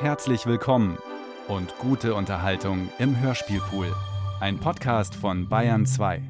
Herzlich 0.00 0.46
willkommen 0.46 0.96
und 1.46 1.76
gute 1.76 2.14
Unterhaltung 2.14 2.90
im 2.98 3.20
Hörspielpool. 3.20 3.94
Ein 4.40 4.58
Podcast 4.58 5.14
von 5.14 5.46
Bayern 5.46 5.84
2. 5.84 6.22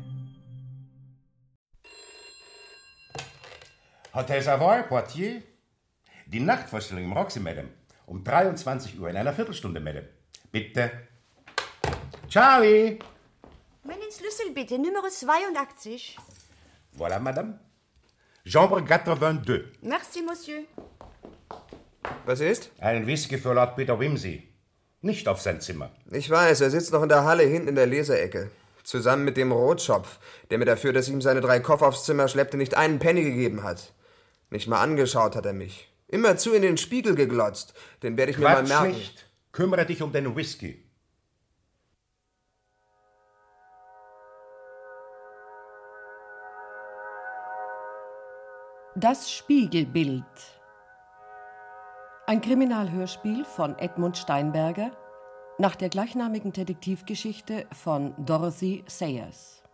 Hotel 4.13 4.43
Savoy, 4.43 4.83
Poitiers. 4.83 5.45
Die 6.27 6.41
Nachtvorstellung 6.41 7.05
im 7.05 7.13
Roxy, 7.13 7.39
Madame. 7.39 7.69
Um 8.07 8.25
23 8.25 8.99
Uhr 8.99 9.09
in 9.09 9.17
einer 9.17 9.33
Viertelstunde, 9.33 9.79
Madame. 9.79 10.09
Bitte. 10.51 10.91
Charlie! 12.29 12.99
Meinen 13.85 14.11
Schlüssel 14.11 14.51
bitte, 14.53 14.81
Nummer 14.81 15.09
82. 15.09 16.19
Voilà, 16.99 17.21
Madame. 17.21 17.61
Chambre 18.45 18.85
82. 18.85 19.79
Merci, 19.83 20.23
Monsieur. 20.23 20.65
Was 22.31 22.39
ist? 22.39 22.71
Einen 22.79 23.09
Whisky 23.09 23.39
für 23.39 23.53
Lord 23.53 23.75
Peter 23.75 23.99
Wimsey. 23.99 24.45
Nicht 25.01 25.27
auf 25.27 25.41
sein 25.41 25.61
Zimmer. 25.61 25.91
Ich 26.13 26.31
weiß, 26.31 26.61
er 26.61 26.71
sitzt 26.71 26.93
noch 26.93 27.03
in 27.03 27.09
der 27.09 27.25
Halle 27.25 27.43
hinten 27.43 27.67
in 27.67 27.75
der 27.75 27.89
Leserecke. 27.89 28.53
Zusammen 28.85 29.25
mit 29.25 29.37
dem 29.37 29.51
Rotschopf, 29.51 30.21
der 30.49 30.59
mir 30.59 30.65
dafür, 30.65 30.93
dass 30.93 31.09
ich 31.09 31.13
ihm 31.13 31.23
seine 31.23 31.41
drei 31.41 31.59
Koffer 31.59 31.89
aufs 31.89 32.05
Zimmer 32.05 32.29
schleppte, 32.29 32.57
nicht 32.57 32.77
einen 32.77 33.01
Penny 33.01 33.25
gegeben 33.25 33.65
hat. 33.65 33.93
Nicht 34.49 34.69
mal 34.69 34.81
angeschaut 34.81 35.35
hat 35.35 35.45
er 35.45 35.53
mich. 35.53 35.93
Immerzu 36.07 36.53
in 36.53 36.63
den 36.63 36.77
Spiegel 36.77 37.17
geglotzt. 37.17 37.75
Den 38.05 38.17
werde 38.17 38.31
ich 38.31 38.39
mir 38.39 38.45
mal 38.45 38.61
Quatsch 38.61 38.69
merken. 38.69 38.89
nicht. 38.91 39.27
Kümmere 39.51 39.85
dich 39.85 40.01
um 40.01 40.13
den 40.13 40.37
Whisky. 40.37 40.85
Das 48.95 49.33
Spiegelbild. 49.33 50.60
Ein 52.31 52.43
Kriminalhörspiel 52.43 53.45
von 53.45 53.77
Edmund 53.77 54.17
Steinberger 54.17 54.97
nach 55.59 55.75
der 55.75 55.89
gleichnamigen 55.89 56.53
Detektivgeschichte 56.53 57.67
von 57.73 58.15
Dorothy 58.25 58.85
Sayers. 58.87 59.65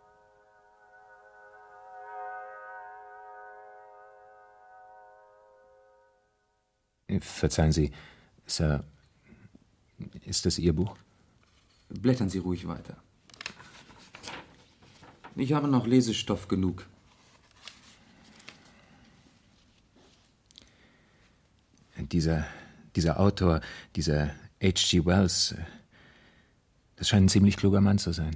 Verzeihen 7.19 7.71
Sie, 7.73 7.91
Sir, 8.47 8.83
ist 10.25 10.47
das 10.47 10.57
Ihr 10.57 10.73
Buch? 10.73 10.97
Blättern 11.89 12.29
Sie 12.29 12.39
ruhig 12.39 12.67
weiter. 12.67 12.97
Ich 15.35 15.53
habe 15.53 15.67
noch 15.67 15.85
Lesestoff 15.85 16.47
genug. 16.47 16.87
Dieser, 22.11 22.45
dieser 22.95 23.19
Autor, 23.19 23.61
dieser 23.95 24.27
H.G. 24.61 25.05
Wells, 25.05 25.55
das 26.95 27.09
scheint 27.09 27.25
ein 27.25 27.29
ziemlich 27.29 27.57
kluger 27.57 27.81
Mann 27.81 27.97
zu 27.97 28.11
sein. 28.11 28.35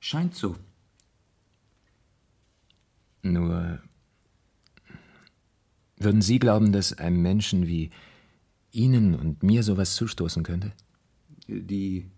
Scheint 0.00 0.34
so. 0.34 0.56
Nur 3.22 3.80
würden 5.96 6.22
Sie 6.22 6.38
glauben, 6.38 6.72
dass 6.72 6.92
einem 6.92 7.22
Menschen 7.22 7.66
wie 7.66 7.90
Ihnen 8.72 9.14
und 9.14 9.42
mir 9.42 9.62
sowas 9.62 9.94
zustoßen 9.94 10.42
könnte? 10.42 10.72
Die 11.46 12.10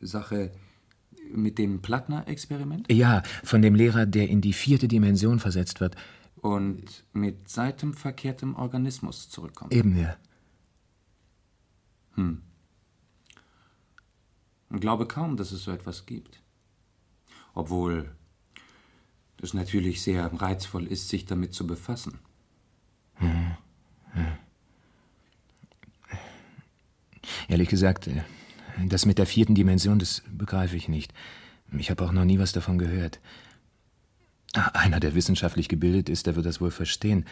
Sache 0.00 0.52
mit 1.32 1.58
dem 1.58 1.80
Plattner-Experiment? 1.80 2.92
Ja, 2.92 3.22
von 3.44 3.62
dem 3.62 3.74
Lehrer, 3.74 4.04
der 4.04 4.28
in 4.28 4.40
die 4.40 4.52
vierte 4.52 4.88
Dimension 4.88 5.38
versetzt 5.38 5.80
wird. 5.80 5.96
Und 6.40 7.04
mit 7.12 7.50
seitenverkehrtem 7.50 8.54
Organismus 8.54 9.28
zurückkommt. 9.28 9.74
Eben 9.74 9.98
ja. 9.98 10.16
Hm. 12.14 12.42
Und 14.70 14.80
glaube 14.80 15.06
kaum, 15.06 15.36
dass 15.36 15.52
es 15.52 15.64
so 15.64 15.70
etwas 15.70 16.06
gibt. 16.06 16.40
Obwohl 17.54 18.10
es 19.42 19.54
natürlich 19.54 20.02
sehr 20.02 20.24
reizvoll 20.40 20.86
ist, 20.86 21.08
sich 21.08 21.26
damit 21.26 21.52
zu 21.52 21.66
befassen. 21.66 22.18
Hm. 23.16 23.56
Ja. 24.14 24.38
Ehrlich 27.48 27.68
gesagt, 27.68 28.06
äh, 28.06 28.22
das 28.86 29.06
mit 29.06 29.18
der 29.18 29.26
vierten 29.26 29.54
Dimension, 29.54 29.98
das 29.98 30.22
begreife 30.30 30.76
ich 30.76 30.88
nicht. 30.88 31.12
Ich 31.76 31.90
habe 31.90 32.04
auch 32.04 32.12
noch 32.12 32.24
nie 32.24 32.38
was 32.38 32.52
davon 32.52 32.78
gehört. 32.78 33.20
Einer, 34.52 35.00
der 35.00 35.14
wissenschaftlich 35.14 35.68
gebildet 35.68 36.08
ist, 36.08 36.26
der 36.26 36.36
wird 36.36 36.46
das 36.46 36.60
wohl 36.60 36.70
verstehen. 36.70 37.24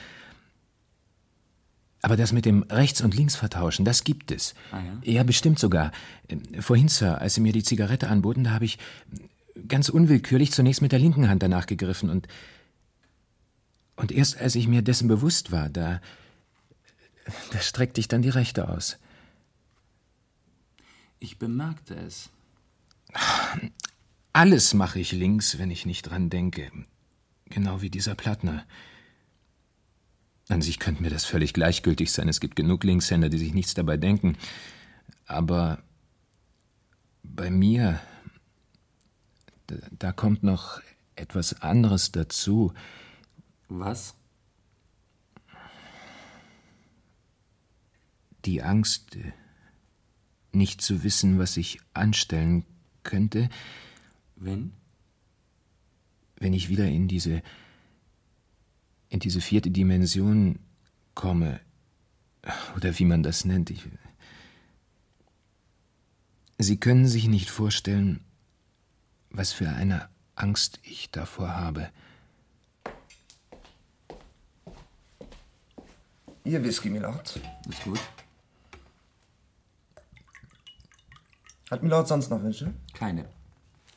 Aber 2.01 2.17
das 2.17 2.33
mit 2.33 2.45
dem 2.45 2.62
Rechts- 2.62 3.01
und 3.01 3.17
Linksvertauschen, 3.17 3.84
das 3.84 4.05
gibt 4.05 4.31
es. 4.31 4.55
Ah 4.71 4.81
ja? 4.81 5.12
Ja, 5.12 5.23
bestimmt 5.25 5.59
sogar. 5.59 5.91
Vorhin, 6.61 6.89
Sir, 6.89 7.21
als 7.21 7.34
Sie 7.34 7.41
mir 7.41 7.53
die 7.53 7.65
Zigarette 7.65 8.09
anboten, 8.09 8.45
da 8.45 8.51
habe 8.51 8.67
ich 8.67 8.78
ganz 9.67 9.89
unwillkürlich 9.89 10.53
zunächst 10.53 10.81
mit 10.81 10.93
der 10.93 11.01
linken 11.01 11.28
Hand 11.28 11.43
danach 11.43 11.67
gegriffen 11.67 12.11
und 12.11 12.28
und 13.97 14.12
erst 14.12 14.39
als 14.41 14.55
ich 14.55 14.69
mir 14.69 14.83
dessen 14.83 15.09
bewusst 15.09 15.51
war, 15.51 15.69
da 15.69 16.01
da 17.51 17.61
streckte 17.61 18.01
ich 18.01 18.07
dann 18.07 18.23
die 18.23 18.28
rechte 18.28 18.69
aus. 18.69 18.99
Ich 21.19 21.39
bemerkte 21.39 21.97
es. 21.97 22.31
Alles 24.33 24.73
mache 24.73 25.01
ich 25.01 25.11
links, 25.11 25.59
wenn 25.59 25.71
ich 25.71 25.84
nicht 25.84 26.03
dran 26.03 26.31
denke. 26.31 26.71
Genau 27.50 27.81
wie 27.81 27.91
dieser 27.91 28.14
Plattner. 28.14 28.66
An 30.48 30.62
sich 30.62 30.78
könnte 30.78 31.03
mir 31.03 31.10
das 31.10 31.25
völlig 31.25 31.53
gleichgültig 31.53 32.12
sein. 32.12 32.28
Es 32.28 32.41
gibt 32.41 32.56
genug 32.56 32.84
Linkshänder, 32.84 33.28
die 33.28 33.38
sich 33.38 33.54
nichts 33.54 33.75
dabei 33.75 33.97
denken. 33.97 34.36
Aber 35.26 35.82
bei 37.22 37.50
mir, 37.50 38.00
da, 39.66 39.76
da 39.91 40.12
kommt 40.12 40.42
noch 40.42 40.81
etwas 41.16 41.60
anderes 41.60 42.12
dazu. 42.12 42.72
Was? 43.69 44.15
Die 48.44 48.62
Angst, 48.62 49.19
nicht 50.53 50.80
zu 50.80 51.03
wissen, 51.03 51.38
was 51.38 51.56
ich 51.56 51.80
anstellen 51.92 52.65
könnte. 53.03 53.50
Wenn? 54.36 54.72
Wenn 56.38 56.53
ich 56.53 56.69
wieder 56.69 56.87
in 56.87 57.09
diese 57.09 57.43
in 59.10 59.21
diese 59.21 59.41
vierte 59.41 59.71
Dimension 59.71 60.59
komme, 61.15 61.60
oder 62.76 62.99
wie 62.99 63.04
man 63.04 63.22
das 63.22 63.44
nennt. 63.44 63.71
Ich, 63.71 63.88
Sie 66.59 66.78
können 66.78 67.06
sich 67.06 67.28
nicht 67.28 67.50
vorstellen, 67.50 68.21
was 69.31 69.53
für 69.53 69.69
eine 69.69 70.09
Angst 70.34 70.81
ich 70.82 71.10
davor 71.10 71.56
habe. 71.56 71.91
Ihr 76.44 76.62
Whisky, 76.65 76.91
Milord. 76.91 77.41
Ist 77.69 77.84
gut. 77.84 78.00
Hat 81.71 81.82
Milord 81.82 82.09
sonst 82.09 82.31
noch 82.31 82.43
Wünsche? 82.43 82.72
Keine. 82.94 83.28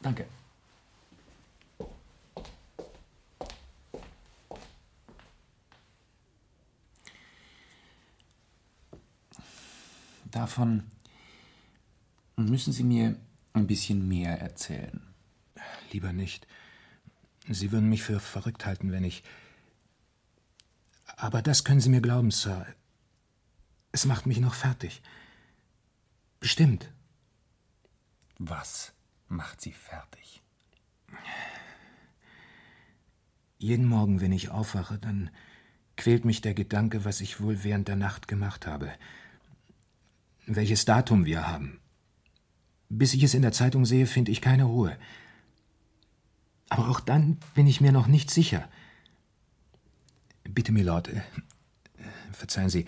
Danke. 0.01 0.25
Davon 10.51 10.83
müssen 12.35 12.73
Sie 12.73 12.83
mir 12.83 13.15
ein 13.53 13.67
bisschen 13.67 14.09
mehr 14.09 14.41
erzählen. 14.41 14.99
Lieber 15.93 16.11
nicht. 16.11 16.45
Sie 17.47 17.71
würden 17.71 17.87
mich 17.87 18.03
für 18.03 18.19
verrückt 18.19 18.65
halten, 18.65 18.91
wenn 18.91 19.05
ich. 19.05 19.23
Aber 21.15 21.41
das 21.41 21.63
können 21.63 21.79
Sie 21.79 21.87
mir 21.87 22.01
glauben, 22.01 22.31
Sir. 22.31 22.65
Es 23.93 24.03
macht 24.03 24.25
mich 24.25 24.41
noch 24.41 24.53
fertig. 24.53 25.01
Bestimmt. 26.41 26.91
Was 28.37 28.91
macht 29.29 29.61
Sie 29.61 29.71
fertig? 29.71 30.41
Jeden 33.57 33.85
Morgen, 33.85 34.19
wenn 34.19 34.33
ich 34.33 34.49
aufwache, 34.49 34.99
dann 34.99 35.29
quält 35.95 36.25
mich 36.25 36.41
der 36.41 36.53
Gedanke, 36.53 37.05
was 37.05 37.21
ich 37.21 37.39
wohl 37.39 37.63
während 37.63 37.87
der 37.87 37.95
Nacht 37.95 38.27
gemacht 38.27 38.67
habe. 38.67 38.91
Welches 40.45 40.85
Datum 40.85 41.25
wir 41.25 41.47
haben. 41.47 41.79
Bis 42.89 43.13
ich 43.13 43.23
es 43.23 43.33
in 43.33 43.41
der 43.41 43.51
Zeitung 43.51 43.85
sehe, 43.85 44.05
finde 44.05 44.31
ich 44.31 44.41
keine 44.41 44.65
Ruhe. 44.65 44.97
Aber 46.69 46.89
auch 46.89 46.99
dann 46.99 47.37
bin 47.53 47.67
ich 47.67 47.81
mir 47.81 47.91
noch 47.91 48.07
nicht 48.07 48.29
sicher. 48.29 48.67
Bitte, 50.43 50.71
Milord, 50.71 51.09
äh, 51.09 51.21
verzeihen 52.31 52.69
Sie, 52.69 52.85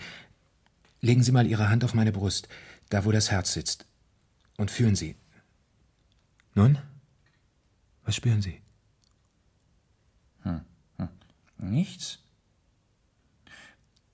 legen 1.00 1.22
Sie 1.22 1.32
mal 1.32 1.46
Ihre 1.46 1.70
Hand 1.70 1.84
auf 1.84 1.94
meine 1.94 2.12
Brust, 2.12 2.48
da 2.90 3.04
wo 3.04 3.12
das 3.12 3.30
Herz 3.30 3.52
sitzt, 3.52 3.86
und 4.56 4.70
fühlen 4.70 4.96
Sie. 4.96 5.16
Nun? 6.54 6.78
Was 8.04 8.16
spüren 8.16 8.42
Sie? 8.42 8.60
Hm. 10.42 10.60
Hm. 10.98 11.08
Nichts. 11.58 12.18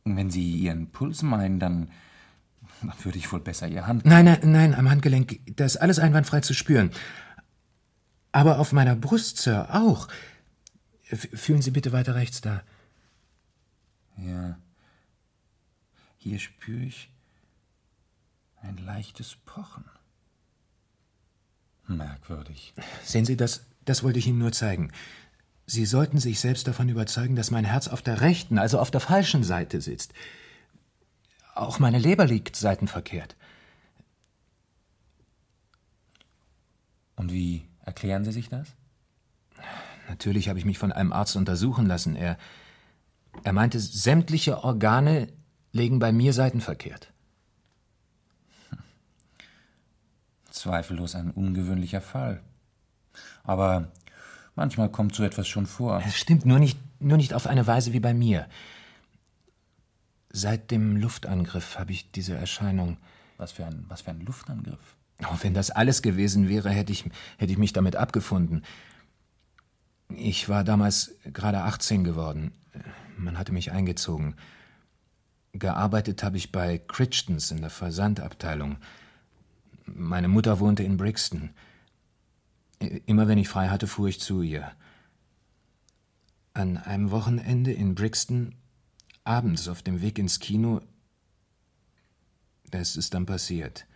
Wenn 0.04 0.30
Sie 0.30 0.56
Ihren 0.56 0.90
Puls 0.90 1.22
meinen, 1.22 1.58
dann 1.60 1.90
Dann 2.80 2.92
würde 3.02 3.18
ich 3.18 3.30
wohl 3.32 3.40
besser 3.40 3.68
Ihr 3.68 3.86
Hand. 3.86 4.04
Nein, 4.04 4.24
nein, 4.24 4.40
nein, 4.42 4.74
am 4.74 4.88
Handgelenk, 4.88 5.40
da 5.56 5.64
ist 5.64 5.76
alles 5.76 5.98
einwandfrei 5.98 6.40
zu 6.40 6.54
spüren. 6.54 6.90
Aber 8.32 8.58
auf 8.58 8.72
meiner 8.72 8.96
Brust, 8.96 9.38
Sir, 9.38 9.74
auch. 9.74 10.08
F 11.08 11.28
fühlen 11.34 11.62
Sie 11.62 11.72
bitte 11.72 11.92
weiter 11.92 12.14
rechts 12.14 12.40
da. 12.40 12.62
Ja. 14.16 14.58
Hier 16.16 16.38
spüre 16.38 16.84
ich 16.84 17.10
ein 18.62 18.76
leichtes 18.76 19.36
Pochen. 19.46 19.84
Merkwürdig. 21.86 22.74
Sehen 23.02 23.24
Sie, 23.24 23.36
das, 23.36 23.66
das 23.84 24.02
wollte 24.02 24.18
ich 24.18 24.26
Ihnen 24.26 24.38
nur 24.38 24.52
zeigen. 24.52 24.92
Sie 25.66 25.86
sollten 25.86 26.18
sich 26.18 26.40
selbst 26.40 26.66
davon 26.66 26.88
überzeugen, 26.88 27.36
dass 27.36 27.50
mein 27.50 27.64
Herz 27.64 27.88
auf 27.88 28.02
der 28.02 28.20
rechten, 28.20 28.58
also 28.58 28.78
auf 28.78 28.90
der 28.90 29.00
falschen 29.00 29.42
Seite 29.42 29.80
sitzt. 29.80 30.12
Auch 31.60 31.78
meine 31.78 31.98
Leber 31.98 32.24
liegt 32.24 32.56
seitenverkehrt. 32.56 33.36
Und 37.16 37.32
wie 37.32 37.68
erklären 37.84 38.24
Sie 38.24 38.32
sich 38.32 38.48
das? 38.48 38.66
Natürlich 40.08 40.48
habe 40.48 40.58
ich 40.58 40.64
mich 40.64 40.78
von 40.78 40.90
einem 40.90 41.12
Arzt 41.12 41.36
untersuchen 41.36 41.84
lassen. 41.84 42.16
Er, 42.16 42.38
er 43.44 43.52
meinte, 43.52 43.78
sämtliche 43.78 44.64
Organe 44.64 45.28
legen 45.72 45.98
bei 45.98 46.12
mir 46.12 46.32
seitenverkehrt. 46.32 47.12
Zweifellos 50.50 51.14
ein 51.14 51.30
ungewöhnlicher 51.30 52.00
Fall. 52.00 52.40
Aber 53.44 53.92
manchmal 54.54 54.90
kommt 54.90 55.14
so 55.14 55.24
etwas 55.24 55.46
schon 55.46 55.66
vor. 55.66 56.02
Es 56.06 56.16
stimmt 56.16 56.46
nur 56.46 56.58
nicht, 56.58 56.78
nur 57.00 57.18
nicht 57.18 57.34
auf 57.34 57.46
eine 57.46 57.66
Weise 57.66 57.92
wie 57.92 58.00
bei 58.00 58.14
mir. 58.14 58.48
Seit 60.32 60.70
dem 60.70 60.96
Luftangriff 60.96 61.78
habe 61.78 61.92
ich 61.92 62.12
diese 62.12 62.34
Erscheinung. 62.34 62.98
Was 63.36 63.52
für 63.52 63.66
ein, 63.66 63.84
was 63.88 64.02
für 64.02 64.10
ein 64.10 64.20
Luftangriff? 64.20 64.96
Oh, 65.24 65.36
wenn 65.42 65.54
das 65.54 65.70
alles 65.70 66.02
gewesen 66.02 66.48
wäre, 66.48 66.70
hätte 66.70 66.92
ich, 66.92 67.04
hätte 67.36 67.52
ich 67.52 67.58
mich 67.58 67.72
damit 67.72 67.96
abgefunden. 67.96 68.62
Ich 70.08 70.48
war 70.48 70.64
damals 70.64 71.16
gerade 71.24 71.62
18 71.62 72.04
geworden. 72.04 72.52
Man 73.16 73.38
hatte 73.38 73.52
mich 73.52 73.72
eingezogen. 73.72 74.36
Gearbeitet 75.52 76.22
habe 76.22 76.36
ich 76.36 76.52
bei 76.52 76.78
Crichtons 76.78 77.50
in 77.50 77.60
der 77.60 77.70
Versandabteilung. 77.70 78.78
Meine 79.84 80.28
Mutter 80.28 80.60
wohnte 80.60 80.84
in 80.84 80.96
Brixton. 80.96 81.50
Immer 82.78 83.28
wenn 83.28 83.38
ich 83.38 83.48
frei 83.48 83.68
hatte, 83.68 83.86
fuhr 83.86 84.08
ich 84.08 84.20
zu 84.20 84.42
ihr. 84.42 84.70
An 86.54 86.76
einem 86.76 87.10
Wochenende 87.10 87.72
in 87.72 87.94
Brixton, 87.94 88.54
abends 89.30 89.68
auf 89.68 89.82
dem 89.82 90.02
Weg 90.02 90.18
ins 90.18 90.40
Kino, 90.40 90.80
das 92.70 92.96
ist 92.96 93.14
dann 93.14 93.26
passiert. 93.26 93.86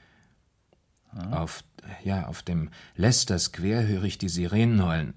Auf, 1.31 1.62
ja, 2.02 2.26
auf 2.26 2.42
dem 2.42 2.70
Leicester 2.96 3.38
Square 3.38 3.86
höre 3.86 4.04
ich 4.04 4.19
die 4.19 4.28
Sirenen 4.28 4.84
heulen. 4.84 5.14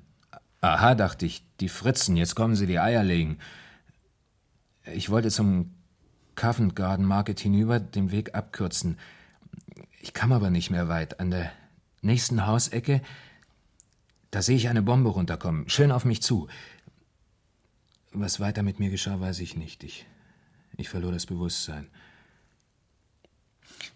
Aha, 0.61 0.95
dachte 0.95 1.25
ich, 1.25 1.43
die 1.59 1.69
Fritzen, 1.69 2.17
jetzt 2.17 2.35
kommen 2.35 2.55
sie 2.55 2.67
die 2.67 2.79
Eier 2.79 3.03
legen. 3.03 3.37
Ich 4.93 5.09
wollte 5.09 5.29
zum 5.29 5.73
Covent 6.35 6.75
Garden 6.75 7.05
Market 7.05 7.39
hinüber, 7.39 7.79
den 7.79 8.11
Weg 8.11 8.35
abkürzen. 8.35 8.97
Ich 10.01 10.13
kam 10.13 10.31
aber 10.31 10.49
nicht 10.49 10.69
mehr 10.69 10.87
weit. 10.87 11.19
An 11.19 11.31
der 11.31 11.51
nächsten 12.01 12.45
Hausecke, 12.45 13.01
da 14.31 14.41
sehe 14.41 14.55
ich 14.55 14.69
eine 14.69 14.81
Bombe 14.81 15.09
runterkommen, 15.09 15.69
schön 15.69 15.91
auf 15.91 16.05
mich 16.05 16.21
zu. 16.21 16.47
Was 18.19 18.39
weiter 18.39 18.63
mit 18.63 18.79
mir 18.79 18.89
geschah, 18.89 19.19
weiß 19.19 19.39
ich 19.41 19.55
nicht. 19.55 19.83
Ich, 19.83 20.07
ich 20.75 20.89
verlor 20.89 21.11
das 21.11 21.27
Bewusstsein. 21.27 21.87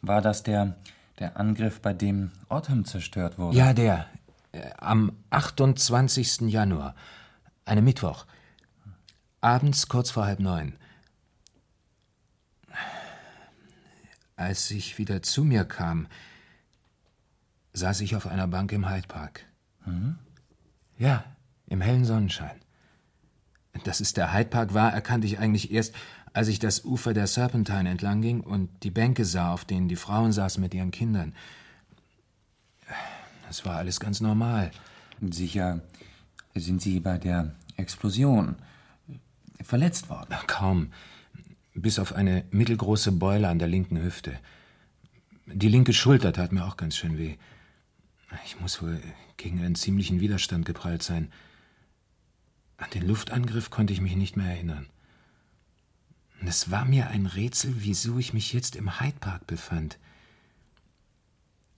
War 0.03 0.21
das 0.21 0.43
der, 0.43 0.77
der 1.17 1.37
Angriff, 1.37 1.81
bei 1.81 1.93
dem 1.93 2.31
Autumn 2.47 2.85
zerstört 2.85 3.39
wurde? 3.39 3.57
Ja, 3.57 3.73
der. 3.73 4.05
Äh, 4.51 4.69
am 4.77 5.11
28. 5.31 6.41
Januar. 6.41 6.95
Einem 7.65 7.83
Mittwoch. 7.83 8.27
Abends 9.41 9.87
kurz 9.87 10.11
vor 10.11 10.25
halb 10.25 10.39
neun. 10.39 10.75
Als 14.35 14.69
ich 14.69 14.99
wieder 14.99 15.23
zu 15.23 15.43
mir 15.43 15.65
kam, 15.65 16.07
saß 17.73 18.01
ich 18.01 18.15
auf 18.15 18.27
einer 18.27 18.47
Bank 18.47 18.71
im 18.71 18.87
Hyde 18.87 19.07
Park. 19.07 19.45
Mhm. 19.87 20.19
Ja, 20.99 21.23
im 21.65 21.81
hellen 21.81 22.05
Sonnenschein. 22.05 22.61
Dass 23.83 23.99
es 23.99 24.13
der 24.13 24.33
Hyde 24.33 24.49
Park 24.49 24.73
war, 24.73 24.93
erkannte 24.93 25.27
ich 25.27 25.39
eigentlich 25.39 25.71
erst, 25.71 25.95
als 26.33 26.47
ich 26.47 26.59
das 26.59 26.85
Ufer 26.85 27.13
der 27.13 27.27
Serpentine 27.27 27.89
entlang 27.89 28.21
ging 28.21 28.41
und 28.41 28.69
die 28.83 28.91
Bänke 28.91 29.25
sah, 29.25 29.53
auf 29.53 29.65
denen 29.65 29.89
die 29.89 29.95
Frauen 29.95 30.31
saßen 30.31 30.61
mit 30.61 30.73
ihren 30.73 30.91
Kindern. 30.91 31.33
Das 33.47 33.65
war 33.65 33.77
alles 33.77 33.99
ganz 33.99 34.21
normal. 34.21 34.71
Sicher 35.29 35.81
sind 36.55 36.81
Sie 36.81 36.99
bei 36.99 37.17
der 37.17 37.53
Explosion 37.75 38.55
verletzt 39.61 40.09
worden. 40.09 40.35
Kaum. 40.47 40.93
Bis 41.73 41.99
auf 41.99 42.13
eine 42.13 42.45
mittelgroße 42.51 43.11
Beule 43.11 43.47
an 43.47 43.59
der 43.59 43.67
linken 43.67 44.01
Hüfte. 44.01 44.39
Die 45.45 45.69
linke 45.69 45.93
Schulter 45.93 46.33
tat 46.33 46.51
mir 46.51 46.65
auch 46.65 46.77
ganz 46.77 46.95
schön 46.95 47.17
weh. 47.17 47.35
Ich 48.45 48.59
muss 48.59 48.81
wohl 48.81 49.01
gegen 49.37 49.59
einen 49.59 49.75
ziemlichen 49.75 50.19
Widerstand 50.21 50.65
geprallt 50.65 51.03
sein. 51.03 51.31
An 52.81 52.89
den 52.89 53.07
Luftangriff 53.07 53.69
konnte 53.69 53.93
ich 53.93 54.01
mich 54.01 54.15
nicht 54.15 54.35
mehr 54.35 54.47
erinnern. 54.47 54.87
Und 56.41 56.47
es 56.47 56.71
war 56.71 56.83
mir 56.83 57.09
ein 57.09 57.27
Rätsel, 57.27 57.75
wieso 57.77 58.17
ich 58.17 58.33
mich 58.33 58.53
jetzt 58.53 58.75
im 58.75 58.99
Hyde 58.99 59.19
Park 59.19 59.45
befand. 59.45 59.99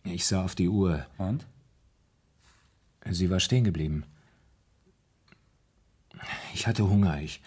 Ich 0.06 0.26
sah 0.26 0.46
auf 0.46 0.56
die 0.56 0.70
Uhr. 0.70 1.06
Und? 1.18 1.46
Sie 3.06 3.30
war 3.30 3.42
stehen 3.42 3.66
geblieben. 3.66 4.06
Ich 6.54 6.68
hatte 6.68 6.90
Hunger. 6.90 7.20
Ich, 7.22 7.42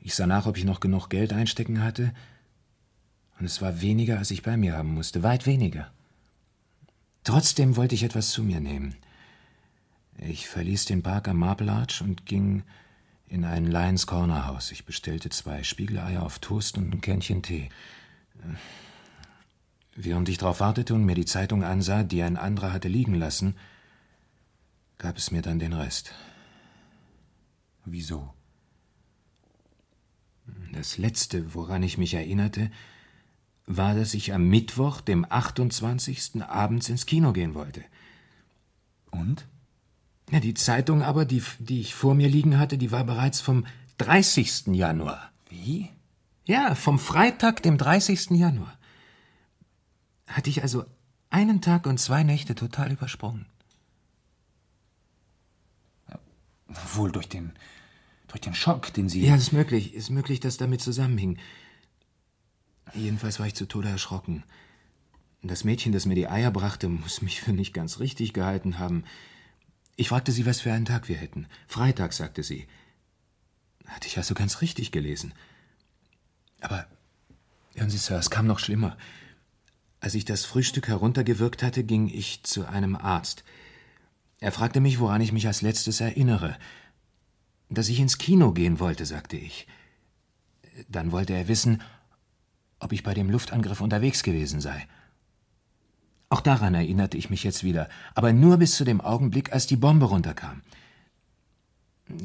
ich 0.00 0.14
sah 0.14 0.28
nach, 0.28 0.46
ob 0.46 0.56
ich 0.56 0.64
noch 0.64 0.78
genug 0.78 1.08
Geld 1.10 1.32
einstecken 1.32 1.82
hatte. 1.82 2.14
Und 3.40 3.46
es 3.46 3.60
war 3.60 3.80
weniger, 3.80 4.18
als 4.18 4.30
ich 4.30 4.44
bei 4.44 4.56
mir 4.56 4.76
haben 4.76 4.94
musste. 4.94 5.24
Weit 5.24 5.46
weniger. 5.46 5.92
Trotzdem 7.24 7.74
wollte 7.74 7.96
ich 7.96 8.04
etwas 8.04 8.30
zu 8.30 8.44
mir 8.44 8.60
nehmen. 8.60 8.94
Ich 10.22 10.48
verließ 10.48 10.84
den 10.84 11.02
Park 11.02 11.28
am 11.28 11.38
Marble 11.38 11.70
Arch 11.70 12.02
und 12.02 12.26
ging 12.26 12.62
in 13.26 13.46
ein 13.46 13.66
Lions 13.66 14.06
Corner 14.06 14.46
Haus. 14.46 14.70
Ich 14.70 14.84
bestellte 14.84 15.30
zwei 15.30 15.62
Spiegeleier 15.62 16.22
auf 16.22 16.40
Toast 16.40 16.76
und 16.76 16.92
ein 16.92 17.00
Kännchen 17.00 17.42
Tee. 17.42 17.70
Während 19.96 20.28
ich 20.28 20.36
darauf 20.36 20.60
wartete 20.60 20.94
und 20.94 21.04
mir 21.04 21.14
die 21.14 21.24
Zeitung 21.24 21.64
ansah, 21.64 22.02
die 22.02 22.22
ein 22.22 22.36
anderer 22.36 22.70
hatte 22.70 22.88
liegen 22.88 23.14
lassen, 23.14 23.56
gab 24.98 25.16
es 25.16 25.30
mir 25.30 25.40
dann 25.40 25.58
den 25.58 25.72
Rest. 25.72 26.12
Wieso? 27.86 28.34
Das 30.72 30.98
Letzte, 30.98 31.54
woran 31.54 31.82
ich 31.82 31.96
mich 31.96 32.12
erinnerte, 32.12 32.70
war, 33.64 33.94
dass 33.94 34.12
ich 34.12 34.34
am 34.34 34.48
Mittwoch, 34.48 35.00
dem 35.00 35.24
28. 35.26 36.42
abends 36.42 36.90
ins 36.90 37.06
Kino 37.06 37.32
gehen 37.32 37.54
wollte. 37.54 37.82
Und? 39.10 39.46
Ja, 40.30 40.40
die 40.40 40.54
Zeitung 40.54 41.02
aber, 41.02 41.24
die, 41.24 41.42
die 41.58 41.80
ich 41.80 41.94
vor 41.94 42.14
mir 42.14 42.28
liegen 42.28 42.58
hatte, 42.58 42.78
die 42.78 42.92
war 42.92 43.04
bereits 43.04 43.40
vom 43.40 43.66
30. 43.98 44.68
Januar. 44.68 45.30
Wie? 45.48 45.90
Ja, 46.44 46.74
vom 46.74 46.98
Freitag, 46.98 47.62
dem 47.62 47.78
30. 47.78 48.30
Januar. 48.30 48.76
Hatte 50.26 50.50
ich 50.50 50.62
also 50.62 50.84
einen 51.30 51.60
Tag 51.60 51.86
und 51.86 51.98
zwei 51.98 52.22
Nächte 52.22 52.54
total 52.54 52.92
übersprungen. 52.92 53.46
Wohl 56.94 57.10
durch 57.10 57.28
den, 57.28 57.52
durch 58.28 58.40
den 58.40 58.54
Schock, 58.54 58.92
den 58.94 59.08
Sie. 59.08 59.26
Ja, 59.26 59.34
ist 59.34 59.52
möglich. 59.52 59.94
Ist 59.94 60.10
möglich, 60.10 60.38
dass 60.38 60.56
damit 60.56 60.80
zusammenhing. 60.80 61.38
Jedenfalls 62.94 63.40
war 63.40 63.46
ich 63.46 63.54
zu 63.54 63.66
Tode 63.66 63.88
erschrocken. 63.88 64.44
Das 65.42 65.64
Mädchen, 65.64 65.92
das 65.92 66.06
mir 66.06 66.14
die 66.14 66.28
Eier 66.28 66.50
brachte, 66.50 66.88
muss 66.88 67.22
mich 67.22 67.40
für 67.40 67.52
nicht 67.52 67.72
ganz 67.72 67.98
richtig 67.98 68.32
gehalten 68.32 68.78
haben. 68.78 69.04
Ich 70.00 70.08
fragte 70.08 70.32
sie, 70.32 70.46
was 70.46 70.62
für 70.62 70.72
einen 70.72 70.86
Tag 70.86 71.10
wir 71.10 71.16
hätten. 71.18 71.46
Freitag, 71.66 72.14
sagte 72.14 72.42
sie. 72.42 72.66
Hatte 73.86 74.08
ich 74.08 74.16
also 74.16 74.32
ganz 74.32 74.62
richtig 74.62 74.92
gelesen. 74.92 75.34
Aber 76.62 76.86
hören 77.74 77.90
Sie, 77.90 77.98
Sir, 77.98 78.18
es 78.18 78.30
kam 78.30 78.46
noch 78.46 78.60
schlimmer. 78.60 78.96
Als 80.00 80.14
ich 80.14 80.24
das 80.24 80.46
Frühstück 80.46 80.88
heruntergewirkt 80.88 81.62
hatte, 81.62 81.84
ging 81.84 82.08
ich 82.08 82.42
zu 82.44 82.66
einem 82.66 82.96
Arzt. 82.96 83.44
Er 84.38 84.52
fragte 84.52 84.80
mich, 84.80 85.00
woran 85.00 85.20
ich 85.20 85.32
mich 85.32 85.46
als 85.46 85.60
letztes 85.60 86.00
erinnere. 86.00 86.56
Dass 87.68 87.90
ich 87.90 88.00
ins 88.00 88.16
Kino 88.16 88.52
gehen 88.52 88.80
wollte, 88.80 89.04
sagte 89.04 89.36
ich. 89.36 89.66
Dann 90.88 91.12
wollte 91.12 91.34
er 91.34 91.46
wissen, 91.46 91.82
ob 92.78 92.92
ich 92.92 93.02
bei 93.02 93.12
dem 93.12 93.28
Luftangriff 93.28 93.82
unterwegs 93.82 94.22
gewesen 94.22 94.62
sei. 94.62 94.88
Auch 96.30 96.40
daran 96.40 96.74
erinnerte 96.74 97.16
ich 97.16 97.28
mich 97.28 97.42
jetzt 97.42 97.64
wieder, 97.64 97.88
aber 98.14 98.32
nur 98.32 98.56
bis 98.56 98.76
zu 98.76 98.84
dem 98.84 99.00
Augenblick, 99.00 99.52
als 99.52 99.66
die 99.66 99.76
Bombe 99.76 100.06
runterkam. 100.06 100.62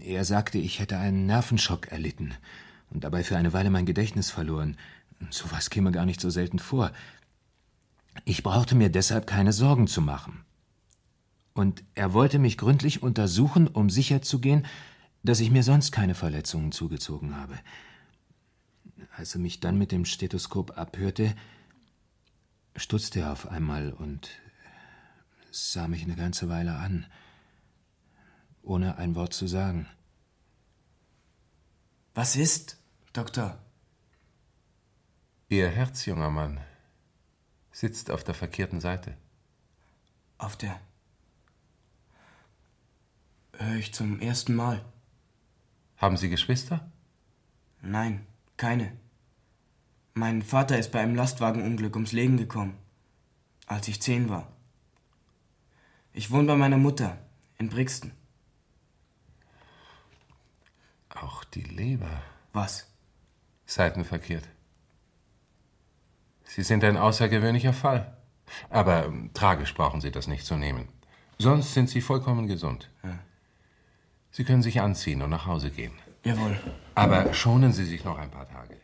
Er 0.01 0.23
sagte, 0.23 0.59
ich 0.59 0.79
hätte 0.79 0.97
einen 0.99 1.25
Nervenschock 1.25 1.91
erlitten 1.91 2.35
und 2.91 3.03
dabei 3.03 3.23
für 3.23 3.35
eine 3.35 3.51
Weile 3.51 3.71
mein 3.71 3.87
Gedächtnis 3.87 4.29
verloren. 4.29 4.77
Sowas 5.31 5.71
käme 5.71 5.91
gar 5.91 6.05
nicht 6.05 6.21
so 6.21 6.29
selten 6.29 6.59
vor. 6.59 6.91
Ich 8.25 8.43
brauchte 8.43 8.75
mir 8.75 8.89
deshalb 8.89 9.25
keine 9.25 9.51
Sorgen 9.51 9.87
zu 9.87 10.01
machen. 10.01 10.45
Und 11.53 11.83
er 11.95 12.13
wollte 12.13 12.37
mich 12.37 12.57
gründlich 12.57 13.01
untersuchen, 13.01 13.67
um 13.67 13.89
sicherzugehen, 13.89 14.67
dass 15.23 15.39
ich 15.39 15.49
mir 15.49 15.63
sonst 15.63 15.91
keine 15.91 16.13
Verletzungen 16.13 16.71
zugezogen 16.71 17.35
habe. 17.35 17.57
Als 19.17 19.33
er 19.33 19.41
mich 19.41 19.61
dann 19.61 19.79
mit 19.79 19.91
dem 19.91 20.05
Stethoskop 20.05 20.77
abhörte, 20.77 21.33
stutzte 22.75 23.21
er 23.21 23.31
auf 23.31 23.47
einmal 23.47 23.91
und 23.91 24.29
sah 25.51 25.87
mich 25.87 26.03
eine 26.03 26.15
ganze 26.15 26.49
Weile 26.49 26.75
an, 26.75 27.05
ohne 28.61 28.97
ein 28.97 29.15
Wort 29.15 29.33
zu 29.33 29.47
sagen. 29.47 29.87
Was 32.13 32.35
ist, 32.35 32.77
Doktor? 33.13 33.57
Ihr 35.49 35.69
Herz, 35.69 36.05
junger 36.05 36.29
Mann, 36.29 36.59
sitzt 37.71 38.09
auf 38.09 38.23
der 38.23 38.33
verkehrten 38.33 38.81
Seite. 38.81 39.17
Auf 40.37 40.57
der. 40.57 40.79
Höre 43.53 43.75
ich 43.75 43.93
zum 43.93 44.19
ersten 44.19 44.55
Mal. 44.55 44.83
Haben 45.97 46.17
Sie 46.17 46.29
Geschwister? 46.29 46.91
Nein, 47.81 48.25
keine. 48.57 48.97
Mein 50.17 50.41
Vater 50.41 50.79
ist 50.79 50.93
bei 50.93 51.01
einem 51.01 51.13
Lastwagenunglück 51.13 51.93
ums 51.95 52.13
Leben 52.13 52.37
gekommen, 52.37 52.77
als 53.67 53.89
ich 53.89 54.01
zehn 54.01 54.29
war. 54.29 54.47
Ich 56.13 56.31
wohne 56.31 56.47
bei 56.47 56.55
meiner 56.55 56.77
Mutter 56.77 57.17
in 57.57 57.67
Brixton. 57.67 58.13
Auch 61.09 61.43
die 61.43 61.63
Leber. 61.63 62.21
Was? 62.53 62.87
Seitenverkehrt. 63.65 64.47
Sie 66.45 66.63
sind 66.63 66.85
ein 66.85 66.95
außergewöhnlicher 66.95 67.73
Fall. 67.73 68.15
Aber 68.69 69.07
ähm, 69.07 69.31
tragisch 69.33 69.73
brauchen 69.73 69.99
Sie 69.99 70.11
das 70.11 70.27
nicht 70.27 70.45
zu 70.45 70.55
nehmen. 70.55 70.87
Sonst 71.39 71.73
sind 71.73 71.89
Sie 71.89 71.99
vollkommen 71.99 72.47
gesund. 72.47 72.89
Ja. 73.03 73.19
Sie 74.31 74.45
können 74.45 74.63
sich 74.63 74.79
anziehen 74.79 75.21
und 75.21 75.29
nach 75.29 75.45
Hause 75.45 75.71
gehen. 75.71 75.91
Jawohl. 76.23 76.57
Aber 76.93 77.33
schonen 77.33 77.73
Sie 77.73 77.83
sich 77.83 78.05
noch 78.05 78.17
ein 78.17 78.31
paar 78.31 78.47
Tage. 78.47 78.77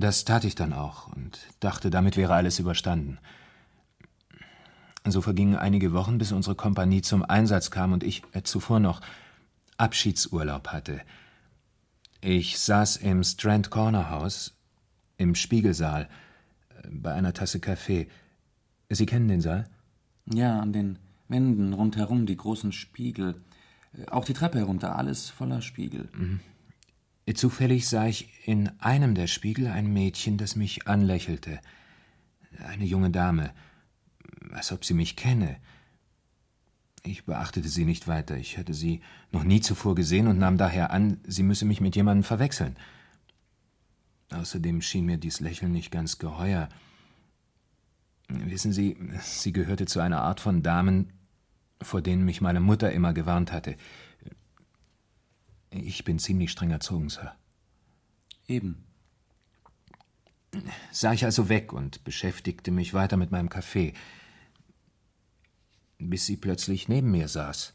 Das 0.00 0.24
tat 0.24 0.44
ich 0.44 0.54
dann 0.54 0.72
auch 0.72 1.08
und 1.14 1.38
dachte, 1.60 1.90
damit 1.90 2.16
wäre 2.16 2.32
alles 2.32 2.58
überstanden. 2.58 3.18
So 5.06 5.20
vergingen 5.20 5.56
einige 5.56 5.92
Wochen, 5.92 6.16
bis 6.16 6.32
unsere 6.32 6.54
Kompanie 6.54 7.02
zum 7.02 7.22
Einsatz 7.22 7.70
kam 7.70 7.92
und 7.92 8.02
ich 8.02 8.22
äh, 8.32 8.42
zuvor 8.42 8.80
noch 8.80 9.02
Abschiedsurlaub 9.76 10.68
hatte. 10.68 11.02
Ich 12.22 12.58
saß 12.58 12.96
im 12.96 13.22
Strand 13.24 13.70
Corner 13.70 14.08
House, 14.08 14.54
im 15.18 15.34
Spiegelsaal, 15.34 16.08
äh, 16.82 16.88
bei 16.90 17.12
einer 17.12 17.34
Tasse 17.34 17.60
Kaffee. 17.60 18.08
Sie 18.88 19.04
kennen 19.06 19.28
den 19.28 19.42
Saal? 19.42 19.68
Ja, 20.32 20.60
an 20.60 20.72
den 20.72 20.98
Wänden 21.28 21.74
rundherum 21.74 22.24
die 22.24 22.36
großen 22.38 22.72
Spiegel. 22.72 23.34
Äh, 23.92 24.06
Auch 24.10 24.24
die 24.24 24.34
Treppe 24.34 24.58
herunter, 24.60 24.96
alles 24.96 25.28
voller 25.28 25.60
Spiegel. 25.60 26.08
Zufällig 27.34 27.88
sah 27.88 28.06
ich 28.06 28.28
in 28.46 28.70
einem 28.80 29.14
der 29.14 29.26
Spiegel 29.26 29.68
ein 29.68 29.92
Mädchen, 29.92 30.36
das 30.36 30.56
mich 30.56 30.86
anlächelte. 30.88 31.60
Eine 32.64 32.84
junge 32.84 33.10
Dame, 33.10 33.52
als 34.52 34.72
ob 34.72 34.84
sie 34.84 34.94
mich 34.94 35.16
kenne. 35.16 35.56
Ich 37.02 37.24
beachtete 37.24 37.68
sie 37.68 37.84
nicht 37.84 38.08
weiter. 38.08 38.36
Ich 38.36 38.58
hatte 38.58 38.74
sie 38.74 39.00
noch 39.32 39.44
nie 39.44 39.60
zuvor 39.60 39.94
gesehen 39.94 40.26
und 40.26 40.38
nahm 40.38 40.58
daher 40.58 40.90
an, 40.90 41.18
sie 41.24 41.42
müsse 41.42 41.64
mich 41.64 41.80
mit 41.80 41.96
jemandem 41.96 42.24
verwechseln. 42.24 42.76
Außerdem 44.30 44.82
schien 44.82 45.06
mir 45.06 45.16
dies 45.16 45.40
Lächeln 45.40 45.72
nicht 45.72 45.90
ganz 45.90 46.18
geheuer. 46.18 46.68
Wissen 48.28 48.72
Sie, 48.72 48.96
sie 49.20 49.52
gehörte 49.52 49.86
zu 49.86 49.98
einer 50.00 50.22
Art 50.22 50.38
von 50.40 50.62
Damen, 50.62 51.12
vor 51.82 52.00
denen 52.00 52.24
mich 52.24 52.40
meine 52.40 52.60
Mutter 52.60 52.92
immer 52.92 53.12
gewarnt 53.12 53.50
hatte. 53.50 53.76
Ich 55.70 56.04
bin 56.04 56.18
ziemlich 56.18 56.50
streng 56.50 56.70
erzogen, 56.70 57.08
Sir. 57.08 57.32
Eben. 58.48 58.84
Sah 60.90 61.12
ich 61.12 61.24
also 61.24 61.48
weg 61.48 61.72
und 61.72 62.02
beschäftigte 62.02 62.72
mich 62.72 62.92
weiter 62.92 63.16
mit 63.16 63.30
meinem 63.30 63.48
Kaffee, 63.48 63.94
bis 65.98 66.26
sie 66.26 66.36
plötzlich 66.36 66.88
neben 66.88 67.12
mir 67.12 67.28
saß. 67.28 67.74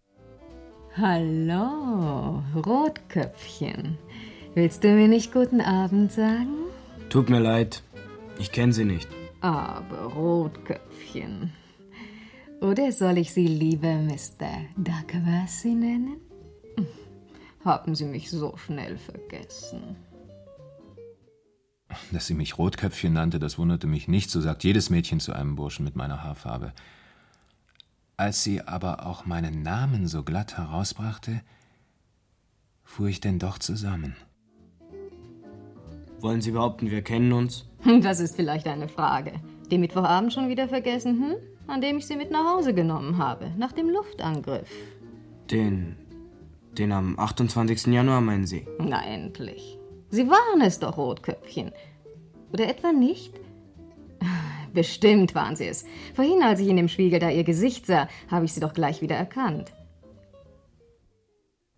Hallo, 0.97 2.43
Rotköpfchen. 2.53 3.97
Willst 4.55 4.83
du 4.83 4.89
mir 4.93 5.07
nicht 5.07 5.31
guten 5.31 5.61
Abend 5.61 6.11
sagen? 6.11 6.55
Tut 7.09 7.29
mir 7.29 7.39
leid, 7.39 7.83
ich 8.39 8.51
kenne 8.51 8.73
sie 8.73 8.85
nicht. 8.85 9.07
Aber 9.39 10.13
Rotköpfchen. 10.13 11.53
Oder 12.61 12.91
soll 12.91 13.17
ich 13.17 13.33
Sie 13.33 13.47
lieber 13.47 13.93
Mr. 13.95 14.65
Duckworthy 14.77 15.75
nennen? 15.75 16.24
Hm, 17.65 17.71
Haben 17.71 17.95
Sie 17.95 18.05
mich 18.05 18.29
so 18.29 18.55
schnell 18.57 18.97
vergessen? 18.97 19.95
Dass 22.11 22.27
sie 22.27 22.33
mich 22.33 22.57
Rotköpfchen 22.57 23.13
nannte, 23.13 23.39
das 23.39 23.57
wunderte 23.57 23.87
mich 23.87 24.07
nicht, 24.07 24.29
so 24.29 24.41
sagt 24.41 24.63
jedes 24.63 24.89
Mädchen 24.89 25.19
zu 25.19 25.33
einem 25.33 25.55
Burschen 25.55 25.85
mit 25.85 25.95
meiner 25.95 26.23
Haarfarbe. 26.23 26.73
Als 28.17 28.43
sie 28.43 28.61
aber 28.61 29.05
auch 29.05 29.25
meinen 29.25 29.61
Namen 29.61 30.07
so 30.07 30.23
glatt 30.23 30.57
herausbrachte, 30.57 31.41
fuhr 32.83 33.07
ich 33.07 33.19
denn 33.21 33.39
doch 33.39 33.57
zusammen. 33.59 34.15
Wollen 36.19 36.41
Sie 36.41 36.51
behaupten, 36.51 36.89
wir 36.91 37.01
kennen 37.01 37.33
uns? 37.33 37.65
Das 38.01 38.19
ist 38.19 38.35
vielleicht 38.35 38.67
eine 38.67 38.87
Frage. 38.87 39.33
Den 39.71 39.81
Mittwochabend 39.81 40.33
schon 40.33 40.49
wieder 40.49 40.67
vergessen, 40.67 41.19
hm? 41.21 41.35
An 41.67 41.81
dem 41.81 41.97
ich 41.97 42.07
Sie 42.07 42.15
mit 42.15 42.31
nach 42.31 42.45
Hause 42.55 42.73
genommen 42.73 43.17
habe, 43.17 43.51
nach 43.57 43.71
dem 43.73 43.89
Luftangriff. 43.89 44.69
Den. 45.51 45.95
Den 46.79 46.91
am 46.91 47.17
28. 47.19 47.87
Januar, 47.87 48.21
meinen 48.21 48.45
Sie? 48.45 48.67
Na 48.79 49.05
endlich. 49.05 49.77
Sie 50.09 50.27
waren 50.27 50.61
es 50.61 50.79
doch, 50.79 50.97
Rotköpfchen. 50.97 51.71
Oder 52.51 52.69
etwa 52.69 52.91
nicht? 52.91 53.33
Bestimmt 54.73 55.35
waren 55.35 55.55
Sie 55.55 55.67
es. 55.67 55.85
Vorhin, 56.13 56.43
als 56.43 56.59
ich 56.59 56.67
in 56.67 56.77
dem 56.77 56.87
Spiegel 56.87 57.19
da 57.19 57.29
Ihr 57.29 57.43
Gesicht 57.43 57.85
sah, 57.85 58.07
habe 58.29 58.45
ich 58.45 58.53
Sie 58.53 58.59
doch 58.59 58.73
gleich 58.73 59.01
wieder 59.01 59.15
erkannt. 59.15 59.73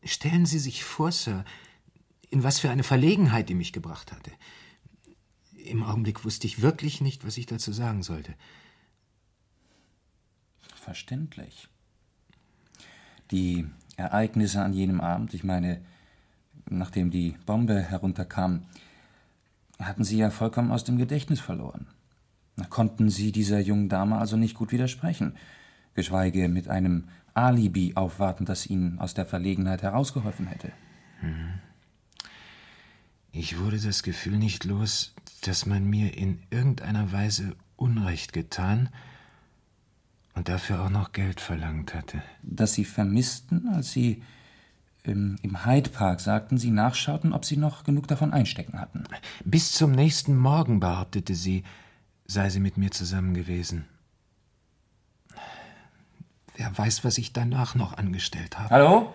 Stellen 0.03 0.45
Sie 0.45 0.59
sich 0.59 0.83
vor, 0.83 1.11
Sir, 1.11 1.43
in 2.29 2.43
was 2.43 2.59
für 2.59 2.69
eine 2.69 2.83
Verlegenheit 2.83 3.49
die 3.49 3.55
mich 3.55 3.73
gebracht 3.73 4.11
hatte. 4.11 4.31
Im 5.55 5.83
Augenblick 5.83 6.23
wusste 6.23 6.47
ich 6.47 6.61
wirklich 6.61 7.01
nicht, 7.01 7.25
was 7.25 7.37
ich 7.37 7.45
dazu 7.45 7.71
sagen 7.71 8.03
sollte. 8.03 8.35
Verständlich. 10.75 11.67
Die 13.31 13.65
Ereignisse 13.97 14.63
an 14.63 14.73
jenem 14.73 15.01
Abend, 15.01 15.33
ich 15.33 15.43
meine, 15.43 15.81
nachdem 16.69 17.11
die 17.11 17.35
Bombe 17.45 17.81
herunterkam, 17.81 18.63
hatten 19.79 20.03
Sie 20.03 20.17
ja 20.17 20.29
vollkommen 20.29 20.71
aus 20.71 20.83
dem 20.83 20.97
Gedächtnis 20.97 21.39
verloren. 21.39 21.87
Konnten 22.69 23.09
Sie 23.09 23.31
dieser 23.31 23.59
jungen 23.59 23.89
Dame 23.89 24.17
also 24.17 24.37
nicht 24.37 24.55
gut 24.55 24.71
widersprechen, 24.71 25.35
geschweige 25.93 26.47
mit 26.47 26.69
einem 26.69 27.05
Alibi 27.33 27.93
aufwarten, 27.95 28.45
das 28.45 28.67
Ihnen 28.67 28.99
aus 28.99 29.13
der 29.13 29.25
Verlegenheit 29.25 29.83
herausgeholfen 29.83 30.47
hätte. 30.47 30.71
Ich 33.31 33.59
wurde 33.59 33.79
das 33.79 34.01
Gefühl 34.01 34.37
nicht 34.37 34.63
los, 34.63 35.13
dass 35.41 35.65
man 35.65 35.87
mir 35.87 36.17
in 36.17 36.39
irgendeiner 36.49 37.11
Weise 37.11 37.55
Unrecht 37.75 38.33
getan 38.33 38.89
und 40.38 40.50
dafür 40.50 40.84
auch 40.84 40.89
noch 40.89 41.13
Geld 41.13 41.41
verlangt 41.41 41.96
hatte. 41.96 42.22
Dass 42.44 42.74
Sie 42.74 42.86
vermissten, 42.86 43.67
als 43.70 43.91
Sie 43.91 44.24
im, 45.03 45.38
im 45.41 45.65
Hyde 45.65 45.89
Park 45.89 46.20
sagten, 46.22 46.60
Sie 46.60 46.70
nachschauten, 46.70 47.34
ob 47.34 47.44
Sie 47.44 47.58
noch 47.58 47.84
genug 47.84 48.08
davon 48.08 48.34
einstecken 48.34 48.79
hatten. 48.79 49.03
Bis 49.44 49.72
zum 49.72 49.91
nächsten 49.91 50.38
Morgen, 50.38 50.79
behauptete 50.79 51.34
sie, 51.34 51.63
sei 52.27 52.50
sie 52.50 52.60
mit 52.60 52.77
mir 52.77 52.91
zusammen 52.91 53.34
gewesen. 53.34 53.86
Wer 56.56 56.77
weiß, 56.77 57.03
was 57.03 57.17
ich 57.17 57.34
danach 57.34 57.74
noch 57.74 57.98
angestellt 57.98 58.60
habe. 58.60 58.70
Hallo? 58.70 59.13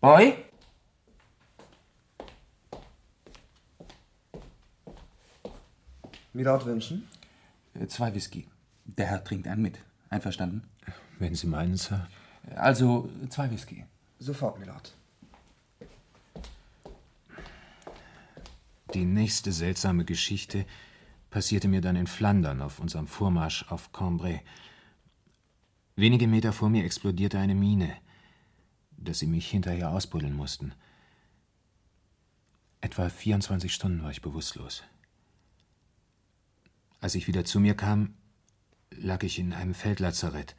Boy? 0.00 0.34
Milord 6.32 6.66
wünschen? 6.66 7.06
Äh, 7.74 7.86
Zwei 7.86 8.14
Whisky. 8.14 8.48
Der 8.84 9.06
Herr 9.06 9.22
trinkt 9.24 9.48
einen 9.48 9.62
mit. 9.62 9.78
Einverstanden? 10.10 10.62
Wenn 11.18 11.34
Sie 11.34 11.46
meinen, 11.46 11.76
Sir. 11.76 12.06
Also 12.54 13.10
zwei 13.28 13.50
Whisky. 13.50 13.84
Sofort, 14.18 14.58
Milord. 14.58 14.94
Die 18.94 19.04
nächste 19.04 19.52
seltsame 19.52 20.04
Geschichte 20.04 20.64
passierte 21.30 21.68
mir 21.68 21.80
dann 21.80 21.96
in 21.96 22.06
Flandern 22.06 22.62
auf 22.62 22.78
unserem 22.78 23.06
Vormarsch 23.06 23.66
auf 23.68 23.92
Cambrai. 23.92 24.42
Wenige 25.96 26.28
Meter 26.28 26.52
vor 26.52 26.70
mir 26.70 26.84
explodierte 26.84 27.38
eine 27.38 27.54
Mine, 27.54 27.96
dass 28.96 29.18
sie 29.18 29.26
mich 29.26 29.50
hinterher 29.50 29.90
ausbuddeln 29.90 30.34
mussten. 30.34 30.72
Etwa 32.80 33.08
24 33.08 33.74
Stunden 33.74 34.02
war 34.02 34.10
ich 34.10 34.22
bewusstlos. 34.22 34.82
Als 37.00 37.14
ich 37.14 37.26
wieder 37.26 37.44
zu 37.44 37.60
mir 37.60 37.74
kam, 37.74 38.14
lag 38.90 39.22
ich 39.22 39.38
in 39.38 39.52
einem 39.52 39.74
Feldlazarett. 39.74 40.54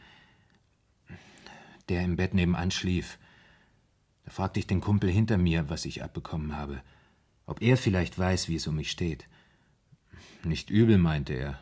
Der 1.89 2.03
im 2.03 2.15
Bett 2.15 2.33
nebenan 2.33 2.71
schlief. 2.71 3.17
Da 4.25 4.31
fragte 4.31 4.59
ich 4.59 4.67
den 4.67 4.81
Kumpel 4.81 5.09
hinter 5.09 5.37
mir, 5.37 5.69
was 5.69 5.85
ich 5.85 6.03
abbekommen 6.03 6.55
habe. 6.55 6.81
Ob 7.45 7.61
er 7.61 7.77
vielleicht 7.77 8.19
weiß, 8.19 8.49
wie 8.49 8.55
es 8.55 8.67
um 8.67 8.75
mich 8.75 8.91
steht. 8.91 9.25
Nicht 10.43 10.69
übel, 10.69 10.97
meinte 10.97 11.33
er. 11.33 11.59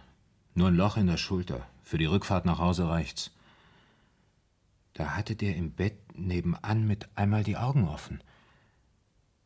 Nur 0.56 0.70
ein 0.70 0.76
Loch 0.76 0.98
in 0.98 1.08
der 1.08 1.18
Schulter. 1.18 1.68
Für 1.84 1.98
die 1.98 2.06
Rückfahrt 2.06 2.46
nach 2.46 2.58
Hause 2.58 2.90
reicht's. 2.90 3.32
Da 4.94 5.16
hatte 5.16 5.36
der 5.36 5.56
im 5.56 5.72
Bett 5.72 5.98
nebenan 6.18 6.88
mit 6.88 7.08
einmal 7.16 7.44
die 7.44 7.58
Augen 7.58 7.88
offen. 7.88 8.24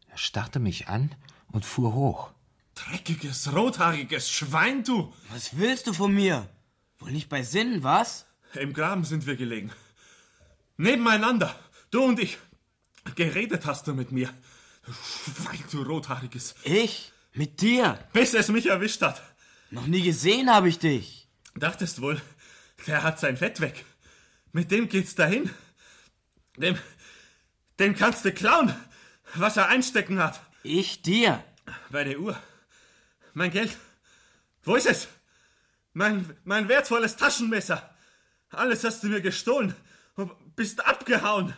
Er 0.07 0.17
starrte 0.17 0.59
mich 0.59 0.87
an 0.87 1.11
und 1.51 1.65
fuhr 1.65 1.93
hoch. 1.93 2.31
Dreckiges, 2.75 3.53
rothaariges 3.53 4.29
Schwein, 4.29 4.83
du! 4.83 5.11
Was 5.31 5.57
willst 5.57 5.87
du 5.87 5.93
von 5.93 6.13
mir? 6.13 6.47
Wohl 6.99 7.11
nicht 7.11 7.29
bei 7.29 7.43
Sinnen, 7.43 7.83
was? 7.83 8.25
Im 8.53 8.73
Graben 8.73 9.03
sind 9.05 9.25
wir 9.25 9.35
gelegen. 9.35 9.71
Nebeneinander, 10.77 11.57
du 11.91 12.03
und 12.03 12.19
ich. 12.19 12.37
Geredet 13.15 13.65
hast 13.65 13.87
du 13.87 13.93
mit 13.93 14.11
mir. 14.11 14.33
Schwein, 14.85 15.63
du 15.71 15.83
rothaariges. 15.83 16.55
Ich? 16.63 17.11
Mit 17.33 17.61
dir? 17.61 17.99
Bis 18.13 18.33
es 18.33 18.49
mich 18.49 18.67
erwischt 18.67 19.01
hat. 19.01 19.21
Noch 19.71 19.87
nie 19.87 20.01
gesehen 20.01 20.53
habe 20.53 20.67
ich 20.67 20.79
dich. 20.79 21.27
Dachtest 21.55 22.01
wohl, 22.01 22.21
der 22.87 23.03
hat 23.03 23.19
sein 23.19 23.37
Fett 23.37 23.61
weg. 23.61 23.85
Mit 24.51 24.71
dem 24.71 24.89
geht's 24.89 25.15
dahin. 25.15 25.49
Dem, 26.57 26.77
dem 27.77 27.95
kannst 27.95 28.25
du 28.25 28.31
klauen, 28.31 28.73
was 29.35 29.57
er 29.57 29.67
einstecken 29.67 30.19
hat. 30.19 30.41
Ich 30.63 31.01
dir? 31.01 31.43
Bei 31.91 32.03
der 32.03 32.19
Uhr. 32.19 32.37
Mein 33.33 33.51
Geld. 33.51 33.77
Wo 34.63 34.75
ist 34.75 34.87
es? 34.87 35.07
Mein, 35.99 36.33
mein 36.45 36.69
wertvolles 36.69 37.17
Taschenmesser. 37.17 37.93
Alles 38.51 38.85
hast 38.85 39.03
du 39.03 39.09
mir 39.09 39.19
gestohlen 39.19 39.75
und 40.15 40.55
bist 40.55 40.87
abgehauen. 40.87 41.53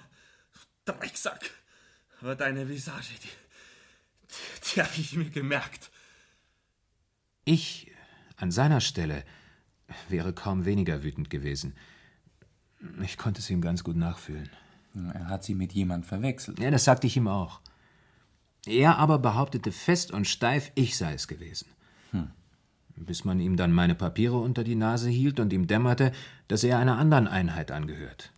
Drecksack. 0.83 1.51
Aber 2.21 2.35
deine 2.35 2.67
Visage, 2.67 3.13
die, 3.23 3.27
die, 3.27 4.73
die 4.73 4.81
habe 4.81 4.95
ich 4.97 5.15
mir 5.15 5.29
gemerkt. 5.29 5.91
Ich 7.45 7.91
an 8.35 8.49
seiner 8.49 8.81
Stelle 8.81 9.23
wäre 10.09 10.33
kaum 10.33 10.65
weniger 10.65 11.03
wütend 11.03 11.29
gewesen. 11.29 11.75
Ich 13.03 13.19
konnte 13.19 13.41
es 13.41 13.49
ihm 13.51 13.61
ganz 13.61 13.83
gut 13.83 13.95
nachfühlen. 13.95 14.49
Er 15.13 15.27
hat 15.27 15.43
sie 15.43 15.53
mit 15.53 15.73
jemand 15.73 16.07
verwechselt. 16.07 16.57
Ja, 16.59 16.71
das 16.71 16.85
sagte 16.85 17.05
ich 17.05 17.15
ihm 17.15 17.27
auch. 17.27 17.61
Er 18.65 18.97
aber 18.97 19.19
behauptete 19.19 19.71
fest 19.71 20.09
und 20.09 20.27
steif, 20.27 20.71
ich 20.73 20.97
sei 20.97 21.13
es 21.13 21.27
gewesen. 21.27 21.67
Hm. 22.09 22.31
Bis 23.05 23.25
man 23.25 23.39
ihm 23.39 23.57
dann 23.57 23.71
meine 23.71 23.95
Papiere 23.95 24.37
unter 24.37 24.63
die 24.63 24.75
Nase 24.75 25.09
hielt 25.09 25.39
und 25.39 25.51
ihm 25.51 25.65
dämmerte, 25.65 26.11
dass 26.47 26.63
er 26.63 26.77
einer 26.77 26.97
anderen 26.99 27.27
Einheit 27.27 27.71
angehört. 27.71 28.31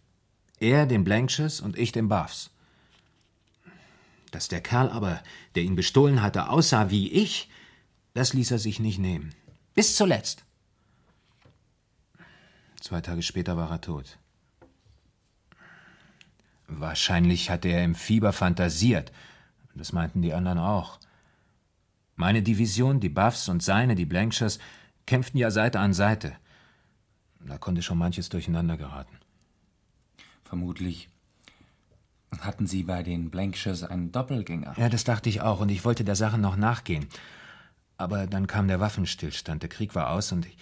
Er 0.59 0.85
den 0.85 1.03
Blankshires 1.03 1.59
und 1.59 1.77
ich 1.77 1.91
den 1.91 2.07
Buffs. 2.07 2.49
Dass 4.31 4.47
der 4.47 4.61
Kerl 4.61 4.89
aber, 4.89 5.21
der 5.55 5.63
ihn 5.63 5.75
bestohlen 5.75 6.21
hatte, 6.21 6.49
aussah 6.49 6.89
wie 6.89 7.11
ich, 7.11 7.49
das 8.13 8.33
ließ 8.33 8.51
er 8.51 8.59
sich 8.59 8.79
nicht 8.79 8.99
nehmen. 8.99 9.35
Bis 9.75 9.97
zuletzt. 9.97 10.45
Zwei 12.79 13.01
Tage 13.01 13.21
später 13.21 13.57
war 13.57 13.69
er 13.69 13.81
tot. 13.81 14.17
Wahrscheinlich 16.67 17.49
hatte 17.49 17.67
er 17.67 17.83
im 17.83 17.95
Fieber 17.95 18.31
fantasiert. 18.31 19.11
Das 19.75 19.91
meinten 19.91 20.21
die 20.21 20.33
anderen 20.33 20.59
auch. 20.59 20.99
Meine 22.15 22.43
Division, 22.43 22.99
die 22.99 23.09
Buffs 23.09 23.49
und 23.49 23.63
seine, 23.63 23.95
die 23.95 24.05
Blankshires, 24.05 24.59
kämpften 25.05 25.39
ja 25.39 25.51
Seite 25.51 25.79
an 25.79 25.93
Seite. 25.93 26.35
Da 27.39 27.57
konnte 27.57 27.81
schon 27.81 27.97
manches 27.97 28.29
durcheinander 28.29 28.77
geraten. 28.77 29.17
Vermutlich 30.43 31.09
hatten 32.41 32.67
Sie 32.67 32.83
bei 32.83 33.03
den 33.03 33.29
Blankshires 33.29 33.83
einen 33.83 34.11
Doppelgänger. 34.11 34.75
Ja, 34.77 34.89
das 34.89 35.03
dachte 35.03 35.29
ich 35.29 35.41
auch, 35.41 35.59
und 35.59 35.69
ich 35.69 35.85
wollte 35.85 36.03
der 36.03 36.15
Sache 36.15 36.37
noch 36.37 36.55
nachgehen. 36.55 37.07
Aber 37.97 38.27
dann 38.27 38.47
kam 38.47 38.67
der 38.67 38.79
Waffenstillstand, 38.79 39.61
der 39.61 39.69
Krieg 39.69 39.95
war 39.95 40.09
aus 40.09 40.31
und 40.31 40.45
ich, 40.45 40.57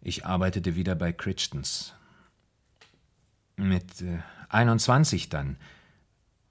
ich 0.00 0.26
arbeitete 0.26 0.76
wieder 0.76 0.94
bei 0.94 1.12
Crichtons. 1.12 1.94
Mit 3.56 4.02
äh, 4.02 4.18
21 4.48 5.28
dann, 5.28 5.56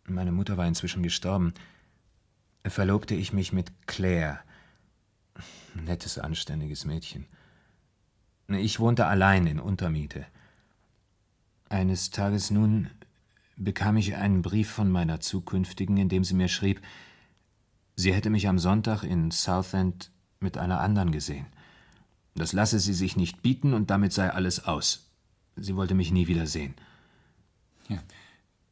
meine 0.07 0.31
Mutter 0.31 0.57
war 0.57 0.67
inzwischen 0.67 1.03
gestorben, 1.03 1.53
verlobte 2.69 3.15
ich 3.15 3.33
mich 3.33 3.53
mit 3.53 3.71
Claire. 3.87 4.39
Nettes, 5.73 6.17
anständiges 6.17 6.85
Mädchen. 6.85 7.25
Ich 8.47 8.79
wohnte 8.79 9.07
allein 9.07 9.47
in 9.47 9.59
Untermiete. 9.59 10.25
Eines 11.69 12.11
Tages 12.11 12.51
nun 12.51 12.89
bekam 13.57 13.97
ich 13.97 14.15
einen 14.15 14.41
Brief 14.41 14.69
von 14.69 14.91
meiner 14.91 15.19
zukünftigen, 15.19 15.97
in 15.97 16.09
dem 16.09 16.23
sie 16.23 16.33
mir 16.35 16.47
schrieb, 16.47 16.81
sie 17.95 18.13
hätte 18.13 18.29
mich 18.29 18.47
am 18.47 18.59
Sonntag 18.59 19.03
in 19.03 19.31
Southend 19.31 20.11
mit 20.39 20.57
einer 20.57 20.79
anderen 20.79 21.11
gesehen. 21.11 21.47
Das 22.35 22.53
lasse 22.53 22.79
sie 22.79 22.93
sich 22.93 23.15
nicht 23.15 23.41
bieten 23.41 23.73
und 23.73 23.89
damit 23.89 24.13
sei 24.13 24.29
alles 24.29 24.65
aus. 24.65 25.09
Sie 25.55 25.75
wollte 25.75 25.95
mich 25.95 26.11
nie 26.11 26.27
wieder 26.27 26.47
sehen. 26.47 26.75
Ja. 27.87 27.99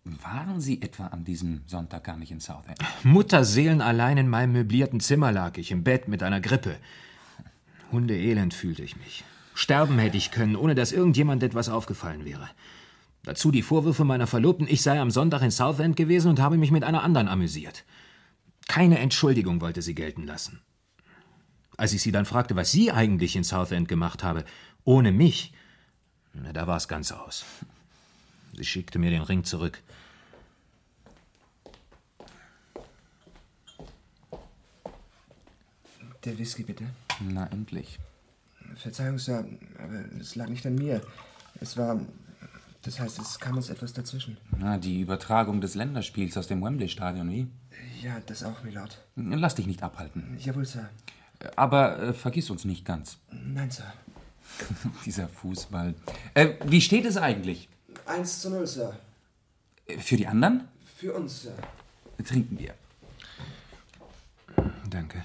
Waren 0.06 0.60
Sie 0.60 0.82
etwa 0.82 1.08
an 1.08 1.24
diesem 1.24 1.62
Sonntag 1.66 2.04
gar 2.04 2.18
nicht 2.18 2.32
in 2.32 2.42
Southend? 2.42 2.78
Mutterseelen 3.04 3.80
allein 3.80 4.18
in 4.18 4.28
meinem 4.28 4.52
möblierten 4.52 5.00
Zimmer 5.00 5.32
lag 5.32 5.58
ich, 5.58 5.72
im 5.72 5.84
Bett 5.86 6.10
mit 6.10 6.24
einer 6.24 6.42
Grippe. 6.42 6.76
Hundeelend 7.90 8.54
fühlte 8.54 8.84
ich 8.84 8.98
mich. 8.98 9.24
Sterben 9.54 9.98
hätte 10.00 10.18
ich 10.18 10.32
können, 10.32 10.58
ohne 10.58 10.76
dass 10.76 10.92
irgendjemand 10.92 11.42
etwas 11.42 11.70
aufgefallen 11.70 12.26
wäre. 12.26 12.50
Dazu 13.24 13.50
die 13.50 13.62
Vorwürfe 13.62 14.04
meiner 14.04 14.28
Verlobten, 14.28 14.68
ich 14.68 14.82
sei 14.82 15.00
am 15.00 15.10
Sonntag 15.10 15.42
in 15.42 15.52
Southend 15.52 15.96
gewesen 15.96 16.28
und 16.28 16.42
habe 16.42 16.58
mich 16.58 16.72
mit 16.72 16.84
einer 16.84 17.04
anderen 17.04 17.30
amüsiert. 17.30 17.86
Keine 18.68 19.00
Entschuldigung 19.00 19.62
wollte 19.62 19.82
sie 19.82 19.96
gelten 19.96 20.26
lassen. 20.26 20.62
Als 21.78 21.94
ich 21.94 22.02
sie 22.02 22.12
dann 22.12 22.26
fragte, 22.26 22.58
was 22.58 22.72
sie 22.72 22.92
eigentlich 22.92 23.38
in 23.38 23.46
Southend 23.46 23.88
gemacht 23.88 24.22
habe, 24.22 24.44
ohne 24.84 25.14
mich, 25.14 25.54
da 26.34 26.68
war 26.68 26.76
es 26.76 26.90
ganz 26.90 27.14
aus. 27.14 27.46
Sie 28.56 28.66
schickte 28.66 29.00
mir 29.00 29.10
den 29.10 29.22
Ring 29.22 29.46
zurück. 29.46 29.82
Der 36.26 36.38
Whisky, 36.38 36.64
bitte. 36.64 36.86
Na, 37.20 37.48
endlich. 37.48 38.00
Verzeihung, 38.76 39.20
Sir, 39.20 39.46
aber 39.78 40.06
es 40.20 40.36
lag 40.36 40.48
nicht 40.48 40.66
an 40.66 40.76
mir. 40.76 41.02
Es 41.60 41.78
war. 41.78 42.00
Das 42.84 43.00
heißt, 43.00 43.20
es 43.20 43.40
kam 43.40 43.56
uns 43.56 43.70
etwas 43.70 43.94
dazwischen. 43.94 44.38
Na, 44.58 44.78
die 44.78 45.02
Übertragung 45.02 45.62
des 45.62 45.76
Länderspiels 45.76 46.36
aus 46.38 46.48
dem 46.48 46.62
Wembley-Stadion, 46.62 47.30
wie? 47.30 47.48
Ja, 48.02 48.20
das 48.26 48.44
auch, 48.44 48.62
Milord. 48.64 49.02
Lass 49.16 49.56
dich 49.56 49.68
nicht 49.68 49.82
abhalten. 49.84 50.38
Jawohl, 50.40 50.66
Sir. 50.66 50.90
Aber 51.56 52.00
äh, 52.00 52.14
vergiss 52.14 52.50
uns 52.50 52.66
nicht 52.66 52.86
ganz. 52.86 53.18
Nein, 53.32 53.72
Sir. 53.72 53.92
Dieser 55.06 55.30
Fußball. 55.30 55.94
Äh, 56.34 56.56
wie 56.66 56.82
steht 56.82 57.06
es 57.06 57.18
eigentlich? 57.18 57.70
1 58.06 58.42
zu 58.42 58.50
0, 58.50 58.68
Sir. 58.68 59.00
Für 60.00 60.18
die 60.18 60.28
anderen? 60.28 60.68
Für 60.98 61.14
uns, 61.14 61.44
Sir. 61.44 61.56
Trinken 62.26 62.60
wir. 62.60 62.74
Danke. 64.90 65.24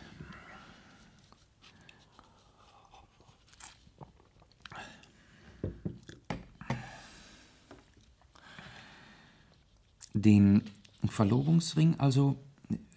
Den 10.21 10.63
Verlobungsring 11.07 11.99
also 11.99 12.37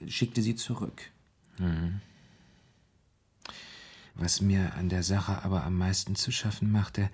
schickte 0.08 0.42
sie 0.42 0.56
zurück. 0.56 1.12
Mhm. 1.58 2.02
Was 4.16 4.42
mir 4.42 4.74
an 4.76 4.90
der 4.90 5.04
Sache 5.04 5.44
aber 5.44 5.64
am 5.64 5.78
meisten 5.78 6.16
zu 6.16 6.32
schaffen 6.32 6.72
machte, 6.72 7.10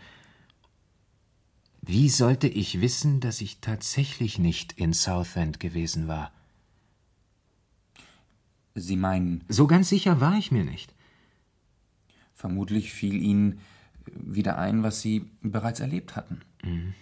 wie 1.82 2.10
sollte 2.10 2.48
ich 2.48 2.82
wissen, 2.82 3.20
dass 3.20 3.42
ich 3.42 3.60
tatsächlich 3.60 4.40
nicht 4.40 4.74
in 4.74 4.94
Southend 4.94 5.60
gewesen 5.60 6.08
war? 6.08 6.32
Sie 8.76 8.96
meinen. 8.96 9.44
So 9.48 9.68
ganz 9.68 9.90
sicher 9.90 10.20
war 10.20 10.38
ich 10.38 10.52
mir 10.52 10.64
nicht. 10.64 10.94
Vermutlich 12.34 12.94
fiel 12.94 13.22
Ihnen 13.22 13.60
wieder 14.06 14.58
ein, 14.58 14.84
was 14.84 15.02
Sie 15.02 15.30
bereits 15.42 15.80
erlebt 15.80 16.16
hatten. 16.16 16.42
Mhm. 16.64 16.94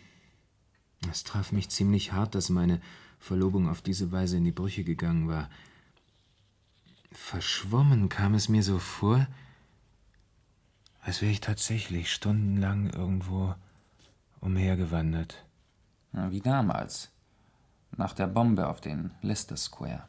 Es 1.12 1.24
traf 1.24 1.52
mich 1.52 1.70
ziemlich 1.70 2.12
hart, 2.12 2.36
dass 2.36 2.50
meine 2.50 2.82
Verlobung 3.20 3.70
auf 3.70 3.82
diese 3.82 4.12
Weise 4.12 4.38
in 4.38 4.44
die 4.44 4.52
Brüche 4.52 4.84
gegangen 4.84 5.28
war. 5.28 5.50
Verschwommen 7.12 8.10
kam 8.10 8.34
es 8.34 8.50
mir 8.50 8.64
so 8.64 8.80
vor, 8.80 9.28
als 11.02 11.22
wäre 11.22 11.32
ich 11.32 11.40
tatsächlich 11.40 12.12
stundenlang 12.12 12.90
irgendwo 12.90 13.56
umhergewandert. 14.42 15.46
Ja, 16.14 16.32
wie 16.32 16.42
damals. 16.42 17.12
Nach 17.98 18.14
der 18.14 18.28
Bombe 18.28 18.68
auf 18.68 18.82
den 18.82 19.12
Leicester 19.22 19.56
Square. 19.56 20.08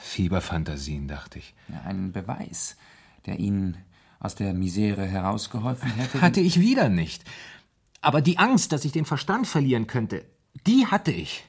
Fieberfantasien, 0.00 1.08
dachte 1.08 1.38
ich. 1.38 1.54
Ja, 1.68 1.82
ein 1.82 2.12
Beweis, 2.12 2.76
der 3.26 3.38
Ihnen 3.38 3.76
aus 4.18 4.34
der 4.34 4.54
Misere 4.54 5.04
herausgeholfen 5.04 5.90
hätte? 5.92 6.20
Hatte 6.20 6.40
ich 6.40 6.60
wieder 6.60 6.88
nicht. 6.88 7.24
Aber 8.06 8.22
die 8.22 8.38
Angst, 8.38 8.70
dass 8.70 8.84
ich 8.84 8.92
den 8.92 9.04
Verstand 9.04 9.48
verlieren 9.48 9.88
könnte, 9.88 10.24
die 10.64 10.86
hatte 10.86 11.10
ich. 11.10 11.42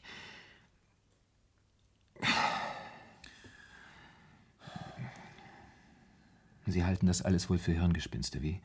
Sie 6.65 6.83
halten 6.83 7.05
das 7.05 7.21
alles 7.21 7.51
wohl 7.51 7.59
für 7.59 7.73
Hirngespinste, 7.73 8.41
wie? 8.41 8.59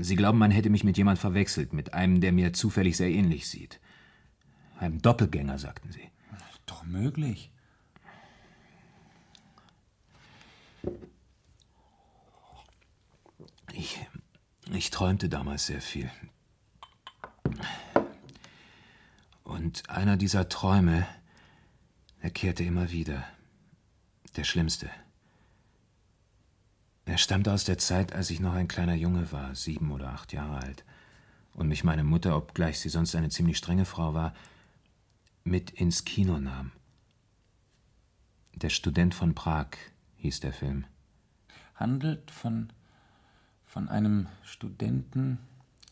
Sie 0.00 0.16
glauben, 0.16 0.38
man 0.38 0.50
hätte 0.50 0.70
mich 0.70 0.82
mit 0.82 0.96
jemand 0.96 1.20
verwechselt, 1.20 1.72
mit 1.72 1.94
einem, 1.94 2.20
der 2.20 2.32
mir 2.32 2.52
zufällig 2.52 2.96
sehr 2.96 3.10
ähnlich 3.10 3.48
sieht. 3.48 3.78
Einem 4.76 5.00
Doppelgänger, 5.00 5.60
sagten 5.60 5.92
Sie. 5.92 6.10
Doch 6.66 6.82
möglich. 6.82 7.52
Ich, 13.72 14.00
ich 14.72 14.90
träumte 14.90 15.28
damals 15.28 15.66
sehr 15.66 15.80
viel. 15.80 16.10
Und 19.44 19.88
einer 19.88 20.16
dieser 20.16 20.48
Träume, 20.48 21.06
er 22.20 22.30
kehrte 22.30 22.64
immer 22.64 22.90
wieder. 22.90 23.24
Der 24.36 24.44
schlimmste. 24.44 24.90
Er 27.06 27.16
stammte 27.16 27.52
aus 27.52 27.64
der 27.64 27.78
Zeit, 27.78 28.12
als 28.12 28.28
ich 28.30 28.38
noch 28.38 28.52
ein 28.52 28.68
kleiner 28.68 28.94
Junge 28.94 29.32
war, 29.32 29.54
sieben 29.54 29.90
oder 29.90 30.10
acht 30.10 30.32
Jahre 30.34 30.58
alt, 30.58 30.84
und 31.54 31.68
mich 31.68 31.82
meine 31.82 32.04
Mutter, 32.04 32.36
obgleich 32.36 32.78
sie 32.78 32.90
sonst 32.90 33.14
eine 33.14 33.30
ziemlich 33.30 33.56
strenge 33.56 33.86
Frau 33.86 34.12
war, 34.12 34.34
mit 35.42 35.70
ins 35.70 36.04
Kino 36.04 36.38
nahm. 36.38 36.70
Der 38.54 38.68
Student 38.68 39.14
von 39.14 39.34
Prag 39.34 39.68
hieß 40.16 40.40
der 40.40 40.52
Film. 40.52 40.84
Handelt 41.74 42.30
von, 42.30 42.72
von 43.68 43.88
einem 43.88 44.26
Studenten, 44.42 45.38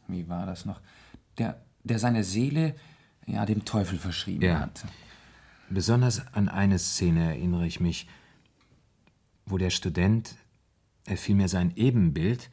wie 0.08 0.28
war 0.28 0.46
das 0.46 0.64
noch, 0.64 0.80
der, 1.38 1.60
der 1.84 1.98
seine 1.98 2.24
Seele 2.24 2.74
ja 3.26 3.46
dem 3.46 3.64
Teufel 3.64 3.98
verschrieben 3.98 4.42
Ja. 4.42 4.60
hat. 4.60 4.84
Besonders 5.68 6.26
an 6.34 6.48
eine 6.48 6.78
Szene 6.78 7.24
erinnere 7.34 7.66
ich 7.66 7.80
mich, 7.80 8.08
wo 9.44 9.58
der 9.58 9.70
Student, 9.70 10.34
er 11.04 11.16
vielmehr 11.16 11.48
sein 11.48 11.72
Ebenbild, 11.76 12.50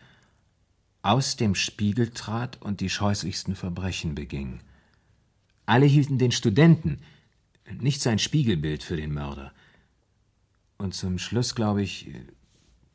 aus 1.01 1.35
dem 1.35 1.53
Spiegel 1.55 2.09
trat 2.11 2.61
und 2.61 2.79
die 2.79 2.89
scheußlichsten 2.89 3.55
Verbrechen 3.55 4.15
beging. 4.15 4.61
Alle 5.65 5.85
hielten 5.85 6.17
den 6.17 6.31
Studenten, 6.31 6.99
nicht 7.79 8.01
sein 8.01 8.19
Spiegelbild 8.19 8.83
für 8.83 8.97
den 8.97 9.13
Mörder. 9.13 9.53
Und 10.77 10.93
zum 10.93 11.17
Schluss, 11.17 11.55
glaube 11.55 11.81
ich, 11.81 12.09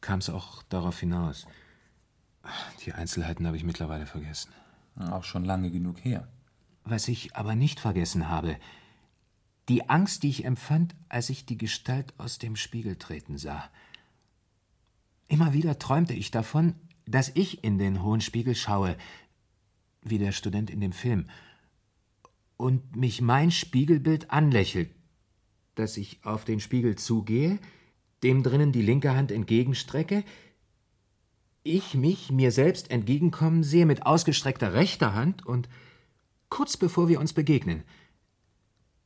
kam 0.01 0.19
es 0.19 0.31
auch 0.31 0.63
darauf 0.65 0.99
hinaus. 1.01 1.47
Die 2.85 2.93
Einzelheiten 2.93 3.47
habe 3.47 3.57
ich 3.57 3.65
mittlerweile 3.65 4.07
vergessen. 4.07 4.53
Auch 4.97 5.25
schon 5.25 5.45
lange 5.45 5.71
genug 5.71 6.05
her. 6.05 6.29
Was 6.85 7.09
ich 7.09 7.37
aber 7.37 7.55
nicht 7.55 7.81
vergessen 7.81 8.29
habe, 8.29 8.57
die 9.69 9.89
Angst, 9.89 10.23
die 10.23 10.31
ich 10.31 10.45
empfand, 10.45 10.95
als 11.09 11.29
ich 11.29 11.45
die 11.45 11.59
Gestalt 11.59 12.15
aus 12.19 12.39
dem 12.39 12.57
Spiegel 12.57 12.97
treten 12.97 13.37
sah. 13.37 13.69
Immer 15.29 15.53
wieder 15.53 15.79
träumte 15.79 16.15
ich 16.15 16.31
davon, 16.31 16.75
dass 17.07 17.31
ich 17.35 17.63
in 17.65 17.79
den 17.79 18.03
hohen 18.03 18.23
Spiegel 18.23 18.55
schaue, 18.55 18.97
wie 20.03 20.19
der 20.19 20.33
Student 20.33 20.71
in 20.71 20.81
dem 20.81 20.93
Film, 20.93 21.27
und 22.57 22.97
mich 22.97 23.21
mein 23.21 23.51
Spiegelbild 23.51 24.31
anlächelt, 24.31 24.91
dass 25.75 25.97
ich 25.97 26.25
auf 26.25 26.45
den 26.45 26.61
Spiegel 26.61 26.97
zugehe, 26.97 27.59
dem 28.23 28.43
drinnen 28.43 28.73
die 28.73 28.83
linke 28.83 29.15
Hand 29.15 29.31
entgegenstrecke, 29.31 30.25
ich 31.69 31.95
mich 31.95 32.31
mir 32.31 32.53
selbst 32.53 32.91
entgegenkommen 32.91 33.63
sehe 33.63 33.87
mit 33.87 34.07
ausgestreckter 34.07 34.75
rechter 34.75 35.15
Hand 35.15 35.45
und 35.47 35.69
kurz 36.49 36.77
bevor 36.77 37.09
wir 37.09 37.21
uns 37.21 37.33
begegnen. 37.33 37.85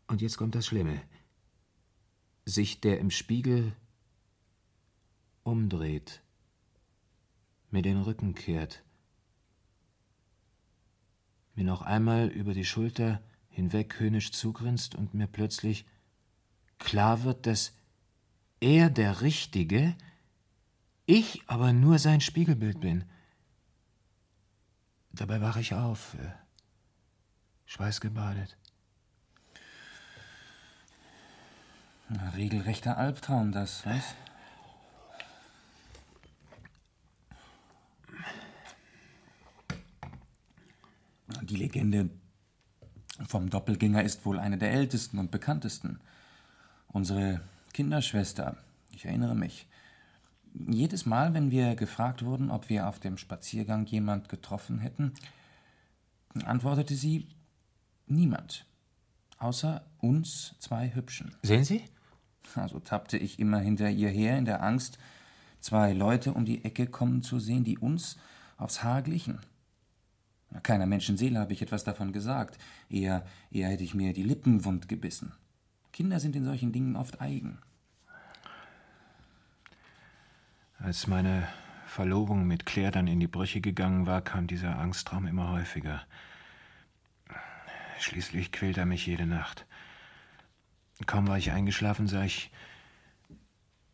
Und 0.07 0.23
jetzt 0.23 0.37
kommt 0.37 0.55
das 0.55 0.67
Schlimme. 0.67 1.01
Sich 2.45 2.81
der 2.81 2.99
im 2.99 3.11
Spiegel 3.11 3.73
umdreht, 5.43 6.23
mir 7.71 7.83
den 7.83 8.01
Rücken 8.01 8.35
kehrt, 8.35 8.83
mir 11.55 11.65
noch 11.65 11.83
einmal 11.83 12.29
über 12.29 12.55
die 12.55 12.65
Schulter 12.65 13.21
hinweg 13.49 13.99
höhnisch 13.99 14.33
zugrinst 14.33 14.95
und 14.95 15.15
mir 15.15 15.27
plötzlich 15.27 15.85
klar 16.79 17.25
wird, 17.25 17.47
dass 17.47 17.73
er 18.61 18.91
der 18.91 19.21
Richtige, 19.21 19.95
ich 21.07 21.43
aber 21.47 21.73
nur 21.73 21.99
sein 21.99 22.21
Spiegelbild 22.21 22.81
bin. 22.81 23.05
Dabei 25.13 25.41
wache 25.41 25.61
ich 25.61 25.75
auf, 25.75 26.15
äh, 26.15 26.33
schweißgebadet. 27.67 28.57
Ein 32.09 32.29
regelrechter 32.35 32.97
Albtraum, 32.99 33.53
das, 33.53 33.87
was? 33.87 34.15
Die 41.43 41.57
Legende 41.57 42.11
vom 43.27 43.51
Doppelgänger 43.51 44.03
ist 44.03 44.25
wohl 44.25 44.39
eine 44.39 44.59
der 44.59 44.73
ältesten 44.73 45.19
und 45.19 45.31
bekanntesten. 45.31 46.01
Unsere 46.89 47.41
Kinderschwester, 47.73 48.57
ich 48.91 49.05
erinnere 49.05 49.35
mich, 49.35 49.67
jedes 50.55 51.07
Mal, 51.07 51.35
wenn 51.35 51.51
wir 51.51 51.75
gefragt 51.75 52.25
wurden, 52.25 52.51
ob 52.51 52.69
wir 52.69 52.89
auf 52.89 53.01
dem 53.01 53.17
Spaziergang 53.17 53.87
jemand 53.87 54.29
getroffen 54.29 54.79
hätten, 54.79 55.13
antwortete 56.45 56.95
sie 56.95 57.29
niemand, 58.07 58.67
außer 59.39 59.85
uns 59.99 60.55
zwei 60.59 60.95
Hübschen. 60.95 61.35
Sehen 61.43 61.65
Sie? 61.65 61.85
Also 62.55 62.81
tappte 62.81 63.17
ich 63.17 63.39
immer 63.39 63.61
hinter 63.61 63.89
ihr 63.89 64.11
her 64.11 64.37
in 64.37 64.45
der 64.45 64.63
Angst, 64.63 64.99
zwei 65.61 65.93
Leute 65.93 66.35
um 66.35 66.45
die 66.45 66.65
Ecke 66.65 66.87
kommen 66.87 67.23
zu 67.23 67.39
sehen, 67.39 67.65
die 67.65 67.79
uns 67.79 68.19
aufs 68.57 68.83
Haar 68.83 69.03
glichen. 69.03 69.41
Keiner 70.63 70.87
Menschenseele 70.87 71.39
habe 71.39 71.55
ich 71.55 71.63
etwas 71.63 71.85
davon 71.85 72.13
gesagt. 72.13 72.59
Eher, 72.91 73.25
eher 73.51 73.69
hätte 73.69 73.85
ich 73.85 73.95
mir 73.95 74.13
die 74.13 74.23
Lippen 74.23 74.65
wund 74.67 74.89
gebissen. 74.89 75.33
Kinder 75.93 76.21
sind 76.21 76.37
in 76.37 76.45
solchen 76.45 76.73
Dingen 76.73 76.97
oft 76.97 77.21
eigen. 77.21 77.59
Als 80.83 81.07
meine 81.07 81.47
Verlobung 81.87 82.49
mit 82.49 82.67
Claire 82.67 82.91
dann 82.91 83.07
in 83.07 83.21
die 83.21 83.29
Brüche 83.29 83.61
gegangen 83.61 84.05
war, 84.07 84.21
kam 84.21 84.49
dieser 84.49 84.81
Angsttraum 84.81 85.29
immer 85.29 85.51
häufiger. 85.51 86.05
Schließlich 88.01 88.51
quält 88.51 88.79
er 88.79 88.87
mich 88.87 89.07
jede 89.07 89.25
Nacht. 89.25 89.65
Kaum 91.07 91.29
war 91.29 91.39
ich 91.39 91.53
eingeschlafen, 91.53 92.09
sah 92.09 92.25
ich, 92.25 92.51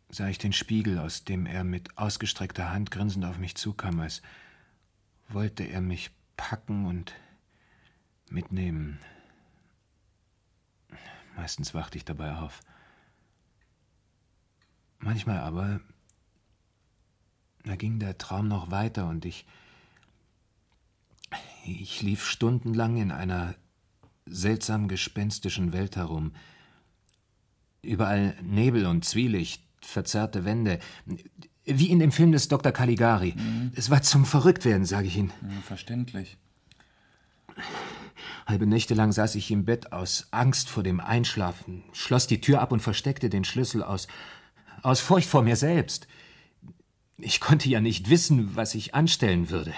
sah 0.09 0.29
ich 0.29 0.39
den 0.39 0.51
Spiegel, 0.51 0.97
aus 0.97 1.25
dem 1.25 1.45
er 1.45 1.63
mit 1.63 1.95
ausgestreckter 1.95 2.71
Hand 2.71 2.89
grinsend 2.89 3.23
auf 3.23 3.37
mich 3.37 3.55
zukam, 3.55 3.99
als 3.99 4.23
wollte 5.27 5.65
er 5.65 5.81
mich 5.81 6.09
packen 6.37 6.87
und 6.87 7.13
mitnehmen. 8.31 8.99
Meistens 11.35 11.75
wachte 11.75 11.99
ich 11.99 12.05
dabei 12.05 12.33
auf. 12.33 12.61
Manchmal 14.97 15.37
aber, 15.37 15.81
da 17.63 17.75
ging 17.75 17.99
der 17.99 18.17
Traum 18.17 18.47
noch 18.47 18.71
weiter 18.71 19.07
und 19.07 19.25
ich, 19.25 19.45
ich 21.65 22.01
lief 22.01 22.25
stundenlang 22.25 22.97
in 22.97 23.11
einer 23.11 23.55
seltsam 24.25 24.87
gespenstischen 24.87 25.73
Welt 25.73 25.95
herum. 25.95 26.33
Überall 27.81 28.35
Nebel 28.43 28.85
und 28.85 29.05
Zwielicht, 29.05 29.63
verzerrte 29.81 30.45
Wände. 30.45 30.79
Wie 31.65 31.89
in 31.89 31.99
dem 31.99 32.11
Film 32.11 32.31
des 32.31 32.47
Dr. 32.47 32.71
Caligari. 32.71 33.35
Es 33.75 33.89
war 33.89 34.01
zum 34.01 34.25
Verrücktwerden, 34.25 34.85
sage 34.85 35.07
ich 35.07 35.17
Ihnen. 35.17 35.31
Ja, 35.41 35.61
verständlich. 35.61 36.37
Halbe 38.45 38.65
Nächte 38.65 38.95
lang 38.95 39.11
saß 39.11 39.35
ich 39.35 39.51
im 39.51 39.65
Bett 39.65 39.91
aus 39.93 40.27
Angst 40.31 40.69
vor 40.69 40.83
dem 40.83 40.99
Einschlafen, 40.99 41.83
schloss 41.93 42.25
die 42.25 42.41
Tür 42.41 42.61
ab 42.61 42.71
und 42.71 42.79
versteckte 42.79 43.29
den 43.29 43.43
Schlüssel 43.43 43.83
aus, 43.83 44.07
aus 44.81 44.99
Furcht 44.99 45.29
vor 45.29 45.43
mir 45.43 45.55
selbst. 45.55 46.07
Ich 47.21 47.39
konnte 47.39 47.69
ja 47.69 47.81
nicht 47.81 48.09
wissen, 48.09 48.55
was 48.55 48.75
ich 48.75 48.95
anstellen 48.95 49.49
würde. 49.49 49.73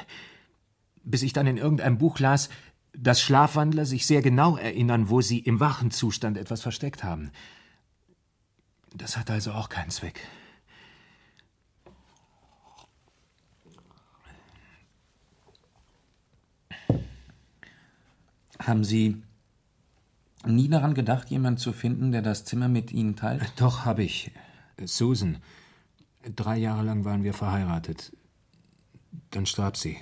Bis 1.04 1.24
ich 1.24 1.34
dann 1.34 1.48
in 1.48 1.58
irgendeinem 1.58 1.98
Buch 1.98 2.20
las, 2.20 2.50
dass 2.94 3.22
Schlafwandler 3.22 3.86
sich 3.86 4.06
sehr 4.06 4.22
genau 4.22 4.58
erinnern, 4.58 5.10
wo 5.10 5.22
sie 5.22 5.40
im 5.40 5.60
wachen 5.60 5.92
Zustand 5.92 6.38
etwas 6.38 6.62
versteckt 6.62 7.04
haben. 7.04 7.32
Das 8.94 9.18
hatte 9.18 9.34
also 9.34 9.54
auch 9.54 9.70
keinen 9.70 9.90
Zweck. 9.90 10.28
Haben 18.60 18.84
Sie 18.84 19.24
nie 20.46 20.70
daran 20.70 20.94
gedacht, 20.94 21.30
jemanden 21.32 21.60
zu 21.60 21.74
finden, 21.74 22.12
der 22.12 22.22
das 22.22 22.46
Zimmer 22.46 22.68
mit 22.68 22.92
Ihnen 22.92 23.16
teilt? 23.16 23.54
Doch, 23.56 23.86
habe 23.86 24.04
ich. 24.04 24.32
Susan. 24.84 25.42
Drei 26.24 26.58
Jahre 26.58 26.84
lang 26.84 27.04
waren 27.06 27.24
wir 27.24 27.34
verheiratet. 27.34 28.16
Dann 29.32 29.46
starb 29.46 29.78
sie. 29.78 29.98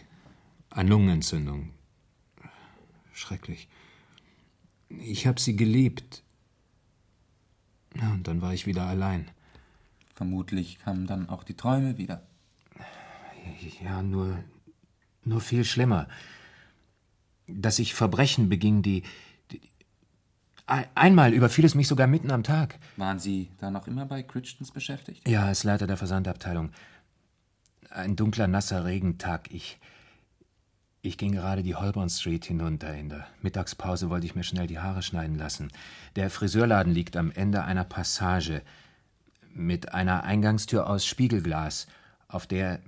An 0.69 0.88
Lungenentzündung. 0.88 1.71
Schrecklich. 3.13 3.67
Ich 4.89 5.27
habe 5.27 5.39
sie 5.39 5.55
geliebt. 5.55 6.23
Ja, 7.95 8.12
und 8.12 8.27
dann 8.27 8.41
war 8.41 8.53
ich 8.53 8.65
wieder 8.65 8.86
allein. 8.86 9.29
Vermutlich 10.15 10.79
kamen 10.79 11.08
dann 11.08 11.29
auch 11.29 11.43
die 11.43 11.55
Träume 11.55 11.97
wieder. 11.97 12.21
Ja, 13.82 14.01
nur, 14.01 14.43
nur 15.23 15.41
viel 15.41 15.63
schlimmer. 15.63 16.08
Dass 17.47 17.79
ich 17.79 17.93
Verbrechen 17.93 18.49
beging, 18.49 18.82
die, 18.82 19.01
die. 19.01 19.10
Einmal 20.93 21.34
überfiel 21.34 21.65
es 21.65 21.73
mich 21.73 21.88
sogar 21.88 22.05
mitten 22.05 22.32
am 22.32 22.43
Tag. 22.43 22.77
Waren 22.95 23.17
Sie 23.17 23.49
da 23.60 23.71
noch 23.71 23.88
immer 23.88 24.05
bei 24.05 24.21
Crichtons 24.21 24.71
beschäftigt? 24.71 25.27
Ja, 25.27 25.45
als 25.45 25.63
Leiter 25.63 25.88
der 25.88 25.97
Versandabteilung. 25.97 26.71
Ein 27.89 28.15
dunkler, 28.15 28.47
nasser 28.47 28.86
Regentag. 28.86 29.51
Ich. 29.51 29.79
Ich 31.01 31.17
ging 31.17 31.32
gerade 31.32 31.63
die 31.63 31.75
Holborn 31.75 32.10
Street 32.10 32.45
hinunter. 32.45 32.93
In 32.93 33.10
der 33.10 33.25
Mittagspause 33.41 34.10
wollte 34.10 34.27
ich 34.27 34.36
mir 34.36 34.43
schnell 34.43 34.67
die 34.67 34.79
Haare 34.79 35.01
schneiden 35.01 35.38
lassen. 35.38 35.71
Der 36.15 36.29
Friseurladen 36.29 36.93
liegt 36.93 37.17
am 37.17 37.32
Ende 37.32 37.63
einer 37.63 37.86
Passage 37.86 38.62
mit 39.51 39.93
einer 39.93 40.23
Eingangstür 40.23 40.88
aus 40.88 41.05
Spiegelglas, 41.05 41.88
auf 42.27 42.45
der 42.45 42.79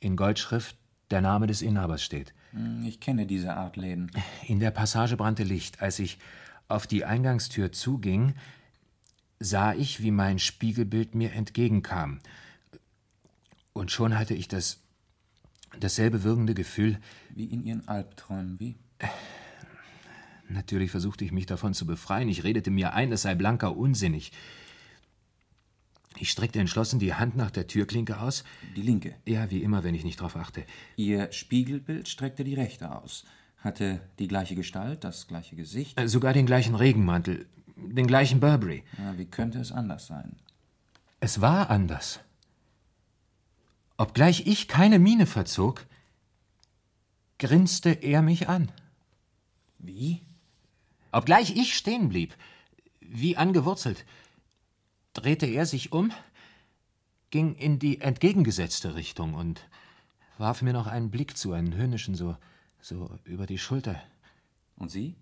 in 0.00 0.16
Goldschrift 0.16 0.76
der 1.10 1.20
Name 1.20 1.46
des 1.46 1.62
Inhabers 1.62 2.02
steht. 2.02 2.34
Hm, 2.52 2.84
ich 2.86 3.00
kenne 3.00 3.26
diese 3.26 3.54
Art 3.54 3.76
Läden. 3.76 4.10
In 4.46 4.58
der 4.58 4.70
Passage 4.70 5.16
brannte 5.16 5.44
Licht. 5.44 5.82
Als 5.82 5.98
ich 5.98 6.18
auf 6.68 6.86
die 6.86 7.04
Eingangstür 7.04 7.72
zuging, 7.72 8.34
sah 9.40 9.74
ich, 9.74 10.02
wie 10.02 10.10
mein 10.10 10.38
Spiegelbild 10.38 11.14
mir 11.14 11.32
entgegenkam. 11.32 12.20
Und 13.72 13.90
schon 13.90 14.18
hatte 14.18 14.34
ich 14.34 14.48
das 14.48 14.80
dasselbe 15.78 16.24
wirkende 16.24 16.54
Gefühl. 16.54 16.98
Wie 17.30 17.44
in 17.44 17.64
Ihren 17.64 17.86
Albträumen, 17.88 18.58
wie? 18.58 18.76
Natürlich 20.48 20.90
versuchte 20.90 21.24
ich 21.24 21.32
mich 21.32 21.46
davon 21.46 21.74
zu 21.74 21.86
befreien. 21.86 22.28
Ich 22.28 22.42
redete 22.42 22.70
mir 22.70 22.94
ein, 22.94 23.12
es 23.12 23.22
sei 23.22 23.34
blanker 23.34 23.76
unsinnig. 23.76 24.32
Ich 26.16 26.30
streckte 26.30 26.58
entschlossen 26.58 26.98
die 26.98 27.14
Hand 27.14 27.36
nach 27.36 27.50
der 27.50 27.66
Türklinke 27.66 28.18
aus. 28.18 28.44
Die 28.74 28.82
linke? 28.82 29.14
Ja, 29.24 29.50
wie 29.50 29.62
immer, 29.62 29.84
wenn 29.84 29.94
ich 29.94 30.04
nicht 30.04 30.20
drauf 30.20 30.36
achte. 30.36 30.64
Ihr 30.96 31.30
Spiegelbild 31.32 32.08
streckte 32.08 32.44
die 32.44 32.54
rechte 32.54 32.90
aus. 32.90 33.24
Hatte 33.58 34.00
die 34.18 34.28
gleiche 34.28 34.54
Gestalt, 34.54 35.04
das 35.04 35.26
gleiche 35.26 35.56
Gesicht? 35.56 35.98
Äh, 35.98 36.08
sogar 36.08 36.32
den 36.32 36.46
gleichen 36.46 36.74
Regenmantel, 36.74 37.46
den 37.76 38.06
gleichen 38.06 38.40
Burberry. 38.40 38.84
Ja, 38.98 39.18
wie 39.18 39.26
könnte 39.26 39.58
es 39.58 39.72
anders 39.72 40.06
sein? 40.06 40.36
Es 41.20 41.40
war 41.40 41.70
anders. 41.70 42.20
Obgleich 43.96 44.46
ich 44.46 44.68
keine 44.68 45.00
Miene 45.00 45.26
verzog, 45.26 45.84
grinste 47.38 47.90
er 47.90 48.22
mich 48.22 48.48
an. 48.48 48.70
Wie? 49.78 50.22
Obgleich 51.10 51.56
ich 51.56 51.74
stehen 51.74 52.08
blieb, 52.08 52.36
wie 53.00 53.36
angewurzelt, 53.36 54.04
drehte 55.14 55.46
er 55.46 55.66
sich 55.66 55.92
um, 55.92 56.12
ging 57.30 57.54
in 57.56 57.78
die 57.78 58.00
entgegengesetzte 58.00 58.94
Richtung 58.94 59.34
und 59.34 59.66
warf 60.36 60.62
mir 60.62 60.72
noch 60.72 60.86
einen 60.86 61.10
Blick 61.10 61.36
zu, 61.36 61.52
einen 61.52 61.74
höhnischen, 61.74 62.14
so, 62.14 62.36
so 62.80 63.18
über 63.24 63.46
die 63.46 63.58
Schulter. 63.58 64.02
Und 64.76 64.90
Sie? 64.90 65.16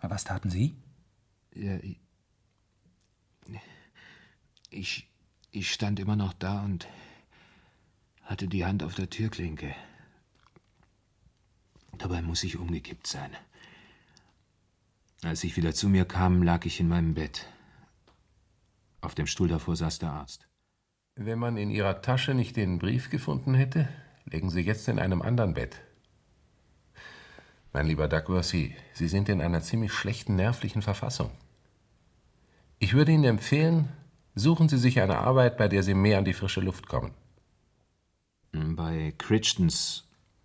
Was 0.00 0.24
taten 0.24 0.50
Sie? 0.50 0.76
Ja, 1.54 1.78
ich, 4.70 5.08
ich 5.50 5.72
stand 5.72 6.00
immer 6.00 6.16
noch 6.16 6.32
da 6.32 6.62
und 6.62 6.88
hatte 8.22 8.48
die 8.48 8.64
Hand 8.64 8.82
auf 8.82 8.94
der 8.94 9.08
Türklinke. 9.08 9.74
Dabei 11.98 12.22
muss 12.22 12.42
ich 12.42 12.56
umgekippt 12.56 13.06
sein. 13.06 13.30
Als 15.22 15.44
ich 15.44 15.56
wieder 15.56 15.72
zu 15.72 15.88
mir 15.88 16.04
kam, 16.04 16.42
lag 16.42 16.66
ich 16.66 16.80
in 16.80 16.88
meinem 16.88 17.14
Bett. 17.14 17.46
Auf 19.00 19.14
dem 19.14 19.26
Stuhl 19.26 19.48
davor 19.48 19.76
saß 19.76 20.00
der 20.00 20.10
Arzt. 20.10 20.48
Wenn 21.14 21.38
man 21.38 21.56
in 21.56 21.70
Ihrer 21.70 22.02
Tasche 22.02 22.34
nicht 22.34 22.56
den 22.56 22.78
Brief 22.78 23.10
gefunden 23.10 23.54
hätte, 23.54 23.88
legen 24.26 24.50
Sie 24.50 24.60
jetzt 24.60 24.88
in 24.88 24.98
einem 24.98 25.22
anderen 25.22 25.54
Bett. 25.54 25.80
Mein 27.72 27.86
lieber 27.86 28.08
Douglas, 28.08 28.48
Sie, 28.48 28.74
Sie 28.92 29.08
sind 29.08 29.28
in 29.28 29.40
einer 29.40 29.60
ziemlich 29.60 29.92
schlechten 29.92 30.36
nervlichen 30.36 30.82
Verfassung. 30.82 31.30
Ich 32.78 32.94
würde 32.94 33.12
Ihnen 33.12 33.24
empfehlen, 33.24 33.88
suchen 34.34 34.68
Sie 34.68 34.78
sich 34.78 35.00
eine 35.00 35.18
Arbeit, 35.18 35.56
bei 35.56 35.68
der 35.68 35.82
Sie 35.82 35.94
mehr 35.94 36.18
an 36.18 36.24
die 36.24 36.34
frische 36.34 36.60
Luft 36.60 36.86
kommen. 36.86 37.12
Bei 38.52 39.12
Crichtons 39.18 40.04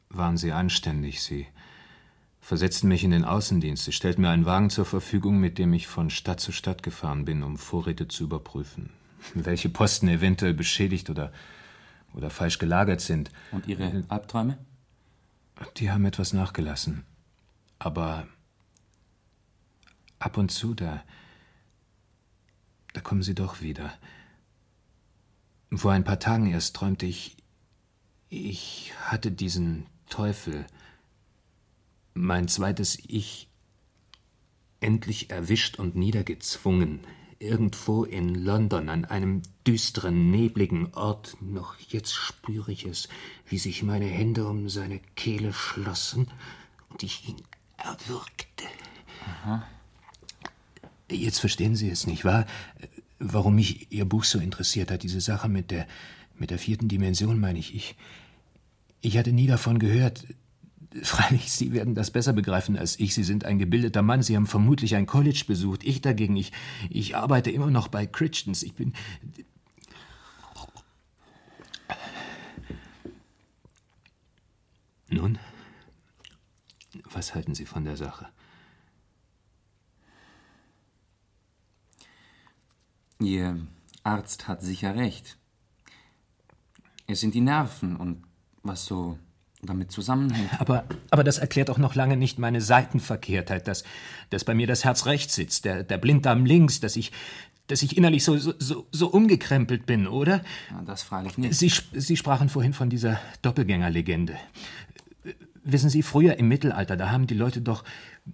waren 0.09 0.37
Sie 0.37 0.51
anständig. 0.51 1.21
Sie 1.21 1.45
versetzten 2.41 2.87
mich 2.87 3.03
in 3.03 3.11
den 3.11 3.25
Außendienst. 3.25 3.85
Sie 3.85 3.91
stellten 3.91 4.21
mir 4.21 4.29
einen 4.29 4.45
Wagen 4.45 4.71
zur 4.71 4.85
Verfügung, 4.85 5.39
mit 5.39 5.59
dem 5.59 5.73
ich 5.73 5.87
von 5.87 6.09
Stadt 6.09 6.39
zu 6.39 6.51
Stadt 6.51 6.81
gefahren 6.81 7.25
bin, 7.25 7.43
um 7.43 7.57
Vorräte 7.57 8.07
zu 8.07 8.23
überprüfen. 8.23 8.89
Welche 9.35 9.69
Posten 9.69 10.07
eventuell 10.07 10.53
beschädigt 10.53 11.09
oder, 11.09 11.31
oder 12.13 12.30
falsch 12.30 12.58
gelagert 12.58 13.02
sind. 13.02 13.32
Und 13.52 13.67
Ihre 13.67 14.04
Albträume? 14.08 14.58
Die 15.78 15.91
haben 15.91 16.06
etwas 16.06 16.34
nachgelassen. 16.34 17.06
Aber 17.80 18.28
ab 20.19 20.38
und 20.38 20.52
zu, 20.52 20.74
da, 20.74 21.04
da 22.93 23.02
kommen 23.02 23.24
sie 23.24 23.36
doch 23.36 23.62
wieder. 23.62 23.93
Vor 25.72 25.91
ein 25.91 26.04
paar 26.04 26.19
Tagen 26.19 26.52
erst 26.52 26.76
träumte 26.76 27.06
ich, 27.06 27.38
ich 28.30 28.93
hatte 29.02 29.32
diesen 29.32 29.86
Teufel, 30.10 30.65
mein 32.13 32.48
zweites 32.48 32.98
Ich, 33.08 33.50
endlich 34.82 35.30
erwischt 35.30 35.78
und 35.78 35.95
niedergezwungen, 35.95 37.02
irgendwo 37.39 38.04
in 38.04 38.36
London, 38.36 38.89
an 38.89 39.06
einem 39.06 39.41
düsteren, 39.65 40.30
nebligen 40.30 40.93
Ort. 40.93 41.38
Noch 41.41 41.78
jetzt 41.80 42.13
spüre 42.13 42.71
ich 42.71 42.86
es, 42.86 43.08
wie 43.47 43.58
sich 43.58 43.82
meine 43.84 44.06
Hände 44.06 44.45
um 44.45 44.69
seine 44.69 44.99
Kehle 45.15 45.54
schlossen 45.54 46.28
und 46.89 47.04
ich 47.04 47.28
ihn 47.30 47.41
erwürgte. 47.78 48.65
Aha. 49.25 49.67
Jetzt 51.10 51.39
verstehen 51.39 51.75
Sie 51.75 51.89
es 51.89 52.06
nicht 52.06 52.25
wahr? 52.25 52.45
Warum 53.19 53.56
mich 53.56 53.91
Ihr 53.91 54.06
Buch 54.06 54.23
so 54.23 54.39
interessiert 54.39 54.91
hat, 54.91 55.04
diese 55.04 55.21
Sache 55.21 55.49
mit 55.49 55.71
der, 55.71 55.88
mit 56.38 56.52
der 56.52 56.60
vierten 56.60 56.88
Dimension, 56.88 57.39
meine 57.39 57.60
ich. 57.60 57.73
Ich, 57.75 57.95
ich 59.02 59.17
hatte 59.17 59.32
nie 59.32 59.47
davon 59.47 59.80
gehört. 59.80 60.25
Freilich, 61.04 61.52
Sie 61.52 61.71
werden 61.71 61.93
das 61.93 62.10
besser 62.10 62.34
begreifen 62.34 62.75
als 62.75 62.99
ich. 62.99 63.13
Sie 63.13 63.23
sind 63.23 63.45
ein 63.45 63.60
gebildeter 63.60 64.02
Mann. 64.02 64.23
Sie 64.23 64.36
haben 64.36 64.47
vermutlich 64.47 64.95
ein 64.95 65.06
College 65.06 65.43
besucht. 65.45 65.84
Ich 65.84 66.02
dagegen, 66.02 66.36
ich, 66.36 66.52
ich 66.89 67.15
arbeite 67.15 67.52
immer 67.52 67.69
noch 67.69 67.89
bei 67.89 68.08
Crichtons. 68.08 68.63
Ich 68.63 68.73
bin. 68.73 68.93
Nun, 75.10 75.38
was 77.04 77.36
halten 77.36 77.54
Sie 77.54 77.65
von 77.65 77.84
der 77.84 77.97
Sache? 77.97 78.28
Ihr 83.19 83.67
Arzt 84.04 84.47
hat 84.47 84.62
sicher 84.62 84.95
recht. 84.95 85.38
Es 87.06 87.19
sind 87.19 87.34
die 87.34 87.41
Nerven 87.41 87.95
und 87.95 88.23
was 88.63 88.86
so 88.86 89.19
damit 89.62 89.91
zusammenhängt. 89.91 90.50
Aber, 90.60 90.86
aber 91.10 91.24
das 91.24 91.38
erklärt 91.38 91.69
auch 91.69 91.78
noch 91.78 91.95
lange 91.95 92.17
nicht 92.17 92.39
meine 92.39 92.62
Seitenverkehrtheit, 92.62 93.67
dass, 93.67 93.84
dass 94.30 94.43
bei 94.43 94.56
mir 94.56 94.67
das 94.67 94.86
Herz 94.86 95.06
rechts 95.06 95.36
sitzt, 95.36 95.65
der, 95.65 95.84
der 95.84 95.98
Blinddarm 95.98 96.45
links, 96.45 96.80
dass 96.80 96.95
ich, 96.95 97.12
dass 97.67 97.84
ich 97.84 97.98
innerlich 97.98 98.24
so, 98.24 98.38
so, 98.38 98.88
so 98.91 99.08
umgekrempelt 99.08 99.86
bin, 99.86 100.08
oder? 100.08 100.41
Ja, 100.72 100.82
das 100.86 101.04
freilich 101.04 101.38
nicht. 101.38 101.56
Sie, 101.56 101.72
Sie 101.93 102.17
sprachen 102.17 102.50
vorhin 102.50 102.74
von 102.74 102.89
dieser 102.89 103.19
Doppelgängerlegende. 103.41 104.38
Wissen 105.63 105.89
Sie, 105.89 106.04
früher 106.04 106.38
im 106.38 106.48
Mittelalter, 106.48 106.95
da 106.95 107.12
haben 107.12 107.28
die 107.28 107.36
Leute 107.36 107.62
doch 107.62 107.84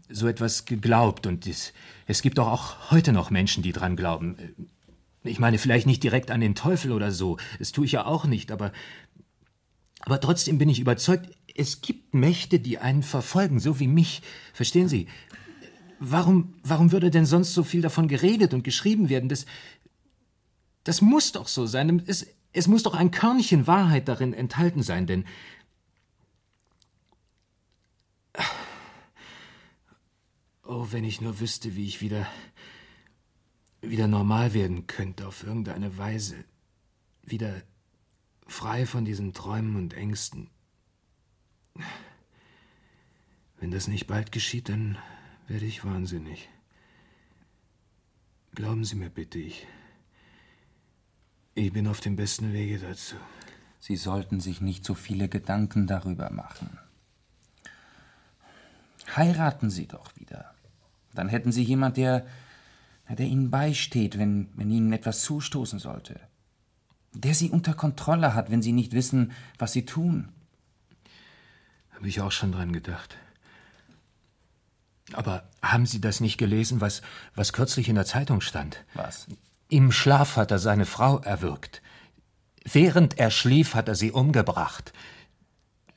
so 0.09 0.27
etwas 0.27 0.65
geglaubt 0.65 1.25
und 1.25 1.47
es, 1.47 1.73
es 2.05 2.21
gibt 2.21 2.37
doch 2.37 2.47
auch 2.47 2.91
heute 2.91 3.11
noch 3.13 3.29
Menschen, 3.29 3.63
die 3.63 3.71
dran 3.71 3.95
glauben. 3.95 4.37
Ich 5.23 5.39
meine, 5.39 5.57
vielleicht 5.57 5.87
nicht 5.87 6.03
direkt 6.03 6.29
an 6.29 6.39
den 6.39 6.53
Teufel 6.53 6.91
oder 6.91 7.11
so, 7.11 7.37
das 7.57 7.71
tue 7.71 7.85
ich 7.85 7.93
ja 7.93 8.05
auch 8.05 8.25
nicht, 8.25 8.51
aber 8.51 8.71
aber 10.05 10.19
trotzdem 10.19 10.57
bin 10.59 10.69
ich 10.69 10.79
überzeugt, 10.79 11.35
es 11.55 11.81
gibt 11.81 12.13
Mächte, 12.13 12.59
die 12.59 12.77
einen 12.77 13.01
verfolgen, 13.03 13.59
so 13.59 13.79
wie 13.79 13.87
mich. 13.87 14.21
Verstehen 14.53 14.87
Sie? 14.87 15.07
Warum, 15.99 16.53
warum 16.63 16.91
würde 16.91 17.09
denn 17.09 17.25
sonst 17.25 17.53
so 17.53 17.63
viel 17.63 17.81
davon 17.81 18.07
geredet 18.07 18.53
und 18.53 18.63
geschrieben 18.63 19.09
werden? 19.09 19.29
Das, 19.29 19.45
das 20.83 21.01
muss 21.01 21.31
doch 21.31 21.47
so 21.47 21.65
sein. 21.65 22.03
Es, 22.05 22.27
es 22.53 22.67
muss 22.67 22.83
doch 22.83 22.93
ein 22.93 23.11
Körnchen 23.11 23.65
Wahrheit 23.65 24.07
darin 24.07 24.33
enthalten 24.33 24.83
sein, 24.83 25.07
denn. 25.07 25.25
Oh, 30.67 30.87
wenn 30.91 31.03
ich 31.03 31.21
nur 31.21 31.39
wüsste, 31.39 31.75
wie 31.75 31.85
ich 31.85 32.01
wieder. 32.01 32.27
wieder 33.81 34.07
normal 34.07 34.53
werden 34.53 34.87
könnte 34.87 35.27
auf 35.27 35.43
irgendeine 35.43 35.97
Weise. 35.97 36.35
wieder 37.23 37.61
frei 38.45 38.85
von 38.85 39.05
diesen 39.05 39.33
Träumen 39.33 39.75
und 39.75 39.93
Ängsten. 39.93 40.49
Wenn 43.59 43.71
das 43.71 43.87
nicht 43.87 44.07
bald 44.07 44.31
geschieht, 44.31 44.69
dann 44.69 44.97
werde 45.47 45.65
ich 45.65 45.83
wahnsinnig. 45.83 46.49
Glauben 48.53 48.85
Sie 48.85 48.95
mir 48.95 49.09
bitte, 49.09 49.39
ich. 49.39 49.67
Ich 51.55 51.71
bin 51.71 51.87
auf 51.87 52.01
dem 52.01 52.15
besten 52.15 52.53
Wege 52.53 52.79
dazu. 52.79 53.15
Sie 53.79 53.95
sollten 53.95 54.39
sich 54.39 54.61
nicht 54.61 54.85
so 54.85 54.93
viele 54.93 55.29
Gedanken 55.29 55.87
darüber 55.87 56.31
machen. 56.31 56.79
Heiraten 59.15 59.69
Sie 59.69 59.87
doch 59.87 60.15
wieder. 60.15 60.53
Dann 61.13 61.29
hätten 61.29 61.51
Sie 61.51 61.63
jemand, 61.63 61.97
der, 61.97 62.25
der 63.07 63.25
Ihnen 63.25 63.51
beisteht, 63.51 64.17
wenn, 64.17 64.49
wenn 64.55 64.71
Ihnen 64.71 64.91
etwas 64.91 65.21
zustoßen 65.21 65.79
sollte. 65.79 66.19
Der 67.15 67.33
Sie 67.33 67.49
unter 67.49 67.73
Kontrolle 67.73 68.33
hat, 68.33 68.51
wenn 68.51 68.61
Sie 68.61 68.73
nicht 68.73 68.93
wissen, 68.93 69.31
was 69.57 69.73
Sie 69.73 69.85
tun. 69.85 70.29
Habe 71.91 72.07
ich 72.07 72.21
auch 72.21 72.31
schon 72.31 72.51
dran 72.51 72.73
gedacht. 72.73 73.17
Aber 75.13 75.47
haben 75.61 75.85
Sie 75.85 76.01
das 76.01 76.19
nicht 76.19 76.37
gelesen, 76.37 76.81
was, 76.81 77.01
was 77.35 77.53
kürzlich 77.53 77.89
in 77.89 77.95
der 77.95 78.05
Zeitung 78.05 78.41
stand? 78.41 78.83
Was? 78.93 79.27
Im 79.69 79.91
Schlaf 79.91 80.35
hat 80.35 80.51
er 80.51 80.59
seine 80.59 80.85
Frau 80.85 81.19
erwürgt. 81.19 81.81
Während 82.63 83.17
er 83.19 83.31
schlief, 83.31 83.75
hat 83.75 83.87
er 83.87 83.95
sie 83.95 84.11
umgebracht. 84.11 84.91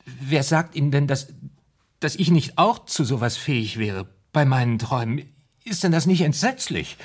Wer 0.04 0.42
sagt 0.42 0.74
Ihnen 0.74 0.90
denn, 0.90 1.06
dass, 1.06 1.28
dass 2.00 2.14
ich 2.14 2.30
nicht 2.30 2.58
auch 2.58 2.84
zu 2.84 3.04
sowas 3.04 3.36
fähig 3.36 3.78
wäre 3.78 4.06
bei 4.32 4.44
meinen 4.44 4.78
Träumen? 4.78 5.30
Ist 5.64 5.84
denn 5.84 5.92
das 5.92 6.06
nicht 6.06 6.20
entsetzlich? 6.20 6.96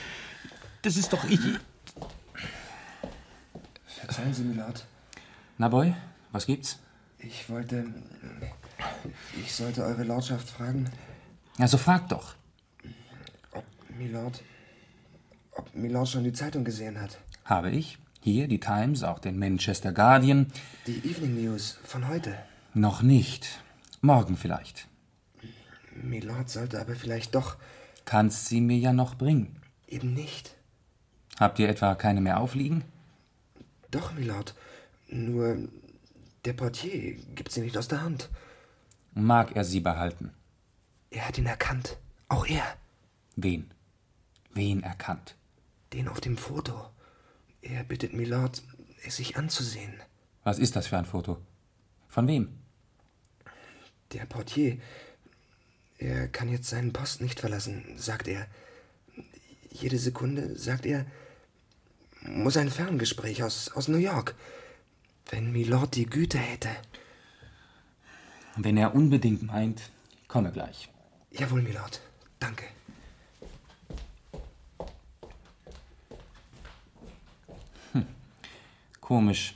Das 0.83 0.97
ist 0.97 1.13
doch 1.13 1.23
ich. 1.25 1.39
Verzeihen 4.03 4.33
Sie, 4.33 4.43
Milord. 4.43 4.85
Na, 5.57 5.69
Boy, 5.69 5.95
was 6.33 6.45
gibt's? 6.45 6.77
Ich 7.19 7.49
wollte. 7.49 7.85
Ich 9.39 9.53
sollte 9.53 9.85
Eure 9.85 10.03
Lordschaft 10.03 10.49
fragen. 10.49 10.89
Also 11.57 11.77
frag 11.77 12.09
doch. 12.09 12.35
Ob 13.53 13.63
Milord. 13.97 14.43
Ob 15.51 15.73
Milord 15.73 16.09
schon 16.09 16.25
die 16.25 16.33
Zeitung 16.33 16.65
gesehen 16.65 16.99
hat. 16.99 17.17
Habe 17.45 17.71
ich. 17.71 17.97
Hier 18.19 18.49
die 18.49 18.59
Times, 18.59 19.03
auch 19.03 19.19
den 19.19 19.39
Manchester 19.39 19.93
Guardian. 19.93 20.51
Die 20.85 20.97
Evening 21.09 21.41
News 21.41 21.77
von 21.85 22.09
heute. 22.09 22.37
Noch 22.73 23.03
nicht. 23.03 23.61
Morgen 24.01 24.35
vielleicht. 24.35 24.89
Milord 25.95 26.49
sollte 26.49 26.81
aber 26.81 26.95
vielleicht 26.95 27.35
doch. 27.35 27.55
Kannst 28.03 28.47
sie 28.47 28.59
mir 28.59 28.77
ja 28.77 28.91
noch 28.91 29.15
bringen. 29.15 29.55
Eben 29.87 30.13
nicht. 30.13 30.55
Habt 31.39 31.57
ihr 31.59 31.69
etwa 31.69 31.95
keine 31.95 32.19
mehr 32.19 32.41
aufliegen? 32.41 32.83
Doch, 33.93 34.11
Milord. 34.13 34.55
Nur 35.07 35.69
der 36.45 36.53
Portier 36.53 37.13
gibt 37.35 37.51
sie 37.51 37.61
nicht 37.61 37.77
aus 37.77 37.87
der 37.87 38.01
Hand. 38.01 38.31
Mag 39.13 39.55
er 39.55 39.63
sie 39.63 39.81
behalten? 39.81 40.33
Er 41.11 41.27
hat 41.27 41.37
ihn 41.37 41.45
erkannt. 41.45 41.99
Auch 42.27 42.47
er. 42.47 42.65
Wen? 43.35 43.71
Wen 44.51 44.81
erkannt? 44.81 45.35
Den 45.93 46.07
auf 46.07 46.19
dem 46.19 46.37
Foto. 46.37 46.89
Er 47.61 47.83
bittet 47.83 48.13
Milord, 48.13 48.63
es 49.05 49.17
sich 49.17 49.37
anzusehen. 49.37 49.93
Was 50.43 50.57
ist 50.57 50.75
das 50.75 50.87
für 50.87 50.97
ein 50.97 51.05
Foto? 51.05 51.37
Von 52.07 52.27
wem? 52.27 52.49
Der 54.11 54.25
Portier. 54.25 54.79
Er 55.99 56.27
kann 56.29 56.49
jetzt 56.49 56.67
seinen 56.67 56.93
Post 56.93 57.21
nicht 57.21 57.39
verlassen, 57.39 57.83
sagt 57.97 58.27
er. 58.27 58.47
Jede 59.69 59.99
Sekunde, 59.99 60.57
sagt 60.57 60.87
er, 60.87 61.05
muss 62.25 62.57
ein 62.57 62.69
Ferngespräch 62.69 63.43
aus, 63.43 63.71
aus 63.73 63.87
New 63.87 63.97
York. 63.97 64.35
Wenn 65.29 65.51
Milord 65.51 65.95
die 65.95 66.05
Güte 66.05 66.37
hätte. 66.37 66.69
Wenn 68.55 68.77
er 68.77 68.93
unbedingt 68.93 69.43
meint, 69.43 69.81
komme 70.27 70.51
gleich. 70.51 70.89
Jawohl, 71.31 71.61
Milord. 71.61 72.01
Danke. 72.39 72.65
Hm. 77.93 78.05
Komisch. 79.01 79.55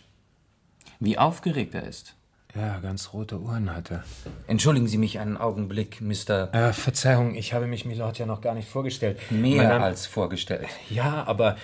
Wie 0.99 1.17
aufgeregt 1.17 1.75
er 1.75 1.83
ist. 1.83 2.15
Ja, 2.55 2.79
ganz 2.79 3.13
rote 3.13 3.39
Ohren 3.39 3.75
hat 3.75 3.91
er. 3.91 4.03
Entschuldigen 4.47 4.87
Sie 4.87 4.97
mich 4.97 5.19
einen 5.19 5.37
Augenblick, 5.37 6.01
Mr. 6.01 6.51
Äh, 6.53 6.73
Verzeihung, 6.73 7.35
ich 7.35 7.53
habe 7.53 7.67
mich 7.67 7.85
Milord 7.85 8.17
ja 8.17 8.25
noch 8.25 8.41
gar 8.41 8.55
nicht 8.55 8.67
vorgestellt. 8.67 9.19
Mehr 9.31 9.79
als 9.83 10.07
vorgestellt. 10.07 10.67
Ja, 10.89 11.23
aber 11.27 11.55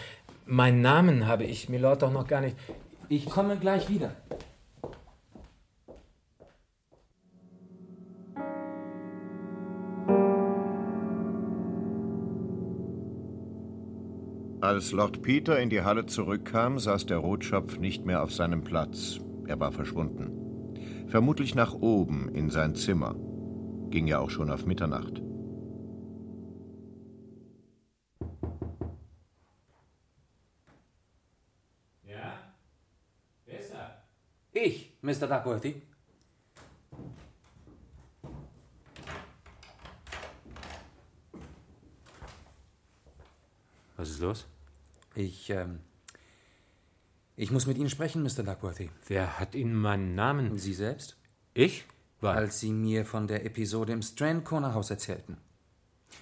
meinen 0.46 0.82
Namen 0.82 1.28
habe 1.28 1.44
ich 1.44 1.70
Milord 1.70 2.02
doch 2.02 2.12
noch 2.12 2.28
gar 2.28 2.42
nicht. 2.42 2.56
Ich 3.10 3.26
komme 3.26 3.58
gleich 3.58 3.90
wieder. 3.90 4.12
Als 14.62 14.94
Lord 14.94 15.22
Peter 15.22 15.60
in 15.60 15.70
die 15.70 15.82
Halle 15.82 16.06
zurückkam, 16.06 16.80
saß 16.80 17.06
der 17.06 17.18
Rotschopf 17.18 17.80
nicht 17.80 18.06
mehr 18.06 18.24
auf 18.24 18.32
seinem 18.32 18.64
Platz. 18.64 19.20
Er 19.46 19.60
war 19.60 19.74
verschwunden. 19.74 20.32
Vermutlich 21.08 21.54
nach 21.54 21.74
oben 21.74 22.30
in 22.30 22.50
sein 22.50 22.74
Zimmer. 22.74 23.14
Ging 23.90 24.08
ja 24.08 24.20
auch 24.20 24.30
schon 24.30 24.50
auf 24.50 24.66
Mitternacht. 24.66 25.22
Ich, 34.54 34.94
Mr. 35.02 35.28
Duckworthy. 35.28 35.82
Was 43.98 44.10
ist 44.12 44.20
los? 44.20 44.46
Ich, 45.16 45.50
ähm. 45.50 45.80
Ich 47.36 47.50
muss 47.50 47.66
mit 47.66 47.80
Ihnen 47.80 47.90
sprechen, 47.90 48.22
Mr. 48.22 48.44
Duckworthy. 48.44 48.92
Wer 49.08 49.40
hat 49.40 49.56
Ihnen 49.56 49.74
meinen 49.74 50.14
Namen? 50.14 50.60
Sie 50.60 50.74
selbst? 50.74 51.18
Ich? 51.56 51.86
Wann? 52.22 52.38
Als 52.38 52.60
Sie 52.60 52.72
mir 52.72 53.06
von 53.06 53.28
der 53.28 53.46
Episode 53.46 53.92
im 53.92 54.04
Strand 54.04 54.46
Corner 54.46 54.76
Haus 54.76 54.92
erzählten. 54.92 55.38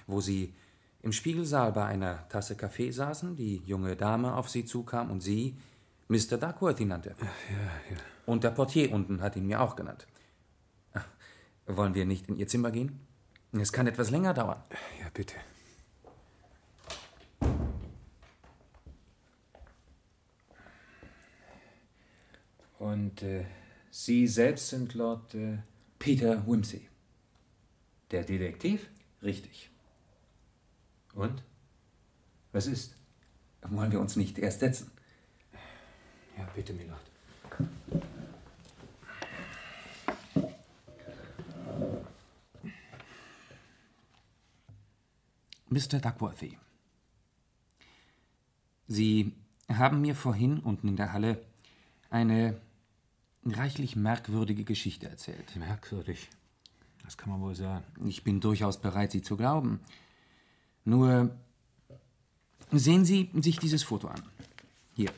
Wo 0.08 0.22
Sie 0.22 0.54
im 1.02 1.12
Spiegelsaal 1.12 1.74
bei 1.74 1.86
einer 1.86 2.30
Tasse 2.30 2.56
Kaffee 2.56 2.92
saßen, 2.92 3.36
die 3.36 3.58
junge 3.66 3.98
Dame 3.98 4.36
auf 4.36 4.50
Sie 4.50 4.64
zukam 4.64 5.12
und 5.12 5.20
Sie 5.20 5.58
Mr. 6.08 6.38
Duckworthy 6.38 6.86
nannte. 6.86 7.14
Ja, 7.20 7.26
ja. 7.90 7.98
Und 8.26 8.44
der 8.44 8.52
Portier 8.52 8.92
unten 8.92 9.22
hat 9.22 9.36
ihn 9.36 9.48
mir 9.48 9.62
auch 9.62 9.76
genannt. 9.76 10.08
Wollen 11.68 11.94
wir 11.94 12.06
nicht 12.06 12.28
in 12.28 12.38
Ihr 12.38 12.48
Zimmer 12.48 12.72
gehen? 12.72 13.00
Es 13.52 13.72
kann 13.72 13.88
etwas 13.88 14.10
länger 14.12 14.34
dauern. 14.34 14.62
Ja, 15.00 15.10
bitte. 15.14 15.36
Und 22.80 23.22
äh, 23.22 23.46
Sie 23.92 24.28
selbst 24.28 24.70
sind 24.70 24.94
Lord 24.96 25.36
äh, 25.36 25.60
Peter 26.00 26.46
Wimsey. 26.48 26.88
der 28.10 28.24
Detektiv? 28.24 28.90
Richtig. 29.22 29.70
Und? 31.14 31.44
Was 32.52 32.68
ist? 32.68 32.96
Wollen 33.62 33.92
wir 33.92 34.00
uns 34.00 34.16
nicht 34.16 34.40
erst 34.40 34.62
setzen? 34.62 34.92
Ja, 36.38 36.50
bitte, 36.56 36.74
Milord. 36.74 37.11
Mr. 45.72 46.00
Duckworthy. 46.00 46.58
Sie 48.88 49.32
haben 49.70 50.02
mir 50.02 50.16
vorhin 50.16 50.60
unten 50.60 50.90
in 50.90 50.98
der 50.98 51.14
Halle 51.14 51.42
eine 52.10 52.60
reichlich 53.46 53.96
merkwürdige 53.96 54.66
Geschichte 54.66 55.08
erzählt. 55.08 55.56
Merkwürdig. 55.56 56.30
Das 57.04 57.18
kann 57.18 57.30
man 57.30 57.42
wohl 57.42 57.56
sagen. 57.56 57.86
Ich 58.06 58.24
bin 58.24 58.42
durchaus 58.42 58.80
bereit, 58.80 59.12
Sie 59.12 59.22
zu 59.22 59.38
glauben. 59.38 59.80
Nur 60.84 61.36
sehen 62.72 63.06
Sie 63.06 63.32
sich 63.36 63.58
dieses 63.58 63.84
Foto 63.84 64.10
an. 64.10 64.22
Hier. 64.94 65.12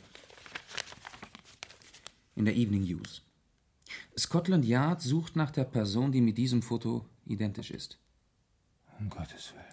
In 2.36 2.45
der 2.45 2.55
Evening 2.55 2.84
News. 2.84 3.21
Scotland 4.17 4.65
Yard 4.65 5.01
sucht 5.01 5.36
nach 5.36 5.51
der 5.51 5.65
Person, 5.65 6.11
die 6.11 6.21
mit 6.21 6.38
diesem 6.38 6.61
Foto 6.61 7.05
identisch 7.25 7.71
ist. 7.71 7.99
Um 8.99 9.09
Gottes 9.09 9.53
Willen. 9.53 9.65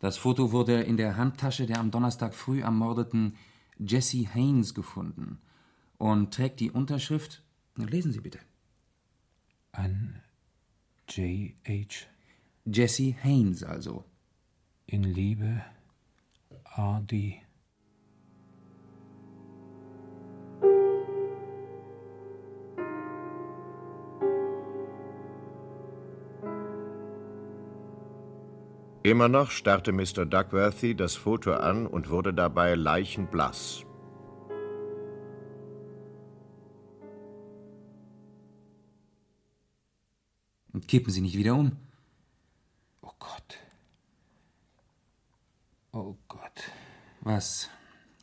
Das 0.00 0.18
Foto 0.18 0.52
wurde 0.52 0.82
in 0.82 0.96
der 0.96 1.16
Handtasche 1.16 1.66
der 1.66 1.80
am 1.80 1.90
Donnerstag 1.90 2.34
früh 2.34 2.60
ermordeten 2.60 3.36
Jesse 3.78 4.28
Haynes 4.34 4.74
gefunden 4.74 5.38
und 5.98 6.34
trägt 6.34 6.60
die 6.60 6.70
Unterschrift. 6.70 7.42
Lesen 7.76 8.12
Sie 8.12 8.20
bitte. 8.20 8.38
An 9.72 10.20
J.H. 11.08 12.06
Jesse 12.66 13.14
Haynes 13.22 13.62
also. 13.62 14.04
In 14.86 15.02
Liebe, 15.02 15.64
R.D. 16.76 17.43
Immer 29.06 29.28
noch 29.28 29.50
starrte 29.50 29.92
Mr. 29.92 30.24
Duckworthy 30.24 30.94
das 30.94 31.14
Foto 31.14 31.52
an 31.52 31.86
und 31.86 32.08
wurde 32.08 32.32
dabei 32.32 32.74
leichenblass. 32.74 33.84
Und 40.72 40.88
kippen 40.88 41.12
Sie 41.12 41.20
nicht 41.20 41.36
wieder 41.36 41.54
um. 41.54 41.76
Oh 43.02 43.12
Gott. 43.18 43.58
Oh 45.92 46.16
Gott. 46.26 46.70
Was 47.20 47.68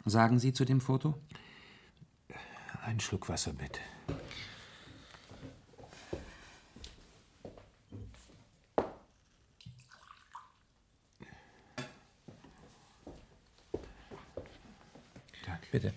sagen 0.03 0.39
Sie 0.39 0.51
zu 0.51 0.65
dem 0.65 0.81
Foto? 0.81 1.13
Ein 2.83 2.99
Schluck 2.99 3.29
Wasser, 3.29 3.53
bitte. 3.53 3.81
Danke. 15.45 15.67
Bitte. 15.71 15.93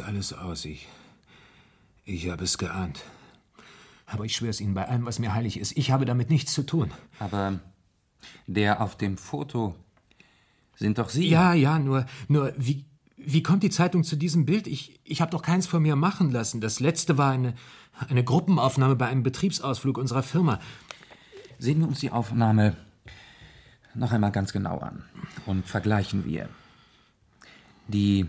Alles 0.00 0.32
aus. 0.32 0.64
Ich, 0.64 0.88
ich 2.04 2.28
habe 2.28 2.44
es 2.44 2.58
geahnt. 2.58 3.00
Aber 4.06 4.24
ich 4.24 4.36
schwöre 4.36 4.50
es 4.50 4.60
Ihnen 4.60 4.74
bei 4.74 4.88
allem, 4.88 5.04
was 5.04 5.18
mir 5.18 5.34
heilig 5.34 5.58
ist. 5.58 5.76
Ich 5.76 5.90
habe 5.90 6.04
damit 6.04 6.30
nichts 6.30 6.52
zu 6.52 6.64
tun. 6.64 6.90
Aber 7.18 7.60
der 8.46 8.80
auf 8.80 8.96
dem 8.96 9.18
Foto 9.18 9.74
sind 10.76 10.98
doch 10.98 11.10
Sie. 11.10 11.28
Ja, 11.28 11.52
ja, 11.52 11.78
nur, 11.78 12.06
nur 12.28 12.52
wie, 12.56 12.84
wie 13.16 13.42
kommt 13.42 13.62
die 13.62 13.70
Zeitung 13.70 14.04
zu 14.04 14.16
diesem 14.16 14.46
Bild? 14.46 14.66
Ich, 14.66 15.00
ich 15.04 15.20
habe 15.20 15.30
doch 15.30 15.42
keins 15.42 15.66
von 15.66 15.82
mir 15.82 15.96
machen 15.96 16.30
lassen. 16.30 16.60
Das 16.60 16.80
letzte 16.80 17.18
war 17.18 17.32
eine, 17.32 17.54
eine 18.08 18.24
Gruppenaufnahme 18.24 18.96
bei 18.96 19.08
einem 19.08 19.22
Betriebsausflug 19.22 19.98
unserer 19.98 20.22
Firma. 20.22 20.60
Sehen 21.58 21.80
wir 21.80 21.88
uns 21.88 22.00
die 22.00 22.10
Aufnahme 22.10 22.76
noch 23.94 24.12
einmal 24.12 24.32
ganz 24.32 24.52
genau 24.52 24.78
an 24.78 25.02
und 25.46 25.66
vergleichen 25.66 26.24
wir. 26.24 26.48
Die 27.88 28.28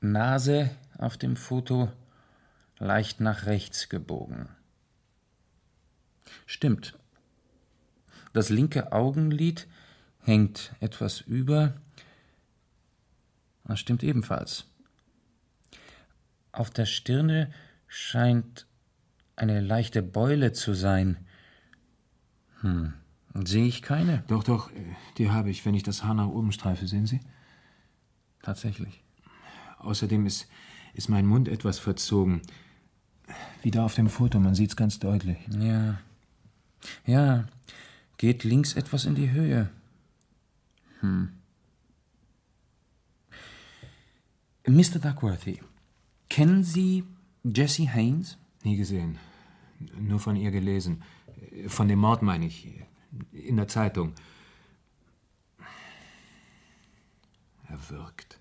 Nase 0.00 0.70
auf 0.98 1.16
dem 1.16 1.36
Foto 1.36 1.90
leicht 2.78 3.20
nach 3.20 3.46
rechts 3.46 3.88
gebogen. 3.88 4.48
Stimmt. 6.46 6.98
Das 8.32 8.50
linke 8.50 8.92
Augenlid 8.92 9.66
hängt 10.20 10.74
etwas 10.80 11.20
über. 11.22 11.74
Das 13.64 13.80
stimmt 13.80 14.02
ebenfalls. 14.02 14.66
Auf 16.52 16.70
der 16.70 16.86
Stirne 16.86 17.52
scheint 17.86 18.66
eine 19.36 19.60
leichte 19.60 20.02
Beule 20.02 20.52
zu 20.52 20.74
sein. 20.74 21.16
Hm. 22.60 22.94
Sehe 23.44 23.66
ich 23.66 23.82
keine? 23.82 24.24
Doch, 24.26 24.42
doch, 24.42 24.70
äh, 24.72 24.96
die 25.16 25.30
habe 25.30 25.50
ich, 25.50 25.64
wenn 25.64 25.74
ich 25.74 25.82
das 25.82 26.02
Haar 26.02 26.14
nach 26.14 26.26
oben 26.26 26.50
streife, 26.50 26.86
sehen 26.86 27.06
Sie? 27.06 27.20
Tatsächlich. 28.42 29.04
Außerdem 29.78 30.26
ist, 30.26 30.48
ist 30.94 31.08
mein 31.08 31.26
Mund 31.26 31.48
etwas 31.48 31.78
verzogen. 31.78 32.42
Wieder 33.62 33.84
auf 33.84 33.94
dem 33.94 34.08
Foto, 34.08 34.40
man 34.40 34.54
sieht 34.54 34.70
es 34.70 34.76
ganz 34.76 34.98
deutlich. 34.98 35.38
Ja. 35.50 35.98
Ja, 37.06 37.46
geht 38.16 38.44
links 38.44 38.74
etwas 38.74 39.04
in 39.04 39.14
die 39.14 39.30
Höhe. 39.30 39.70
Hm. 41.00 41.30
Mr. 44.66 44.98
Duckworthy, 45.00 45.60
kennen 46.28 46.62
Sie 46.62 47.04
Jessie 47.42 47.88
Haynes? 47.88 48.36
Nie 48.62 48.76
gesehen. 48.76 49.18
Nur 49.98 50.18
von 50.18 50.36
ihr 50.36 50.50
gelesen. 50.50 51.02
Von 51.68 51.88
dem 51.88 52.00
Mord 52.00 52.22
meine 52.22 52.46
ich. 52.46 52.68
In 53.32 53.56
der 53.56 53.68
Zeitung. 53.68 54.14
Er 57.68 57.90
wirkt. 57.90 58.38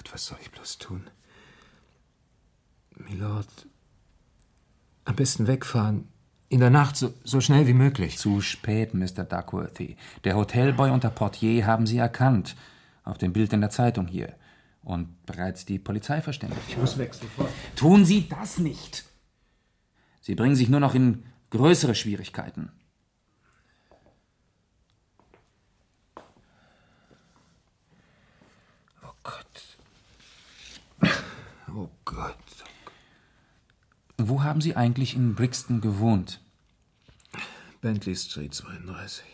Gott, 0.00 0.14
was 0.14 0.24
soll 0.24 0.38
ich 0.40 0.50
bloß 0.50 0.78
tun? 0.78 1.10
Milord, 2.96 3.66
am 5.04 5.14
besten 5.14 5.46
wegfahren. 5.46 6.08
In 6.48 6.60
der 6.60 6.70
Nacht, 6.70 6.96
so, 6.96 7.12
so 7.22 7.42
schnell 7.42 7.66
wie 7.66 7.74
möglich. 7.74 8.16
Zu 8.16 8.40
spät, 8.40 8.94
Mr. 8.94 9.24
Duckworthy. 9.24 9.96
Der 10.24 10.36
Hotelboy 10.36 10.88
und 10.88 11.04
der 11.04 11.10
Portier 11.10 11.66
haben 11.66 11.86
Sie 11.86 11.98
erkannt. 11.98 12.56
Auf 13.04 13.18
dem 13.18 13.34
Bild 13.34 13.52
in 13.52 13.60
der 13.60 13.68
Zeitung 13.68 14.06
hier. 14.06 14.34
Und 14.82 15.26
bereits 15.26 15.66
die 15.66 15.78
Polizei 15.78 16.22
verständigt. 16.22 16.62
Ich 16.66 16.78
muss 16.78 16.96
weg 16.96 17.12
sofort. 17.12 17.50
Tun 17.76 18.06
Sie 18.06 18.26
das 18.26 18.56
nicht! 18.56 19.04
Sie 20.22 20.34
bringen 20.34 20.56
sich 20.56 20.70
nur 20.70 20.80
noch 20.80 20.94
in 20.94 21.24
größere 21.50 21.94
Schwierigkeiten. 21.94 22.72
Oh 29.02 29.12
Gott. 29.22 29.76
Oh 31.74 31.88
Gott. 32.10 32.34
Wo 34.18 34.42
haben 34.42 34.60
Sie 34.60 34.74
eigentlich 34.74 35.14
in 35.14 35.36
Brixton 35.36 35.80
gewohnt? 35.80 36.40
Bentley 37.80 38.16
Street 38.16 38.52
32. 38.52 39.24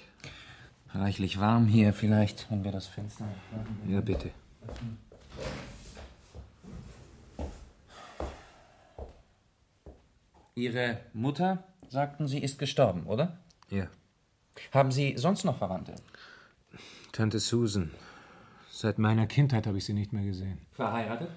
Reichlich 0.93 1.41
warm 1.41 1.67
hier, 1.67 1.95
vielleicht, 1.95 2.51
wenn 2.51 2.65
wir 2.65 2.73
das 2.73 2.87
Fenster. 2.87 3.27
Ja, 3.89 4.03
bitte. 4.03 4.31
Ihre 10.55 11.01
Mutter, 11.15 11.65
sagten 11.89 12.29
Sie, 12.29 12.39
ist 12.39 12.59
gestorben, 12.59 13.05
oder? 13.05 13.39
Ja. 13.71 13.89
Haben 14.73 14.93
Sie 14.93 15.17
sonst 15.17 15.45
noch 15.45 15.57
Verwandte? 15.57 15.95
Tante 17.13 17.39
Susan. 17.39 17.91
Seit 18.71 18.99
meiner 18.99 19.27
Kindheit 19.27 19.67
habe 19.67 19.79
ich 19.79 19.87
sie 19.87 19.95
nicht 19.95 20.13
mehr 20.13 20.25
gesehen. 20.25 20.59
Verheiratet? 20.73 21.31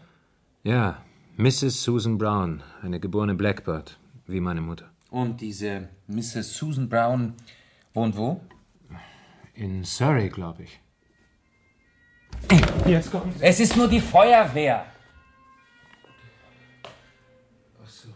Ja, 0.63 1.01
Mrs. 1.39 1.83
Susan 1.83 2.17
Brown, 2.17 2.61
eine 2.81 2.99
geborene 2.99 3.33
Blackbird, 3.33 3.97
wie 4.27 4.41
meine 4.41 4.59
Mutter. 4.59 4.89
Und 5.09 5.39
diese 5.39 5.87
Mrs. 6.07 6.53
Susan 6.53 6.89
Brown 6.89 7.33
wohnt 7.93 8.17
wo? 8.17 8.41
In 9.53 9.85
Surrey, 9.85 10.27
glaube 10.27 10.63
ich. 10.63 10.81
Jetzt 12.85 13.09
kommt 13.09 13.35
Es 13.39 13.61
ist 13.61 13.77
nur 13.77 13.87
die 13.87 14.01
Feuerwehr. 14.01 14.85
Ach 17.81 17.89
so. 17.89 18.09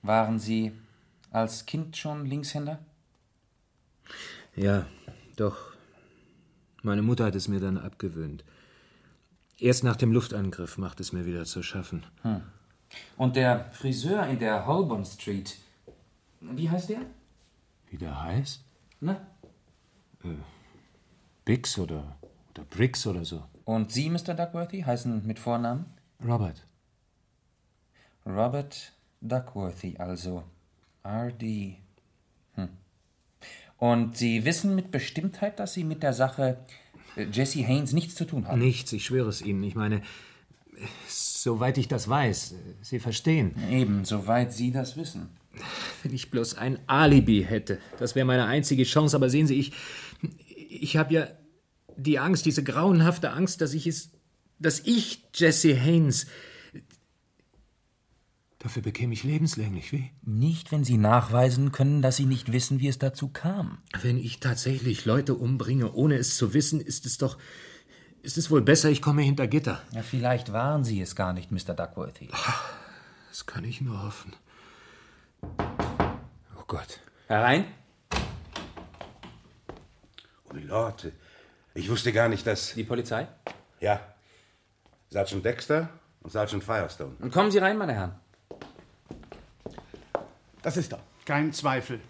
Waren 0.00 0.38
Sie 0.38 0.72
als 1.30 1.66
Kind 1.66 1.98
schon 1.98 2.24
Linkshänder? 2.24 2.78
Ja, 4.60 4.84
doch. 5.36 5.56
Meine 6.82 7.00
Mutter 7.00 7.24
hat 7.24 7.34
es 7.34 7.48
mir 7.48 7.60
dann 7.60 7.78
abgewöhnt. 7.78 8.44
Erst 9.58 9.84
nach 9.84 9.96
dem 9.96 10.12
Luftangriff 10.12 10.76
macht 10.76 11.00
es 11.00 11.14
mir 11.14 11.24
wieder 11.24 11.46
zu 11.46 11.62
schaffen. 11.62 12.04
Hm. 12.22 12.42
Und 13.16 13.36
der 13.36 13.70
Friseur 13.72 14.26
in 14.26 14.38
der 14.38 14.66
Holborn 14.66 15.06
Street, 15.06 15.56
wie 16.42 16.68
heißt 16.68 16.90
der? 16.90 17.00
Wie 17.88 17.96
der 17.96 18.22
heißt? 18.22 18.62
Na? 19.00 19.26
Äh, 20.24 20.28
Bix 21.46 21.78
oder, 21.78 22.18
oder 22.50 22.64
Briggs 22.64 23.06
oder 23.06 23.24
so. 23.24 23.42
Und 23.64 23.92
Sie, 23.92 24.10
Mr. 24.10 24.34
Duckworthy, 24.34 24.82
heißen 24.82 25.26
mit 25.26 25.38
Vornamen? 25.38 25.86
Robert. 26.22 26.66
Robert 28.26 28.92
Duckworthy, 29.22 29.96
also. 29.96 30.44
R.D. 31.02 31.78
Und 33.80 34.16
Sie 34.16 34.44
wissen 34.44 34.74
mit 34.74 34.90
Bestimmtheit, 34.90 35.58
dass 35.58 35.72
Sie 35.72 35.84
mit 35.84 36.02
der 36.02 36.12
Sache 36.12 36.58
äh, 37.16 37.24
Jesse 37.32 37.66
Haynes 37.66 37.92
nichts 37.92 38.14
zu 38.14 38.26
tun 38.26 38.46
haben? 38.46 38.60
Nichts, 38.60 38.92
ich 38.92 39.06
schwöre 39.06 39.30
es 39.30 39.40
Ihnen. 39.40 39.64
Ich 39.64 39.74
meine, 39.74 40.02
soweit 41.08 41.78
ich 41.78 41.88
das 41.88 42.06
weiß, 42.06 42.54
Sie 42.82 42.98
verstehen. 42.98 43.54
Eben, 43.70 44.04
soweit 44.04 44.52
Sie 44.52 44.70
das 44.70 44.98
wissen. 44.98 45.30
Wenn 46.02 46.12
ich 46.12 46.30
bloß 46.30 46.58
ein 46.58 46.78
Alibi 46.86 47.42
hätte, 47.42 47.78
das 47.98 48.14
wäre 48.14 48.26
meine 48.26 48.44
einzige 48.44 48.84
Chance. 48.84 49.16
Aber 49.16 49.30
sehen 49.30 49.46
Sie, 49.46 49.58
ich, 49.58 49.72
ich 50.68 50.98
habe 50.98 51.14
ja 51.14 51.28
die 51.96 52.18
Angst, 52.18 52.44
diese 52.44 52.62
grauenhafte 52.62 53.30
Angst, 53.30 53.62
dass 53.62 53.72
ich 53.72 53.86
es, 53.86 54.10
dass 54.58 54.80
ich 54.80 55.24
Jesse 55.34 55.74
Haynes. 55.74 56.26
Dafür 58.60 58.82
bekäme 58.82 59.14
ich 59.14 59.24
lebenslänglich, 59.24 59.90
wie? 59.90 60.10
Nicht, 60.20 60.70
wenn 60.70 60.84
Sie 60.84 60.98
nachweisen 60.98 61.72
können, 61.72 62.02
dass 62.02 62.18
Sie 62.18 62.26
nicht 62.26 62.52
wissen, 62.52 62.78
wie 62.78 62.88
es 62.88 62.98
dazu 62.98 63.28
kam. 63.28 63.78
Wenn 64.02 64.18
ich 64.18 64.38
tatsächlich 64.38 65.06
Leute 65.06 65.34
umbringe, 65.34 65.92
ohne 65.92 66.16
es 66.16 66.36
zu 66.36 66.52
wissen, 66.52 66.78
ist 66.78 67.06
es 67.06 67.16
doch. 67.16 67.38
Ist 68.22 68.36
es 68.36 68.50
wohl 68.50 68.60
besser, 68.60 68.90
ich 68.90 69.00
komme 69.00 69.22
hinter 69.22 69.46
Gitter. 69.46 69.80
Ja, 69.92 70.02
vielleicht 70.02 70.52
waren 70.52 70.84
Sie 70.84 71.00
es 71.00 71.16
gar 71.16 71.32
nicht, 71.32 71.50
Mr. 71.50 71.72
Duckworthy. 71.72 72.28
Das 73.30 73.46
kann 73.46 73.64
ich 73.64 73.80
nur 73.80 74.02
hoffen. 74.02 74.34
Oh 75.58 76.64
Gott. 76.66 77.00
Herein. 77.28 77.64
Milord, 80.52 81.12
ich 81.72 81.88
wusste 81.88 82.12
gar 82.12 82.28
nicht, 82.28 82.46
dass... 82.46 82.74
Die 82.74 82.84
Polizei? 82.84 83.26
Ja. 83.80 84.00
Sergeant 85.08 85.46
Dexter 85.46 85.88
und 86.20 86.30
Sergeant 86.30 86.62
Firestone. 86.62 87.16
Und 87.20 87.32
kommen 87.32 87.50
Sie 87.50 87.58
rein, 87.58 87.78
meine 87.78 87.94
Herren. 87.94 88.16
Das 90.62 90.76
ist 90.76 90.92
er. 90.92 91.00
Kein 91.24 91.52
Zweifel. 91.52 92.00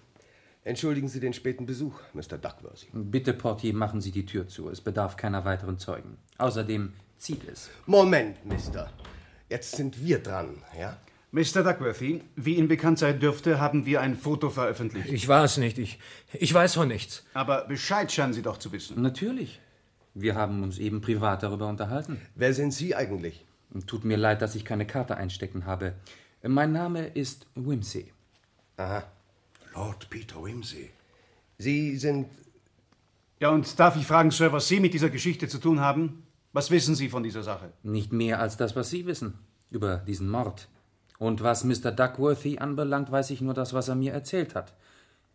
Entschuldigen 0.65 1.09
Sie 1.09 1.21
den 1.21 1.33
späten 1.33 1.67
Besuch, 1.67 1.99
Mr. 2.13 2.37
Duckworthy. 2.37 2.89
Bitte, 2.93 3.33
Portier, 3.33 3.73
machen 3.75 4.01
Sie 4.01 4.11
die 4.11 4.27
Tür 4.27 4.47
zu. 4.47 4.69
Es 4.69 4.81
bedarf 4.81 5.17
keiner 5.17 5.45
weiteren 5.45 5.79
Zeugen. 5.79 6.19
Außerdem 6.39 6.93
zieht 7.17 7.49
es. 7.49 7.71
Moment, 7.87 8.45
Mister. 8.45 8.91
Jetzt 9.49 9.77
sind 9.77 10.05
wir 10.05 10.19
dran, 10.19 10.63
ja? 10.79 10.99
Mr. 11.33 11.63
Duckworthy, 11.63 12.23
wie 12.37 12.57
Ihnen 12.57 12.69
bekannt 12.69 12.99
sein 12.99 13.21
dürfte, 13.21 13.61
haben 13.61 13.87
wir 13.87 14.01
ein 14.01 14.17
Foto 14.17 14.51
veröffentlicht. 14.51 15.11
Ich 15.11 15.29
war 15.29 15.45
es 15.45 15.57
nicht. 15.57 15.79
Ich, 15.79 15.99
ich 16.33 16.53
weiß 16.53 16.75
von 16.75 16.89
nichts. 16.89 17.25
Aber 17.35 17.67
Bescheid 17.67 18.11
scheinen 18.11 18.33
Sie 18.33 18.43
doch 18.43 18.59
zu 18.59 18.73
wissen. 18.73 19.01
Natürlich. 19.01 19.61
Wir 20.13 20.35
haben 20.35 20.63
uns 20.65 20.79
eben 20.79 21.01
privat 21.01 21.45
darüber 21.45 21.69
unterhalten. 21.69 22.21
Wer 22.35 22.53
sind 22.53 22.73
Sie 22.73 22.97
eigentlich? 22.97 23.47
Tut 23.87 24.05
mir 24.05 24.17
leid, 24.17 24.43
dass 24.43 24.57
ich 24.57 24.65
keine 24.65 24.87
Karte 24.87 25.17
einstecken 25.17 25.67
habe. 25.67 25.95
Mein 26.43 26.73
Name 26.73 27.07
ist 27.07 27.47
Wimsey. 27.55 28.13
Aha. 28.81 29.05
Lord 29.75 30.09
Peter 30.09 30.43
Wimsey. 30.43 30.89
Sie 31.59 31.99
sind. 31.99 32.29
Ja, 33.39 33.51
und 33.51 33.79
darf 33.79 33.97
ich 33.97 34.07
fragen, 34.07 34.31
Sir, 34.31 34.53
was 34.53 34.69
Sie 34.69 34.81
mit 34.81 34.95
dieser 34.95 35.11
Geschichte 35.11 35.49
zu 35.49 35.59
tun 35.59 35.81
haben? 35.81 36.23
Was 36.53 36.71
wissen 36.71 36.95
Sie 36.95 37.11
von 37.11 37.23
dieser 37.23 37.43
Sache? 37.43 37.73
Nicht 37.83 38.13
mehr 38.13 38.41
als 38.41 38.57
das, 38.57 38.75
was 38.77 38.89
Sie 38.89 39.05
wissen. 39.05 39.35
Über 39.71 39.99
diesen 39.99 40.31
Mord. 40.31 40.69
Und 41.19 41.43
was 41.43 41.65
Mr. 41.65 41.93
Duckworthy 41.93 42.59
anbelangt, 42.59 43.13
weiß 43.13 43.31
ich 43.31 43.43
nur 43.43 43.53
das, 43.53 43.75
was 43.75 43.89
er 43.89 43.97
mir 43.97 44.15
erzählt 44.15 44.55
hat. 44.55 44.75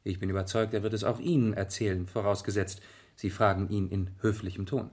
Ich 0.04 0.20
bin 0.20 0.32
überzeugt, 0.32 0.74
er 0.74 0.82
wird 0.82 0.94
es 0.94 1.04
auch 1.04 1.20
Ihnen 1.20 1.54
erzählen, 1.54 2.08
vorausgesetzt, 2.08 2.82
Sie 3.16 3.30
fragen 3.30 3.70
ihn 3.70 3.88
in 3.90 4.10
höflichem 4.22 4.66
Ton. 4.66 4.90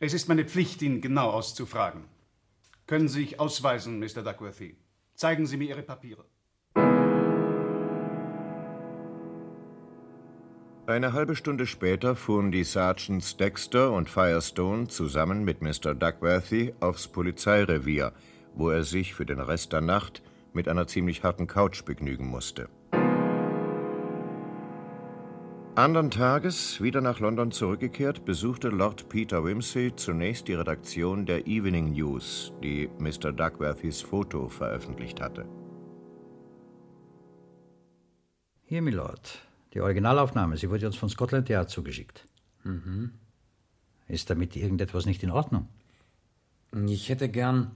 Es 0.00 0.12
ist 0.12 0.28
meine 0.28 0.44
Pflicht, 0.44 0.82
ihn 0.82 1.00
genau 1.00 1.30
auszufragen. 1.30 2.04
Können 2.86 3.08
Sie 3.08 3.20
sich 3.20 3.40
ausweisen, 3.40 4.00
Mr. 4.00 4.22
Duckworthy? 4.22 4.76
Zeigen 5.14 5.46
Sie 5.46 5.56
mir 5.56 5.68
Ihre 5.68 5.82
Papiere. 5.82 6.24
Eine 10.86 11.14
halbe 11.14 11.34
Stunde 11.34 11.66
später 11.66 12.14
fuhren 12.14 12.52
die 12.52 12.62
Sergeants 12.62 13.38
Dexter 13.38 13.90
und 13.92 14.10
Firestone 14.10 14.86
zusammen 14.86 15.42
mit 15.42 15.62
Mr. 15.62 15.94
Duckworthy 15.94 16.74
aufs 16.80 17.08
Polizeirevier, 17.08 18.12
wo 18.54 18.68
er 18.68 18.84
sich 18.84 19.14
für 19.14 19.24
den 19.24 19.40
Rest 19.40 19.72
der 19.72 19.80
Nacht 19.80 20.22
mit 20.52 20.68
einer 20.68 20.86
ziemlich 20.86 21.24
harten 21.24 21.46
Couch 21.46 21.86
begnügen 21.86 22.26
musste. 22.26 22.68
Andern 25.74 26.10
Tages, 26.10 26.82
wieder 26.82 27.00
nach 27.00 27.18
London 27.18 27.50
zurückgekehrt, 27.50 28.26
besuchte 28.26 28.68
Lord 28.68 29.08
Peter 29.08 29.42
Wimsey 29.42 29.96
zunächst 29.96 30.48
die 30.48 30.54
Redaktion 30.54 31.24
der 31.24 31.46
Evening 31.46 31.92
News, 31.92 32.52
die 32.62 32.90
Mr. 32.98 33.32
Duckworthys 33.32 34.02
Foto 34.02 34.50
veröffentlicht 34.50 35.22
hatte. 35.22 35.46
Hier, 38.66 38.82
Milord. 38.82 39.48
Die 39.74 39.80
Originalaufnahme, 39.80 40.56
sie 40.56 40.70
wurde 40.70 40.86
uns 40.86 40.96
von 40.96 41.08
Scotland 41.08 41.48
Yard 41.48 41.68
zugeschickt. 41.68 42.26
Mhm. 42.62 43.12
Ist 44.06 44.30
damit 44.30 44.54
irgendetwas 44.54 45.06
nicht 45.06 45.22
in 45.22 45.30
Ordnung? 45.30 45.68
Ich 46.86 47.08
hätte 47.08 47.28
gern 47.28 47.72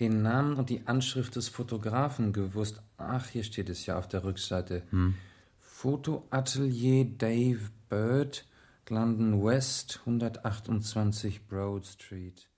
den 0.00 0.22
Namen 0.22 0.56
und 0.56 0.70
die 0.70 0.86
Anschrift 0.86 1.36
des 1.36 1.48
Fotografen 1.48 2.32
gewusst. 2.32 2.82
Ach, 2.98 3.26
hier 3.28 3.44
steht 3.44 3.68
es 3.68 3.86
ja 3.86 3.98
auf 3.98 4.08
der 4.08 4.24
Rückseite. 4.24 4.82
Hm. 4.90 5.14
Fotoatelier 5.60 7.04
Dave 7.04 7.70
Bird, 7.88 8.46
London 8.88 9.44
West, 9.44 10.00
128 10.00 11.46
Broad 11.46 11.86
Street. 11.86 12.48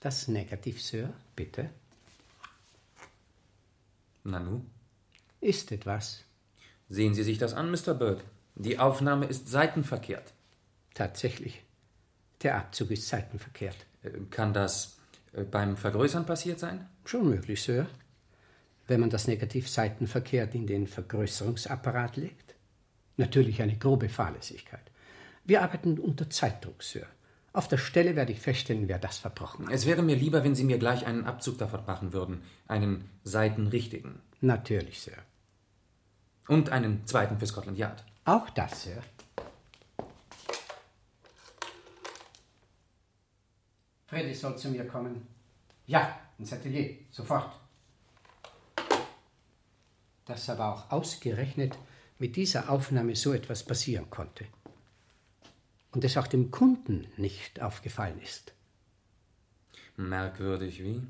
Das 0.00 0.28
Negativ, 0.28 0.82
Sir, 0.82 1.12
bitte. 1.34 1.70
Nanu? 4.24 4.62
Ist 5.40 5.72
etwas. 5.72 6.24
Sehen 6.94 7.12
Sie 7.12 7.24
sich 7.24 7.38
das 7.38 7.54
an, 7.54 7.72
Mr. 7.72 7.92
Bird. 7.92 8.22
Die 8.54 8.78
Aufnahme 8.78 9.26
ist 9.26 9.48
seitenverkehrt. 9.48 10.32
Tatsächlich. 10.94 11.60
Der 12.44 12.56
Abzug 12.56 12.92
ist 12.92 13.08
seitenverkehrt. 13.08 13.76
Äh, 14.04 14.10
Kann 14.30 14.54
das 14.54 14.96
äh, 15.32 15.42
beim 15.42 15.76
Vergrößern 15.76 16.24
passiert 16.24 16.60
sein? 16.60 16.88
Schon 17.04 17.28
möglich, 17.28 17.64
Sir. 17.64 17.88
Wenn 18.86 19.00
man 19.00 19.10
das 19.10 19.26
Negativ 19.26 19.68
seitenverkehrt 19.68 20.54
in 20.54 20.68
den 20.68 20.86
Vergrößerungsapparat 20.86 22.16
legt. 22.16 22.54
Natürlich 23.16 23.60
eine 23.60 23.76
grobe 23.76 24.08
Fahrlässigkeit. 24.08 24.92
Wir 25.44 25.62
arbeiten 25.62 25.98
unter 25.98 26.30
Zeitdruck, 26.30 26.84
Sir. 26.84 27.06
Auf 27.52 27.66
der 27.66 27.78
Stelle 27.78 28.14
werde 28.14 28.30
ich 28.30 28.40
feststellen, 28.40 28.86
wer 28.86 29.00
das 29.00 29.18
verbrochen 29.18 29.66
hat. 29.66 29.74
Es 29.74 29.86
wäre 29.86 30.02
mir 30.02 30.14
lieber, 30.14 30.44
wenn 30.44 30.54
Sie 30.54 30.64
mir 30.64 30.78
gleich 30.78 31.06
einen 31.06 31.24
Abzug 31.24 31.58
davon 31.58 31.84
machen 31.86 32.12
würden. 32.12 32.42
Einen 32.68 33.10
seitenrichtigen. 33.24 34.20
Natürlich, 34.40 35.00
Sir. 35.00 35.14
Und 36.46 36.70
einen 36.70 37.06
zweiten 37.06 37.38
für 37.38 37.46
Scotland 37.46 37.78
Yard. 37.78 38.04
Auch 38.24 38.50
das, 38.50 38.82
Sir. 38.82 39.02
Freddy 44.06 44.34
soll 44.34 44.56
zu 44.56 44.68
mir 44.68 44.86
kommen. 44.86 45.26
Ja, 45.86 46.18
ins 46.38 46.52
Atelier, 46.52 46.98
sofort. 47.10 47.58
Dass 50.26 50.48
aber 50.48 50.72
auch 50.72 50.90
ausgerechnet 50.90 51.76
mit 52.18 52.36
dieser 52.36 52.70
Aufnahme 52.70 53.16
so 53.16 53.32
etwas 53.32 53.64
passieren 53.64 54.08
konnte. 54.10 54.46
Und 55.92 56.04
es 56.04 56.16
auch 56.16 56.26
dem 56.26 56.50
Kunden 56.50 57.06
nicht 57.16 57.60
aufgefallen 57.60 58.20
ist. 58.20 58.52
Merkwürdig 59.96 60.82
wie? 60.82 61.02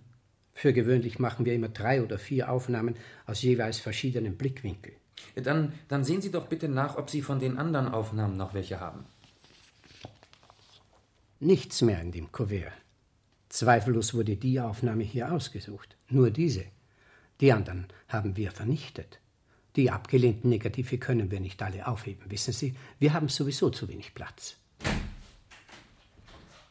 Für 0.52 0.72
gewöhnlich 0.72 1.18
machen 1.18 1.44
wir 1.44 1.54
immer 1.54 1.68
drei 1.68 2.02
oder 2.02 2.18
vier 2.18 2.50
Aufnahmen 2.50 2.96
aus 3.26 3.42
jeweils 3.42 3.80
verschiedenen 3.80 4.36
Blickwinkeln. 4.36 4.96
Dann, 5.34 5.72
dann 5.88 6.04
sehen 6.04 6.22
Sie 6.22 6.30
doch 6.30 6.46
bitte 6.46 6.68
nach, 6.68 6.96
ob 6.96 7.10
Sie 7.10 7.22
von 7.22 7.38
den 7.38 7.58
anderen 7.58 7.88
Aufnahmen 7.88 8.36
noch 8.36 8.54
welche 8.54 8.80
haben. 8.80 9.04
Nichts 11.40 11.82
mehr 11.82 12.00
in 12.00 12.12
dem 12.12 12.30
Kuvert. 12.32 12.72
Zweifellos 13.48 14.14
wurde 14.14 14.36
die 14.36 14.60
Aufnahme 14.60 15.04
hier 15.04 15.32
ausgesucht. 15.32 15.96
Nur 16.08 16.30
diese. 16.30 16.64
Die 17.40 17.52
anderen 17.52 17.86
haben 18.08 18.36
wir 18.36 18.50
vernichtet. 18.50 19.20
Die 19.76 19.90
abgelehnten 19.90 20.50
Negative 20.50 20.98
können 20.98 21.30
wir 21.30 21.40
nicht 21.40 21.60
alle 21.62 21.86
aufheben, 21.86 22.30
wissen 22.30 22.52
Sie. 22.52 22.74
Wir 23.00 23.12
haben 23.12 23.28
sowieso 23.28 23.70
zu 23.70 23.88
wenig 23.88 24.14
Platz. 24.14 24.56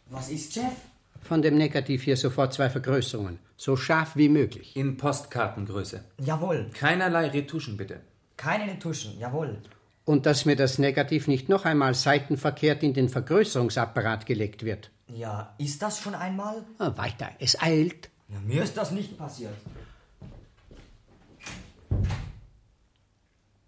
Was 0.10 0.30
ist, 0.30 0.54
Chef? 0.54 0.74
Von 1.22 1.42
dem 1.42 1.58
Negativ 1.58 2.04
hier 2.04 2.18
sofort 2.18 2.54
zwei 2.54 2.70
Vergrößerungen. 2.70 3.40
So 3.58 3.76
scharf 3.76 4.16
wie 4.16 4.30
möglich. 4.30 4.76
In 4.76 4.98
Postkartengröße. 4.98 6.04
Jawohl. 6.20 6.70
Keinerlei 6.74 7.28
Retuschen, 7.28 7.78
bitte. 7.78 8.02
Keine 8.38 8.72
Retuschen, 8.72 9.20
jawohl. 9.20 9.62
Und 10.06 10.26
dass 10.26 10.46
mir 10.46 10.56
das 10.56 10.80
Negativ 10.80 11.28
nicht 11.28 11.50
noch 11.50 11.66
einmal 11.66 11.94
seitenverkehrt 11.94 12.84
in 12.84 12.94
den 12.94 13.10
Vergrößerungsapparat 13.10 14.26
gelegt 14.26 14.64
wird. 14.64 14.92
Ja, 15.08 15.54
ist 15.58 15.82
das 15.82 16.00
schon 16.00 16.16
einmal? 16.16 16.64
Ah, 16.78 16.92
weiter, 16.98 17.30
es 17.40 17.62
eilt. 17.62 18.10
Ja, 18.28 18.40
mir 18.40 18.64
ist 18.64 18.76
das 18.76 18.92
nicht 18.92 19.18
passiert. 19.18 19.54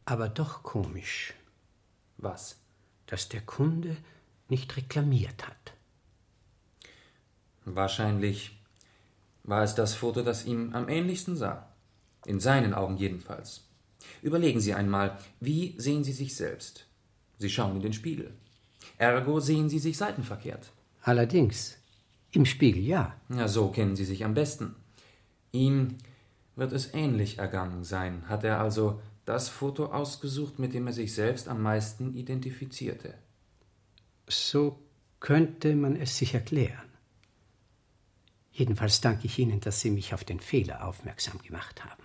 Aber 0.06 0.30
doch 0.30 0.64
komisch. 0.64 1.34
Was? 2.18 2.58
Dass 3.08 3.30
der 3.30 3.42
Kunde 3.42 3.98
nicht 4.50 4.76
reklamiert 4.78 5.48
hat. 5.48 5.74
Wahrscheinlich 7.66 8.58
war 9.44 9.64
es 9.64 9.76
das 9.76 9.96
Foto, 9.96 10.22
das 10.22 10.46
ihm 10.46 10.74
am 10.74 10.90
ähnlichsten 10.90 11.36
sah. 11.36 11.68
In 12.26 12.40
seinen 12.40 12.74
Augen 12.74 12.98
jedenfalls. 12.98 13.65
Überlegen 14.22 14.60
Sie 14.60 14.74
einmal, 14.74 15.18
wie 15.40 15.76
sehen 15.78 16.04
Sie 16.04 16.14
sich 16.14 16.36
selbst? 16.36 16.88
Sie 17.38 17.50
schauen 17.50 17.76
in 17.76 17.82
den 17.82 17.94
Spiegel. 17.94 18.34
Ergo 18.98 19.40
sehen 19.40 19.70
Sie 19.70 19.80
sich 19.80 19.98
seitenverkehrt. 19.98 20.72
Allerdings, 21.02 21.78
im 22.32 22.46
Spiegel 22.46 22.84
ja. 22.84 23.16
Ja, 23.30 23.48
so 23.48 23.70
kennen 23.70 23.96
Sie 23.96 24.06
sich 24.06 24.26
am 24.26 24.34
besten. 24.34 24.76
Ihm 25.52 25.98
wird 26.56 26.72
es 26.72 26.94
ähnlich 26.94 27.38
ergangen 27.38 27.84
sein. 27.84 28.28
Hat 28.28 28.44
er 28.44 28.60
also 28.60 29.02
das 29.26 29.50
Foto 29.50 29.88
ausgesucht, 29.88 30.60
mit 30.60 30.74
dem 30.74 30.88
er 30.88 30.94
sich 30.94 31.14
selbst 31.14 31.48
am 31.48 31.62
meisten 31.62 32.16
identifizierte? 32.16 33.14
So 34.28 34.80
könnte 35.20 35.76
man 35.76 35.96
es 35.96 36.18
sich 36.18 36.34
erklären. 36.34 36.90
Jedenfalls 38.52 39.02
danke 39.02 39.26
ich 39.26 39.38
Ihnen, 39.38 39.60
dass 39.60 39.82
Sie 39.82 39.92
mich 39.92 40.14
auf 40.14 40.24
den 40.24 40.40
Fehler 40.40 40.88
aufmerksam 40.88 41.40
gemacht 41.42 41.84
haben. 41.84 42.05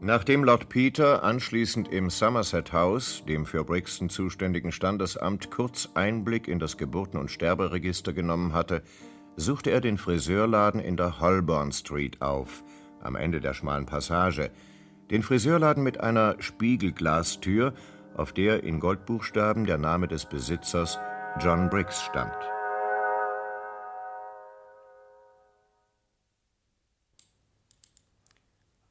Nachdem 0.00 0.44
Lord 0.44 0.68
Peter 0.68 1.24
anschließend 1.24 1.88
im 1.88 2.08
Somerset 2.08 2.72
House, 2.72 3.24
dem 3.26 3.44
für 3.44 3.64
Brixton 3.64 4.08
zuständigen 4.08 4.70
Standesamt, 4.70 5.50
kurz 5.50 5.88
Einblick 5.94 6.46
in 6.46 6.60
das 6.60 6.76
Geburten- 6.76 7.18
und 7.18 7.32
Sterberegister 7.32 8.12
genommen 8.12 8.52
hatte, 8.52 8.82
suchte 9.34 9.70
er 9.70 9.80
den 9.80 9.98
Friseurladen 9.98 10.80
in 10.80 10.96
der 10.96 11.18
Holborn 11.18 11.72
Street 11.72 12.22
auf, 12.22 12.62
am 13.00 13.16
Ende 13.16 13.40
der 13.40 13.54
schmalen 13.54 13.86
Passage, 13.86 14.52
den 15.10 15.24
Friseurladen 15.24 15.82
mit 15.82 16.00
einer 16.00 16.36
Spiegelglastür, 16.38 17.74
auf 18.16 18.32
der 18.32 18.62
in 18.62 18.78
Goldbuchstaben 18.78 19.66
der 19.66 19.78
Name 19.78 20.06
des 20.06 20.26
Besitzers 20.26 20.96
John 21.40 21.70
Briggs 21.70 22.02
stand. 22.02 22.34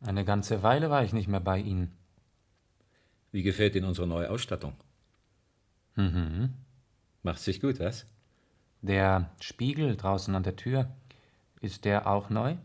Eine 0.01 0.25
ganze 0.25 0.63
Weile 0.63 0.89
war 0.89 1.03
ich 1.03 1.13
nicht 1.13 1.27
mehr 1.27 1.39
bei 1.39 1.59
Ihnen. 1.59 1.91
Wie 3.31 3.43
gefällt 3.43 3.75
Ihnen 3.75 3.87
unsere 3.87 4.07
neue 4.07 4.29
Ausstattung? 4.29 4.73
Mhm. 5.95 6.53
Macht 7.23 7.39
sich 7.39 7.59
gut, 7.59 7.79
was? 7.79 8.05
Der 8.81 9.31
Spiegel 9.41 9.97
draußen 9.97 10.33
an 10.35 10.43
der 10.43 10.55
Tür, 10.55 10.89
ist 11.61 11.85
der 11.85 12.07
auch 12.07 12.29
neu? 12.29 12.55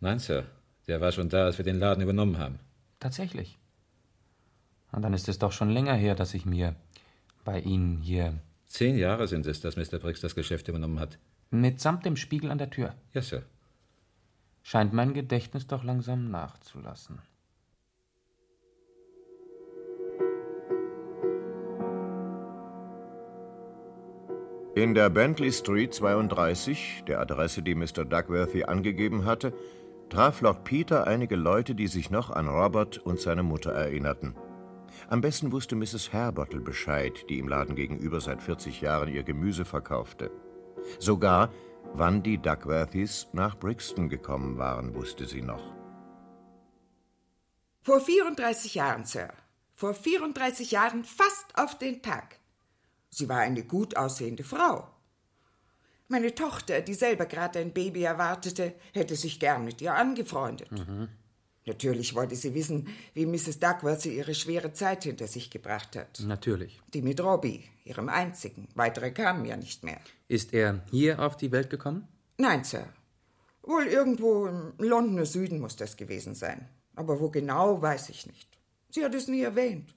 Nein, 0.00 0.18
Sir. 0.18 0.44
Der 0.86 1.00
war 1.00 1.12
schon 1.12 1.30
da, 1.30 1.46
als 1.46 1.56
wir 1.56 1.64
den 1.64 1.78
Laden 1.78 2.02
übernommen 2.02 2.38
haben. 2.38 2.58
Tatsächlich. 3.00 3.58
Und 4.92 5.02
dann 5.02 5.14
ist 5.14 5.28
es 5.28 5.38
doch 5.38 5.52
schon 5.52 5.70
länger 5.70 5.94
her, 5.94 6.14
dass 6.14 6.34
ich 6.34 6.44
mir 6.44 6.76
bei 7.44 7.60
Ihnen 7.60 7.98
hier. 7.98 8.38
Zehn 8.66 8.96
Jahre 8.98 9.26
sind 9.26 9.46
es, 9.46 9.60
dass 9.60 9.76
Mr. 9.76 9.98
Briggs 9.98 10.20
das 10.20 10.34
Geschäft 10.34 10.68
übernommen 10.68 11.00
hat. 11.00 11.18
Mitsamt 11.50 12.04
dem 12.04 12.16
Spiegel 12.16 12.50
an 12.50 12.58
der 12.58 12.70
Tür. 12.70 12.94
Ja, 13.12 13.22
Sir. 13.22 13.42
Scheint 14.66 14.94
mein 14.94 15.12
Gedächtnis 15.12 15.66
doch 15.66 15.84
langsam 15.84 16.30
nachzulassen. 16.30 17.20
In 24.74 24.94
der 24.94 25.10
Bentley 25.10 25.52
Street 25.52 25.92
32, 25.92 27.04
der 27.06 27.20
Adresse, 27.20 27.62
die 27.62 27.74
Mr. 27.74 28.06
Duckworthy 28.06 28.64
angegeben 28.64 29.26
hatte, 29.26 29.52
traf 30.08 30.40
Lord 30.40 30.64
Peter 30.64 31.06
einige 31.06 31.36
Leute, 31.36 31.74
die 31.74 31.86
sich 31.86 32.10
noch 32.10 32.30
an 32.30 32.48
Robert 32.48 32.96
und 32.96 33.20
seine 33.20 33.42
Mutter 33.42 33.70
erinnerten. 33.72 34.34
Am 35.08 35.20
besten 35.20 35.52
wusste 35.52 35.76
Mrs. 35.76 36.14
Harbottle 36.14 36.60
Bescheid, 36.60 37.26
die 37.28 37.38
im 37.38 37.48
Laden 37.48 37.76
gegenüber 37.76 38.18
seit 38.22 38.42
40 38.42 38.80
Jahren 38.80 39.12
ihr 39.12 39.24
Gemüse 39.24 39.66
verkaufte. 39.66 40.30
Sogar, 40.98 41.50
wann 41.92 42.22
die 42.22 42.38
Duckworthys 42.38 43.28
nach 43.32 43.58
Brixton 43.58 44.08
gekommen 44.08 44.58
waren, 44.58 44.94
wusste 44.94 45.26
sie 45.26 45.42
noch. 45.42 45.62
Vor 47.82 48.00
34 48.00 48.74
Jahren, 48.74 49.04
Sir. 49.04 49.28
Vor 49.74 49.94
34 49.94 50.70
Jahren 50.70 51.04
fast 51.04 51.46
auf 51.58 51.78
den 51.78 52.02
Tag. 52.02 52.38
Sie 53.10 53.28
war 53.28 53.38
eine 53.38 53.64
gut 53.64 53.96
aussehende 53.96 54.44
Frau. 54.44 54.88
Meine 56.08 56.34
Tochter, 56.34 56.80
die 56.80 56.94
selber 56.94 57.26
gerade 57.26 57.58
ein 57.58 57.72
Baby 57.72 58.02
erwartete, 58.02 58.74
hätte 58.92 59.16
sich 59.16 59.40
gern 59.40 59.64
mit 59.64 59.80
ihr 59.80 59.94
angefreundet. 59.94 60.70
Mhm. 60.70 61.08
Natürlich 61.66 62.14
wollte 62.14 62.36
sie 62.36 62.54
wissen, 62.54 62.88
wie 63.14 63.24
Mrs. 63.24 63.58
Duckworthy 63.58 64.16
ihre 64.16 64.34
schwere 64.34 64.72
Zeit 64.72 65.04
hinter 65.04 65.26
sich 65.26 65.50
gebracht 65.50 65.96
hat. 65.96 66.20
Natürlich. 66.20 66.80
Die 66.92 67.00
mit 67.00 67.20
Robbie, 67.20 67.64
ihrem 67.84 68.08
einzigen. 68.10 68.68
Weitere 68.74 69.12
kamen 69.12 69.46
ja 69.46 69.56
nicht 69.56 69.82
mehr. 69.82 70.00
Ist 70.28 70.52
er 70.52 70.82
hier 70.90 71.20
auf 71.20 71.36
die 71.36 71.52
Welt 71.52 71.70
gekommen? 71.70 72.06
Nein, 72.36 72.64
Sir. 72.64 72.86
Wohl 73.62 73.86
irgendwo 73.86 74.46
im 74.46 74.74
Londoner 74.78 75.24
Süden 75.24 75.58
muss 75.58 75.76
das 75.76 75.96
gewesen 75.96 76.34
sein. 76.34 76.68
Aber 76.96 77.18
wo 77.18 77.30
genau, 77.30 77.80
weiß 77.80 78.10
ich 78.10 78.26
nicht. 78.26 78.48
Sie 78.90 79.04
hat 79.04 79.14
es 79.14 79.26
nie 79.26 79.40
erwähnt. 79.40 79.94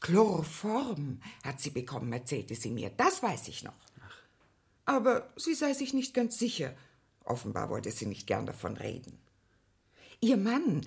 Chloroform 0.00 1.20
hat 1.44 1.60
sie 1.60 1.70
bekommen, 1.70 2.12
erzählte 2.12 2.54
sie 2.54 2.70
mir. 2.70 2.90
Das 2.96 3.22
weiß 3.22 3.48
ich 3.48 3.62
noch. 3.62 3.74
Aber 4.86 5.28
sie 5.36 5.54
sei 5.54 5.74
sich 5.74 5.92
nicht 5.92 6.14
ganz 6.14 6.38
sicher. 6.38 6.74
Offenbar 7.24 7.68
wollte 7.68 7.90
sie 7.90 8.06
nicht 8.06 8.26
gern 8.26 8.46
davon 8.46 8.76
reden. 8.78 9.18
Ihr 10.20 10.36
Mann, 10.36 10.84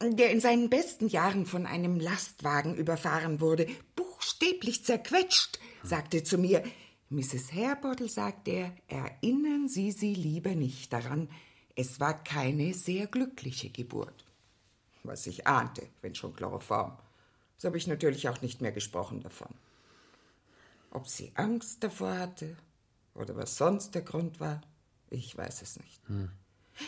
der 0.00 0.30
in 0.30 0.40
seinen 0.40 0.68
besten 0.68 1.08
Jahren 1.08 1.46
von 1.46 1.66
einem 1.66 2.00
Lastwagen 2.00 2.74
überfahren 2.74 3.40
wurde, 3.40 3.68
buchstäblich 3.94 4.84
zerquetscht, 4.84 5.60
sagte 5.84 6.24
zu 6.24 6.38
mir, 6.38 6.64
Mrs. 7.08 7.52
Hairbottle, 7.52 8.08
sagt 8.08 8.48
er, 8.48 8.74
erinnern 8.88 9.68
Sie 9.68 9.92
sie 9.92 10.14
lieber 10.14 10.54
nicht 10.54 10.92
daran, 10.92 11.28
es 11.76 12.00
war 12.00 12.22
keine 12.24 12.74
sehr 12.74 13.06
glückliche 13.06 13.70
Geburt. 13.70 14.24
Was 15.04 15.26
ich 15.26 15.46
ahnte, 15.46 15.88
wenn 16.00 16.14
schon 16.14 16.34
Chloroform. 16.34 16.96
So 17.56 17.68
habe 17.68 17.78
ich 17.78 17.86
natürlich 17.86 18.28
auch 18.28 18.40
nicht 18.42 18.60
mehr 18.60 18.72
gesprochen 18.72 19.20
davon. 19.20 19.54
Ob 20.90 21.08
sie 21.08 21.32
Angst 21.34 21.82
davor 21.82 22.18
hatte 22.18 22.56
oder 23.14 23.36
was 23.36 23.56
sonst 23.56 23.94
der 23.94 24.02
Grund 24.02 24.40
war, 24.40 24.60
ich 25.10 25.36
weiß 25.36 25.62
es 25.62 25.78
nicht. 25.78 26.00
Hm. 26.08 26.30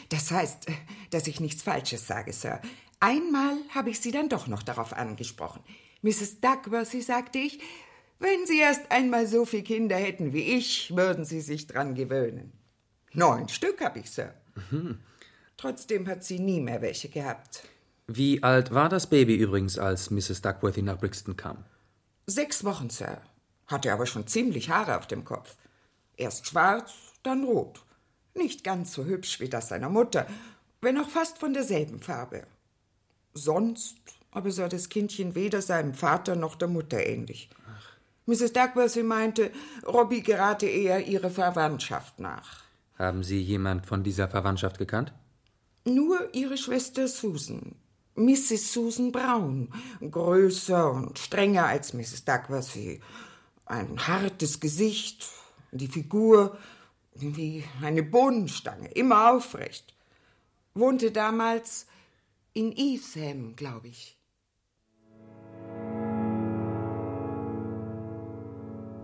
Das 0.09 0.31
heißt, 0.31 0.67
dass 1.11 1.27
ich 1.27 1.41
nichts 1.41 1.63
Falsches 1.63 2.07
sage, 2.07 2.33
Sir. 2.33 2.61
Einmal 3.01 3.57
habe 3.75 3.91
ich 3.91 4.01
Sie 4.01 4.13
dann 4.13 4.29
doch 4.29 4.47
noch 4.47 4.63
darauf 4.63 4.93
angesprochen. 4.93 5.63
Mrs. 6.03 6.41
Duckworthy, 6.41 7.03
sagte 7.03 7.39
ich, 7.39 7.61
wenn 8.19 8.47
Sie 8.47 8.59
erst 8.59 8.91
einmal 8.91 9.27
so 9.27 9.45
viele 9.45 9.63
Kinder 9.63 9.97
hätten 9.97 10.33
wie 10.33 10.57
ich, 10.57 10.95
würden 10.95 11.25
Sie 11.25 11.41
sich 11.41 11.67
dran 11.67 11.95
gewöhnen. 11.95 12.53
Neun 13.13 13.49
Stück 13.49 13.81
habe 13.81 14.01
ich, 14.01 14.11
Sir. 14.11 14.35
Mhm. 14.71 15.01
Trotzdem 15.57 16.07
hat 16.09 16.25
sie 16.25 16.39
nie 16.39 16.61
mehr 16.61 16.83
welche 16.83 17.09
gehabt. 17.09 17.65
Wie 18.07 18.43
alt 18.43 18.73
war 18.75 18.89
das 18.89 19.09
Baby 19.09 19.37
übrigens, 19.37 19.79
als 19.79 20.11
Mrs. 20.11 20.43
Duckworthy 20.43 20.83
nach 20.83 20.99
Brixton 20.99 21.37
kam? 21.37 21.65
Sechs 22.27 22.65
Wochen, 22.65 22.91
Sir. 22.91 23.23
Hatte 23.67 23.93
aber 23.93 24.07
schon 24.07 24.27
ziemlich 24.27 24.69
Haare 24.69 24.99
auf 24.99 25.07
dem 25.07 25.25
Kopf. 25.25 25.57
Erst 26.17 26.47
schwarz, 26.47 26.93
dann 27.23 27.45
rot. 27.45 27.84
Nicht 28.35 28.65
ganz 28.65 28.93
so 28.93 29.05
hübsch 29.05 29.41
wie 29.41 29.49
das 29.49 29.69
seiner 29.69 29.89
Mutter, 29.89 30.27
wenn 30.81 30.99
auch 30.99 31.09
fast 31.09 31.39
von 31.39 31.55
derselben 31.55 32.01
Farbe. 32.01 32.47
Sonst 33.33 33.97
aber 34.31 34.51
sah 34.51 34.69
das 34.69 34.89
Kindchen 34.89 35.35
weder 35.35 35.63
seinem 35.63 35.95
Vater 35.95 36.35
noch 36.35 36.57
der 36.57 36.69
Mutter 36.69 37.07
ähnlich. 37.07 37.49
Mrs. 38.27 38.53
Duckworthy 38.53 39.03
meinte, 39.03 39.51
Robbie 39.87 40.23
gerate 40.23 40.67
eher 40.67 41.07
ihre 41.07 41.31
Verwandtschaft 41.31 42.19
nach. 42.19 42.65
Haben 42.99 43.23
Sie 43.23 43.41
jemand 43.41 43.87
von 43.87 44.03
dieser 44.03 44.29
Verwandtschaft 44.29 44.79
gekannt? 44.79 45.13
Nur 45.85 46.35
ihre 46.35 46.57
Schwester 46.57 47.07
Susan, 47.07 47.75
Mrs. 48.17 48.73
Susan 48.73 49.13
Brown, 49.13 49.69
größer 50.01 50.91
und 50.93 51.19
strenger 51.19 51.67
als 51.67 51.93
Mrs. 51.93 52.25
Duckworthy. 52.25 53.01
Ein 53.67 54.07
hartes 54.07 54.61
Gesicht, 54.61 55.29
die 55.73 55.89
Figur 55.89 56.57
wie 57.15 57.65
eine 57.83 58.03
Bohnenstange, 58.03 58.89
immer 58.89 59.33
aufrecht. 59.33 59.95
Wohnte 60.75 61.13
damals 61.13 61.87
in 62.53 62.73
Evesham, 62.73 63.55
glaube 63.57 63.89
ich. 63.89 64.19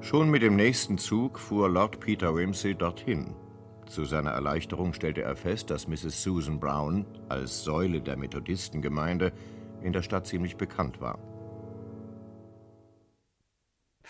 Schon 0.01 0.31
mit 0.31 0.43
dem 0.43 0.57
nächsten 0.57 0.99
Zug 0.99 1.39
fuhr 1.39 1.69
Lord 1.69 2.01
Peter 2.01 2.35
Wimsey 2.35 2.75
dorthin. 2.75 3.35
Zu 3.87 4.05
seiner 4.05 4.31
Erleichterung 4.31 4.93
stellte 4.93 5.23
er 5.23 5.37
fest, 5.37 5.71
dass 5.71 5.89
Mrs. 5.89 6.23
Susan 6.23 6.59
Brown 6.59 7.05
als 7.29 7.65
Säule 7.65 8.01
der 8.01 8.17
Methodistengemeinde 8.17 9.33
in 9.83 9.93
der 9.93 10.03
Stadt 10.03 10.27
ziemlich 10.27 10.57
bekannt 10.57 11.01
war. 11.01 11.19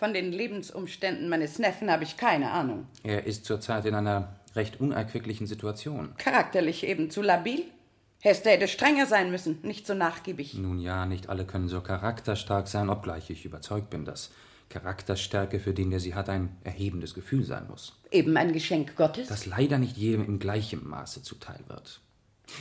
Von 0.00 0.14
den 0.14 0.32
Lebensumständen 0.32 1.28
meines 1.28 1.58
Neffen 1.58 1.90
habe 1.90 2.04
ich 2.04 2.16
keine 2.16 2.52
Ahnung. 2.52 2.86
Er 3.02 3.26
ist 3.26 3.44
zurzeit 3.44 3.84
in 3.84 3.94
einer 3.94 4.34
recht 4.56 4.80
unerquicklichen 4.80 5.46
Situation. 5.46 6.14
Charakterlich 6.16 6.86
eben 6.86 7.10
zu 7.10 7.20
labil. 7.20 7.64
Hester 8.20 8.48
hätte 8.48 8.66
strenger 8.66 9.04
sein 9.04 9.30
müssen, 9.30 9.58
nicht 9.62 9.86
so 9.86 9.92
nachgiebig. 9.92 10.54
Nun 10.54 10.80
ja, 10.80 11.04
nicht 11.04 11.28
alle 11.28 11.44
können 11.44 11.68
so 11.68 11.82
charakterstark 11.82 12.66
sein, 12.66 12.88
obgleich 12.88 13.28
ich 13.28 13.44
überzeugt 13.44 13.90
bin, 13.90 14.06
dass 14.06 14.30
Charakterstärke, 14.70 15.60
für 15.60 15.74
den, 15.74 15.90
der 15.90 16.00
sie 16.00 16.14
hat, 16.14 16.30
ein 16.30 16.56
erhebendes 16.64 17.12
Gefühl 17.12 17.44
sein 17.44 17.66
muss. 17.68 17.92
Eben 18.10 18.38
ein 18.38 18.54
Geschenk 18.54 18.96
Gottes. 18.96 19.28
Das 19.28 19.44
leider 19.44 19.76
nicht 19.76 19.98
jedem 19.98 20.24
im 20.24 20.38
gleichen 20.38 20.88
Maße 20.88 21.22
zuteil 21.22 21.60
wird. 21.68 22.00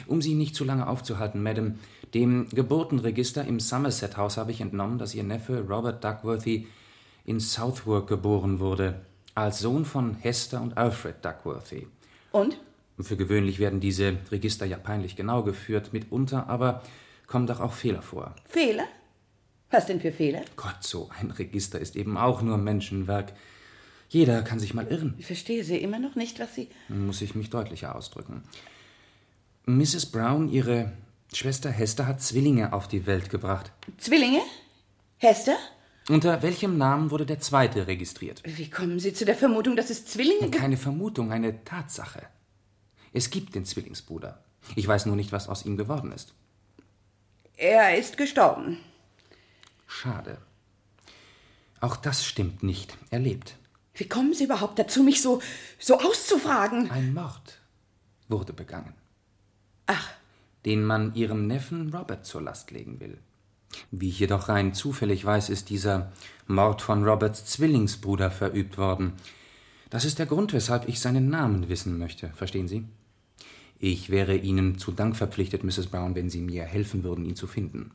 Um 0.07 0.21
Sie 0.21 0.35
nicht 0.35 0.55
zu 0.55 0.65
lange 0.65 0.87
aufzuhalten, 0.87 1.41
Madame, 1.41 1.75
dem 2.13 2.49
Geburtenregister 2.49 3.45
im 3.45 3.61
Somerset 3.61 4.17
House 4.17 4.35
habe 4.35 4.51
ich 4.51 4.59
entnommen, 4.59 4.99
dass 4.99 5.15
Ihr 5.15 5.23
Neffe 5.23 5.61
Robert 5.61 6.03
Duckworthy 6.03 6.67
in 7.29 7.39
Southwark 7.39 8.07
geboren 8.07 8.59
wurde, 8.59 9.05
als 9.35 9.59
Sohn 9.59 9.85
von 9.85 10.15
Hester 10.15 10.61
und 10.61 10.77
Alfred 10.77 11.23
Duckworthy. 11.23 11.85
Und? 12.31 12.59
Für 12.99 13.17
gewöhnlich 13.17 13.59
werden 13.59 13.79
diese 13.79 14.17
Register 14.31 14.65
ja 14.65 14.77
peinlich 14.77 15.15
genau 15.15 15.43
geführt, 15.43 15.93
mitunter 15.93 16.49
aber 16.49 16.81
kommen 17.27 17.45
doch 17.45 17.59
auch 17.59 17.73
Fehler 17.73 18.01
vor. 18.01 18.35
Fehler? 18.45 18.85
Was 19.69 19.85
denn 19.85 20.01
für 20.01 20.11
Fehler? 20.11 20.41
Gott, 20.55 20.77
so 20.81 21.09
ein 21.19 21.29
Register 21.29 21.79
ist 21.79 21.95
eben 21.95 22.17
auch 22.17 22.41
nur 22.41 22.57
Menschenwerk. 22.57 23.33
Jeder 24.09 24.41
kann 24.41 24.57
sich 24.57 24.73
mal 24.73 24.87
irren. 24.87 25.13
Ich 25.19 25.27
verstehe 25.27 25.63
Sie 25.63 25.77
immer 25.77 25.99
noch 25.99 26.15
nicht, 26.15 26.39
was 26.39 26.55
Sie. 26.55 26.67
Muss 26.87 27.21
ich 27.21 27.35
mich 27.35 27.51
deutlicher 27.51 27.95
ausdrücken. 27.95 28.43
Mrs. 29.67 30.07
Brown, 30.07 30.49
Ihre 30.49 30.93
Schwester 31.31 31.69
Hester, 31.69 32.07
hat 32.07 32.23
Zwillinge 32.23 32.73
auf 32.73 32.87
die 32.87 33.05
Welt 33.05 33.29
gebracht. 33.29 33.71
Zwillinge? 33.99 34.41
Hester? 35.17 35.57
Unter 36.09 36.41
welchem 36.41 36.79
Namen 36.79 37.11
wurde 37.11 37.27
der 37.27 37.39
zweite 37.39 37.85
registriert? 37.85 38.41
Wie 38.43 38.67
kommen 38.67 38.99
Sie 38.99 39.13
zu 39.13 39.25
der 39.25 39.35
Vermutung, 39.35 39.75
dass 39.75 39.91
es 39.91 40.07
Zwillinge 40.07 40.49
gibt? 40.49 40.55
Keine 40.55 40.75
Vermutung, 40.75 41.31
eine 41.31 41.63
Tatsache. 41.63 42.23
Es 43.13 43.29
gibt 43.29 43.53
den 43.53 43.63
Zwillingsbruder. 43.63 44.43
Ich 44.75 44.87
weiß 44.87 45.05
nur 45.05 45.15
nicht, 45.15 45.31
was 45.31 45.47
aus 45.47 45.65
ihm 45.65 45.77
geworden 45.77 46.11
ist. 46.11 46.33
Er 47.57 47.95
ist 47.95 48.17
gestorben. 48.17 48.77
Schade. 49.85 50.39
Auch 51.79 51.95
das 51.95 52.25
stimmt 52.25 52.63
nicht. 52.63 52.97
Er 53.11 53.19
lebt. 53.19 53.55
Wie 53.93 54.07
kommen 54.07 54.33
Sie 54.33 54.45
überhaupt 54.45 54.79
dazu, 54.79 55.03
mich 55.03 55.21
so, 55.21 55.43
so 55.77 55.99
auszufragen? 55.99 56.89
Ein 56.89 57.13
Mord 57.13 57.59
wurde 58.29 58.53
begangen. 58.53 58.95
Ach. 59.85 60.09
Den 60.65 60.83
man 60.83 61.13
ihrem 61.13 61.45
Neffen 61.45 61.93
Robert 61.93 62.25
zur 62.25 62.41
Last 62.41 62.71
legen 62.71 62.99
will. 62.99 63.19
Wie 63.91 64.09
ich 64.09 64.19
jedoch 64.19 64.49
rein 64.49 64.73
zufällig 64.73 65.23
weiß, 65.25 65.49
ist 65.49 65.69
dieser 65.69 66.11
Mord 66.47 66.81
von 66.81 67.03
Roberts 67.03 67.45
Zwillingsbruder 67.45 68.31
verübt 68.31 68.77
worden. 68.77 69.13
Das 69.89 70.05
ist 70.05 70.19
der 70.19 70.25
Grund, 70.25 70.53
weshalb 70.53 70.87
ich 70.87 70.99
seinen 70.99 71.29
Namen 71.29 71.69
wissen 71.69 71.97
möchte. 71.97 72.29
Verstehen 72.35 72.67
Sie? 72.67 72.85
Ich 73.79 74.09
wäre 74.09 74.35
Ihnen 74.35 74.77
zu 74.77 74.91
Dank 74.91 75.15
verpflichtet, 75.15 75.63
Mrs. 75.63 75.87
Brown, 75.87 76.13
wenn 76.13 76.29
Sie 76.29 76.41
mir 76.41 76.63
helfen 76.63 77.03
würden, 77.03 77.25
ihn 77.25 77.35
zu 77.35 77.47
finden. 77.47 77.91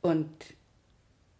Und 0.00 0.28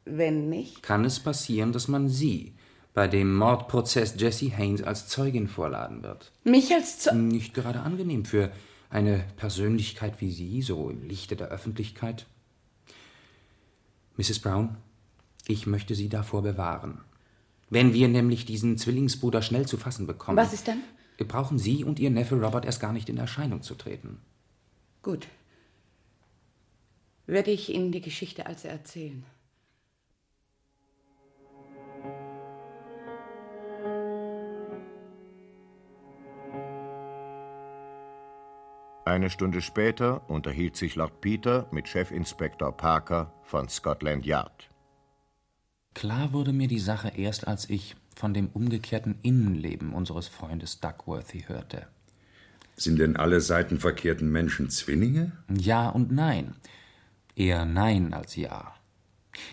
wenn 0.05 0.49
nicht? 0.49 0.83
Kann 0.83 1.05
es 1.05 1.21
passieren, 1.21 1.73
dass 1.73 1.89
man 1.89 2.09
Sie 2.09 2.55
bei 2.95 3.09
dem 3.09 3.35
Mordprozess 3.35 4.15
Jesse 4.17 4.57
Haynes 4.57 4.83
als 4.83 5.09
Zeugin 5.09 5.49
vorladen 5.49 6.03
wird? 6.03 6.33
Mich 6.45 6.73
als 6.73 7.01
Zeugin? 7.01 7.29
Nicht 7.29 7.55
gerade 7.55 7.81
angenehm 7.81 8.25
für 8.25 8.53
eine 8.89 9.25
Persönlichkeit 9.37 10.21
wie 10.21 10.31
Sie, 10.31 10.63
so 10.63 10.89
im 10.89 11.03
Lichte 11.03 11.35
der 11.35 11.49
Öffentlichkeit. 11.49 12.27
Mrs. 14.17 14.39
Brown, 14.39 14.77
ich 15.47 15.67
möchte 15.67 15.95
Sie 15.95 16.09
davor 16.09 16.43
bewahren. 16.43 17.01
Wenn 17.71 17.93
wir 17.93 18.09
nämlich 18.09 18.45
diesen 18.45 18.79
Zwillingsbruder 18.79 19.43
schnell 19.43 19.67
zu 19.67 19.77
fassen 19.77 20.07
bekommen. 20.07 20.37
Was 20.37 20.53
ist 20.53 20.69
dann? 20.69 20.83
Brauchen 21.19 21.59
Sie 21.59 21.85
und 21.85 21.99
Ihr 21.99 22.11
Neffe 22.11 22.41
Robert 22.41 22.65
erst 22.65 22.81
gar 22.81 22.93
nicht 22.93 23.09
in 23.09 23.19
Erscheinung 23.19 23.63
zu 23.63 23.75
treten. 23.75 24.19
Gut. 25.03 25.29
Werde 27.27 27.51
ich 27.51 27.73
Ihnen 27.73 27.93
die 27.93 28.01
Geschichte 28.01 28.47
also 28.47 28.69
erzählen. 28.69 29.25
Eine 39.07 39.29
Stunde 39.29 39.61
später 39.61 40.29
unterhielt 40.31 40.77
sich 40.77 40.95
Lord 40.95 41.21
Peter 41.21 41.69
mit 41.71 41.89
Chefinspektor 41.89 42.75
Parker 42.75 43.35
von 43.43 43.69
Scotland 43.69 44.25
Yard. 44.25 44.71
Klar 45.93 46.33
wurde 46.33 46.55
mir 46.55 46.69
die 46.69 46.79
Sache 46.79 47.13
erst, 47.15 47.47
als 47.47 47.69
ich 47.69 47.97
von 48.17 48.33
dem 48.33 48.49
umgekehrten 48.49 49.17
Innenleben 49.21 49.93
unseres 49.93 50.29
Freundes 50.29 50.81
Duckworthy 50.81 51.45
hörte. 51.49 51.87
Sind 52.77 52.99
denn 52.99 53.17
alle 53.17 53.43
seitenverkehrten 53.43 54.33
Menschen 54.33 54.71
Zwillinge? 54.71 55.33
Ja 55.55 55.91
und 55.91 56.11
nein. 56.11 56.55
Eher 57.37 57.67
nein 57.67 58.15
als 58.15 58.37
ja. 58.37 58.75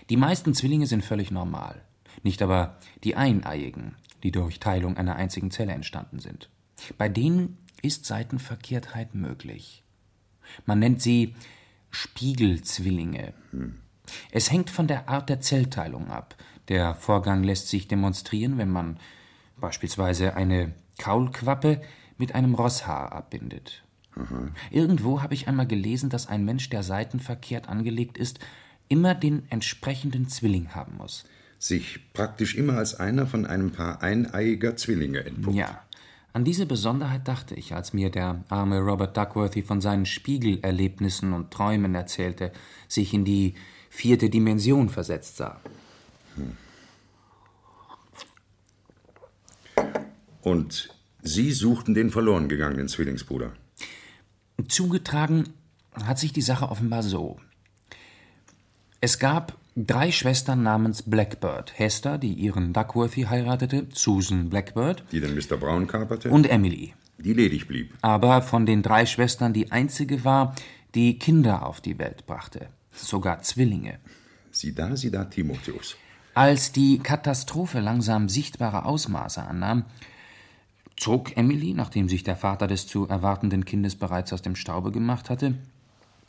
Die 0.10 0.18
meisten 0.18 0.54
Zwillinge 0.54 0.88
sind 0.88 1.04
völlig 1.04 1.30
normal. 1.30 1.82
Nicht 2.24 2.41
aber 2.41 2.78
die 3.04 3.16
Eineiigen, 3.18 3.95
die 4.24 4.32
durch 4.32 4.62
Teilung 4.62 4.95
einer 4.95 5.18
einzigen 5.18 5.52
Zelle 5.52 5.74
entstanden 5.74 6.20
sind. 6.20 6.49
Bei 6.97 7.10
denen 7.10 7.58
ist 7.82 8.05
Seitenverkehrtheit 8.05 9.15
möglich. 9.15 9.84
Man 10.65 10.79
nennt 10.79 11.01
sie 11.01 11.36
Spiegelzwillinge. 11.89 13.34
Es 14.32 14.51
hängt 14.51 14.69
von 14.69 14.88
der 14.88 15.09
Art 15.09 15.29
der 15.29 15.41
Zellteilung 15.41 16.09
ab. 16.09 16.36
Der 16.67 16.95
Vorgang 16.95 17.43
lässt 17.43 17.67
sich 17.67 17.88
demonstrieren, 17.88 18.57
wenn 18.57 18.69
man 18.69 18.97
beispielsweise 19.57 20.36
eine 20.36 20.73
Kaulquappe 20.97 21.82
mit 22.17 22.36
einem 22.36 22.55
Rosshaar 22.55 23.11
abbindet. 23.11 23.84
Aha. 24.15 24.49
Irgendwo 24.69 25.21
habe 25.21 25.34
ich 25.34 25.47
einmal 25.47 25.67
gelesen, 25.67 26.09
dass 26.09 26.27
ein 26.27 26.45
Mensch, 26.45 26.69
der 26.69 26.84
seitenverkehrt 26.84 27.69
angelegt 27.69 28.17
ist, 28.17 28.39
immer 28.88 29.15
den 29.15 29.43
entsprechenden 29.49 30.27
Zwilling 30.27 30.75
haben 30.75 30.97
muss. 30.97 31.25
Sich 31.59 32.11
praktisch 32.13 32.55
immer 32.55 32.77
als 32.77 32.95
einer 32.95 33.25
von 33.25 33.45
einem 33.45 33.71
Paar 33.71 34.01
eineiiger 34.01 34.75
Zwillinge 34.75 35.23
entpuppt. 35.23 35.55
Ja. 35.55 35.82
An 36.34 36.45
diese 36.45 36.65
Besonderheit 36.65 37.27
dachte 37.27 37.55
ich, 37.55 37.73
als 37.73 37.91
mir 37.91 38.09
der 38.09 38.43
arme 38.47 38.79
Robert 38.79 39.17
Duckworthy 39.17 39.63
von 39.63 39.82
seinen 39.82 40.05
Spiegelerlebnissen 40.05 41.34
und 41.34 41.51
Träumen 41.51 41.93
erzählte, 41.93 42.51
sich 42.88 43.13
in 43.13 43.25
die 43.25 43.55
vierte 43.89 44.29
Dimension 44.29 44.88
versetzt 44.89 45.38
sah. 45.38 45.59
Hm. 46.36 46.57
Und 50.41 50.95
Sie 51.23 51.51
suchten 51.51 51.93
den 51.93 52.09
verloren 52.09 52.49
gegangenen 52.49 52.88
Zwillingsbruder. 52.88 53.53
Zugetragen 54.67 55.53
hat 55.93 56.17
sich 56.17 56.34
die 56.34 56.41
Sache 56.41 56.69
offenbar 56.69 57.03
so. 57.03 57.39
Es 59.01 59.19
gab 59.19 59.57
drei 59.76 60.11
Schwestern 60.11 60.63
namens 60.63 61.03
Blackbird. 61.03 61.78
Hester, 61.78 62.17
die 62.17 62.34
ihren 62.34 62.74
Duckworthy 62.74 63.24
heiratete, 63.24 63.88
Susan 63.93 64.49
Blackbird. 64.49 65.03
Die 65.11 65.19
den 65.19 65.36
Mr. 65.36 65.57
Brown 65.57 65.88
kaperte? 65.88 66.30
Und 66.30 66.49
Emily. 66.49 66.93
Die 67.17 67.34
ledig 67.34 67.67
blieb. 67.67 67.93
Aber 68.01 68.41
von 68.41 68.65
den 68.65 68.82
drei 68.82 69.05
Schwestern 69.05 69.53
die 69.53 69.72
einzige 69.72 70.26
war, 70.26 70.55
die 70.95 71.19
Kinder 71.19 71.65
auf 71.65 71.82
die 71.82 71.99
Welt 71.99 72.26
brachte. 72.26 72.67
Sogar 72.93 73.41
Zwillinge. 73.41 73.99
Sieh 74.51 74.74
da, 74.74 74.95
sieh 74.95 75.11
da, 75.11 75.26
Timotheus. 75.26 75.95
Als 76.34 76.72
die 76.72 76.99
Katastrophe 76.99 77.80
langsam 77.80 78.30
sichtbare 78.30 78.86
Ausmaße 78.86 79.43
annahm, 79.43 79.86
zog 80.97 81.36
Emily, 81.38 81.74
nachdem 81.74 82.09
sich 82.09 82.24
der 82.24 82.36
Vater 82.36 82.67
des 82.67 82.88
zu 82.88 83.07
erwartenden 83.07 83.65
Kindes 83.65 83.95
bereits 83.95 84.34
aus 84.34 84.41
dem 84.41 84.55
Staube 84.55 84.91
gemacht 84.91 85.30
hatte, 85.30 85.55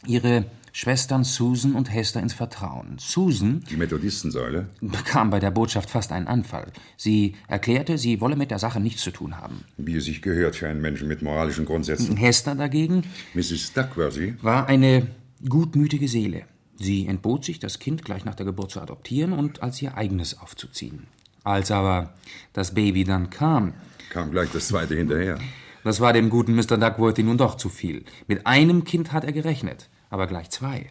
ihre 0.06 0.44
Schwestern 0.74 1.22
Susan 1.22 1.74
und 1.74 1.92
Hester 1.92 2.20
ins 2.20 2.32
Vertrauen. 2.32 2.96
Susan, 2.98 3.62
die 3.70 3.76
Methodistensäule, 3.76 4.70
bekam 4.80 5.28
bei 5.28 5.38
der 5.38 5.50
Botschaft 5.50 5.90
fast 5.90 6.12
einen 6.12 6.26
Anfall. 6.26 6.72
Sie 6.96 7.34
erklärte, 7.46 7.98
sie 7.98 8.22
wolle 8.22 8.36
mit 8.36 8.50
der 8.50 8.58
Sache 8.58 8.80
nichts 8.80 9.02
zu 9.02 9.10
tun 9.10 9.38
haben. 9.38 9.64
Wie 9.76 9.96
es 9.96 10.06
sich 10.06 10.22
gehört 10.22 10.56
für 10.56 10.68
einen 10.68 10.80
Menschen 10.80 11.08
mit 11.08 11.20
moralischen 11.20 11.66
Grundsätzen. 11.66 12.16
Hester 12.16 12.54
dagegen, 12.54 13.04
Mrs. 13.34 13.74
Duckworthy, 13.74 14.34
war 14.40 14.66
eine 14.66 15.08
gutmütige 15.46 16.08
Seele. 16.08 16.44
Sie 16.78 17.06
entbot 17.06 17.44
sich, 17.44 17.58
das 17.58 17.78
Kind 17.78 18.02
gleich 18.02 18.24
nach 18.24 18.34
der 18.34 18.46
Geburt 18.46 18.70
zu 18.70 18.80
adoptieren 18.80 19.34
und 19.34 19.62
als 19.62 19.80
ihr 19.82 19.96
eigenes 19.96 20.40
aufzuziehen. 20.40 21.06
Als 21.44 21.70
aber 21.70 22.14
das 22.54 22.72
Baby 22.72 23.04
dann 23.04 23.28
kam, 23.28 23.74
kam 24.08 24.30
gleich 24.30 24.50
das 24.52 24.68
zweite 24.68 24.94
hinterher. 24.94 25.38
Das 25.84 26.00
war 26.00 26.12
dem 26.12 26.30
guten 26.30 26.54
Mr. 26.54 26.78
Duckworthy 26.78 27.24
nun 27.24 27.38
doch 27.38 27.56
zu 27.56 27.68
viel. 27.68 28.04
Mit 28.26 28.46
einem 28.46 28.84
Kind 28.84 29.12
hat 29.12 29.24
er 29.24 29.32
gerechnet, 29.32 29.88
aber 30.12 30.26
gleich 30.26 30.50
zwei. 30.50 30.90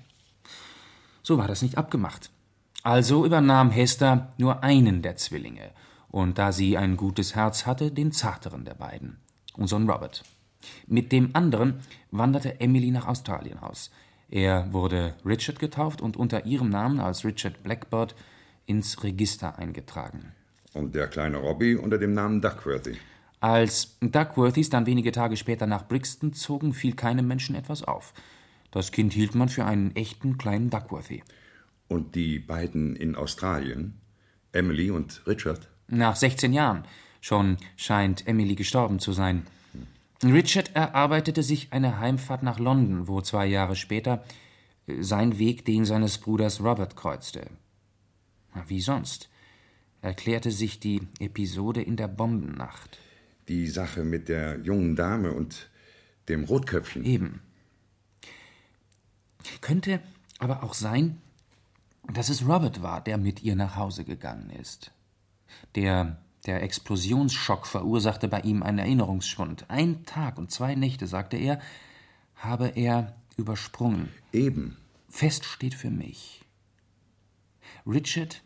So 1.23 1.37
war 1.37 1.47
das 1.47 1.61
nicht 1.61 1.77
abgemacht. 1.77 2.31
Also 2.83 3.25
übernahm 3.25 3.69
Hester 3.69 4.33
nur 4.37 4.63
einen 4.63 5.01
der 5.03 5.15
Zwillinge, 5.15 5.69
und 6.09 6.39
da 6.39 6.51
sie 6.51 6.77
ein 6.77 6.97
gutes 6.97 7.35
Herz 7.35 7.65
hatte, 7.65 7.91
den 7.91 8.11
zarteren 8.11 8.65
der 8.65 8.73
beiden, 8.73 9.17
unseren 9.55 9.87
Robert. 9.89 10.23
Mit 10.87 11.11
dem 11.11 11.29
anderen 11.33 11.81
wanderte 12.09 12.59
Emily 12.59 12.91
nach 12.91 13.07
Australien 13.07 13.59
aus. 13.59 13.91
Er 14.29 14.73
wurde 14.73 15.15
Richard 15.25 15.59
getauft 15.59 16.01
und 16.01 16.17
unter 16.17 16.45
ihrem 16.45 16.69
Namen 16.69 16.99
als 16.99 17.23
Richard 17.23 17.61
Blackbird 17.63 18.15
ins 18.65 19.03
Register 19.03 19.57
eingetragen. 19.59 20.31
Und 20.73 20.95
der 20.95 21.07
kleine 21.07 21.37
Robbie 21.37 21.75
unter 21.75 21.97
dem 21.97 22.13
Namen 22.13 22.41
Duckworthy. 22.41 22.97
Als 23.39 23.97
Duckworthys 24.01 24.69
dann 24.69 24.85
wenige 24.85 25.11
Tage 25.11 25.37
später 25.37 25.67
nach 25.67 25.87
Brixton 25.87 26.33
zogen, 26.33 26.73
fiel 26.73 26.93
keinem 26.95 27.27
Menschen 27.27 27.55
etwas 27.55 27.83
auf. 27.83 28.13
Das 28.71 28.91
Kind 28.91 29.13
hielt 29.13 29.35
man 29.35 29.49
für 29.49 29.65
einen 29.65 29.95
echten 29.95 30.37
kleinen 30.37 30.69
Duckworthy. 30.69 31.23
Und 31.87 32.15
die 32.15 32.39
beiden 32.39 32.95
in 32.95 33.15
Australien, 33.15 33.99
Emily 34.53 34.91
und 34.91 35.21
Richard? 35.27 35.67
Nach 35.87 36.15
16 36.15 36.53
Jahren. 36.53 36.85
Schon 37.19 37.57
scheint 37.75 38.27
Emily 38.27 38.55
gestorben 38.55 38.99
zu 38.99 39.11
sein. 39.11 39.45
Richard 40.23 40.75
erarbeitete 40.75 41.43
sich 41.43 41.73
eine 41.73 41.99
Heimfahrt 41.99 42.43
nach 42.43 42.59
London, 42.59 43.07
wo 43.07 43.21
zwei 43.21 43.45
Jahre 43.45 43.75
später 43.75 44.23
sein 44.99 45.37
Weg 45.37 45.65
den 45.65 45.85
seines 45.85 46.17
Bruders 46.17 46.61
Robert 46.61 46.95
kreuzte. 46.95 47.47
Wie 48.67 48.81
sonst 48.81 49.29
erklärte 50.01 50.51
sich 50.51 50.79
die 50.79 51.01
Episode 51.19 51.81
in 51.81 51.95
der 51.95 52.07
Bombennacht. 52.07 52.97
Die 53.47 53.67
Sache 53.67 54.03
mit 54.03 54.29
der 54.29 54.59
jungen 54.59 54.95
Dame 54.95 55.33
und 55.33 55.69
dem 56.29 56.43
Rotköpfchen. 56.43 57.03
Eben. 57.03 57.41
Könnte 59.61 60.01
aber 60.39 60.63
auch 60.63 60.73
sein, 60.73 61.21
dass 62.11 62.29
es 62.29 62.47
Robert 62.47 62.81
war, 62.81 63.01
der 63.01 63.17
mit 63.17 63.43
ihr 63.43 63.55
nach 63.55 63.75
Hause 63.75 64.03
gegangen 64.03 64.49
ist. 64.49 64.91
Der, 65.75 66.17
der 66.45 66.63
Explosionsschock 66.63 67.67
verursachte 67.67 68.27
bei 68.27 68.41
ihm 68.41 68.63
einen 68.63 68.79
Erinnerungsschwund. 68.79 69.69
Ein 69.69 70.05
Tag 70.05 70.37
und 70.37 70.51
zwei 70.51 70.75
Nächte, 70.75 71.07
sagte 71.07 71.37
er, 71.37 71.61
habe 72.35 72.69
er 72.69 73.15
übersprungen. 73.37 74.09
Eben. 74.31 74.77
Fest 75.09 75.45
steht 75.45 75.75
für 75.75 75.91
mich. 75.91 76.43
Richard 77.85 78.41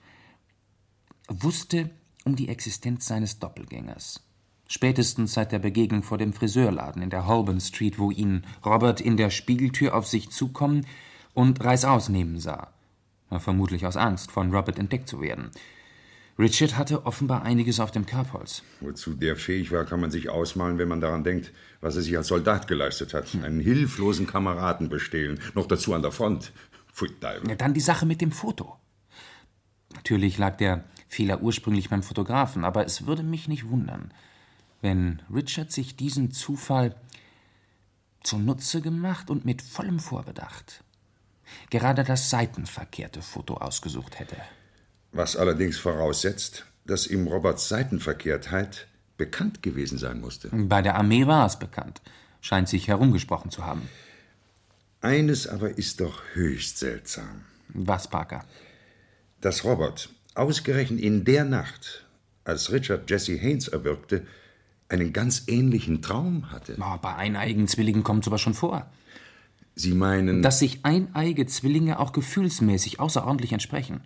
wusste 1.28 1.90
um 2.24 2.36
die 2.36 2.50
Existenz 2.50 3.06
seines 3.06 3.40
Doppelgängers. 3.40 4.22
Spätestens 4.68 5.34
seit 5.34 5.52
der 5.52 5.60
Begegnung 5.60 6.04
vor 6.04 6.18
dem 6.18 6.34
Friseurladen 6.34 7.02
in 7.02 7.10
der 7.10 7.28
Holborn 7.28 7.62
Street, 7.62 8.00
wo 8.00 8.12
ihn 8.12 8.46
Robert 8.66 9.00
in 9.00 9.18
der 9.18 9.30
Spiegeltür 9.30 9.96
auf 9.96 10.08
sich 10.08 10.30
zukommen 10.32 10.86
und 11.34 11.64
Reißaus 11.64 12.10
nehmen 12.10 12.40
sah. 12.40 12.74
Vermutlich 13.30 13.86
aus 13.86 13.98
Angst, 13.98 14.32
von 14.32 14.54
Robert 14.54 14.80
entdeckt 14.80 15.08
zu 15.08 15.22
werden. 15.22 15.52
Richard 16.38 16.78
hatte 16.78 17.06
offenbar 17.06 17.44
einiges 17.44 17.80
auf 17.80 17.92
dem 17.92 18.06
Kerbholz. 18.06 18.62
Wozu 18.82 19.14
der 19.14 19.38
fähig 19.38 19.72
war, 19.72 19.86
kann 19.86 20.02
man 20.02 20.12
sich 20.12 20.30
ausmalen, 20.30 20.78
wenn 20.78 20.90
man 20.90 21.00
daran 21.00 21.24
denkt, 21.24 21.54
was 21.80 21.96
er 21.96 22.02
sich 22.02 22.18
als 22.18 22.28
Soldat 22.28 22.68
geleistet 22.68 23.14
hat. 23.14 23.34
Einen 23.42 23.62
hilflosen 23.62 24.28
Kameraden 24.28 24.90
bestehlen, 24.90 25.40
noch 25.54 25.66
dazu 25.66 25.94
an 25.94 26.02
der 26.02 26.12
Front. 26.12 26.52
Pfui 26.92 27.10
Teufel. 27.20 27.56
Dann 27.56 27.74
die 27.74 27.80
Sache 27.80 28.06
mit 28.06 28.20
dem 28.20 28.32
Foto. 28.32 28.76
Natürlich 29.94 30.38
lag 30.38 30.58
der 30.58 30.84
Fehler 31.08 31.42
ursprünglich 31.42 31.90
beim 31.90 32.04
Fotografen, 32.04 32.66
aber 32.66 32.86
es 32.86 33.06
würde 33.06 33.24
mich 33.24 33.48
nicht 33.48 33.70
wundern, 33.70 34.14
wenn 34.86 35.24
Richard 35.34 35.72
sich 35.72 35.96
diesen 35.96 36.30
Zufall 36.30 36.96
zunutze 38.22 38.82
gemacht 38.82 39.32
und 39.32 39.44
mit 39.44 39.64
vollem 39.64 40.00
Vorbedacht 40.00 40.84
gerade 41.72 42.04
das 42.04 42.30
seitenverkehrte 42.30 43.24
Foto 43.24 43.56
ausgesucht 43.56 44.20
hätte. 44.20 44.38
Was 45.12 45.36
allerdings 45.36 45.80
voraussetzt, 45.80 46.66
dass 46.86 47.08
ihm 47.08 47.28
Roberts 47.28 47.68
Seitenverkehrtheit 47.68 48.88
bekannt 49.18 49.64
gewesen 49.64 49.98
sein 49.98 50.22
musste. 50.22 50.50
Bei 50.52 50.84
der 50.84 50.96
Armee 50.96 51.26
war 51.26 51.48
es 51.48 51.58
bekannt, 51.58 52.02
scheint 52.42 52.70
sich 52.70 52.88
herumgesprochen 52.88 53.50
zu 53.50 53.66
haben. 53.66 53.90
Eines 55.02 55.48
aber 55.48 55.80
ist 55.80 56.00
doch 56.00 56.22
höchst 56.34 56.78
seltsam. 56.78 57.46
Was, 57.70 58.08
Parker? 58.08 58.46
Dass 59.42 59.64
Robert 59.64 60.10
ausgerechnet 60.36 61.00
in 61.00 61.26
der 61.26 61.44
Nacht, 61.44 62.06
als 62.44 62.72
Richard 62.72 63.10
Jesse 63.10 63.40
Haynes 63.40 63.68
erwürgte, 63.68 64.28
einen 64.90 65.14
ganz 65.14 65.44
ähnlichen 65.48 66.02
Traum 66.02 66.52
hatte. 66.52 66.78
Bei 67.02 67.16
eineigen 67.16 67.68
Zwillingen 67.68 68.04
kommt 68.04 68.28
aber 68.28 68.38
schon 68.38 68.54
vor. 68.54 68.90
Sie 69.76 69.94
meinen. 69.94 70.42
Dass 70.42 70.60
sich 70.60 70.86
eineige 70.86 71.46
Zwillinge 71.46 72.00
auch 72.00 72.14
gefühlsmäßig 72.14 73.00
außerordentlich 73.00 73.52
entsprechen. 73.52 74.02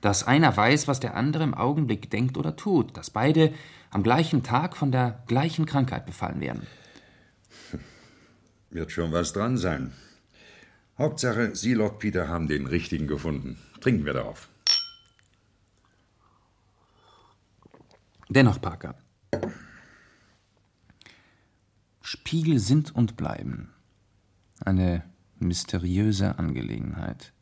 Dass 0.00 0.26
einer 0.26 0.56
weiß, 0.56 0.88
was 0.88 1.00
der 1.00 1.14
andere 1.14 1.42
im 1.42 1.54
Augenblick 1.54 2.10
denkt 2.10 2.38
oder 2.38 2.56
tut. 2.56 2.96
Dass 2.96 3.10
beide 3.10 3.52
am 3.90 4.02
gleichen 4.02 4.42
Tag 4.42 4.76
von 4.76 4.92
der 4.92 5.22
gleichen 5.26 5.66
Krankheit 5.66 6.06
befallen 6.06 6.40
werden. 6.40 6.66
Wird 8.70 8.92
schon 8.92 9.12
was 9.12 9.32
dran 9.32 9.58
sein. 9.58 9.92
Hauptsache, 10.96 11.56
Sie, 11.56 11.74
Lord 11.74 11.98
Peter, 11.98 12.28
haben 12.28 12.46
den 12.46 12.66
richtigen 12.66 13.06
gefunden. 13.06 13.58
Trinken 13.80 14.04
wir 14.04 14.12
darauf. 14.12 14.48
Dennoch, 18.28 18.60
Parker. 18.60 18.94
Spiegel 22.12 22.58
sind 22.58 22.92
und 22.92 23.16
bleiben 23.16 23.68
eine 24.58 25.04
mysteriöse 25.38 26.40
Angelegenheit. 26.40 27.32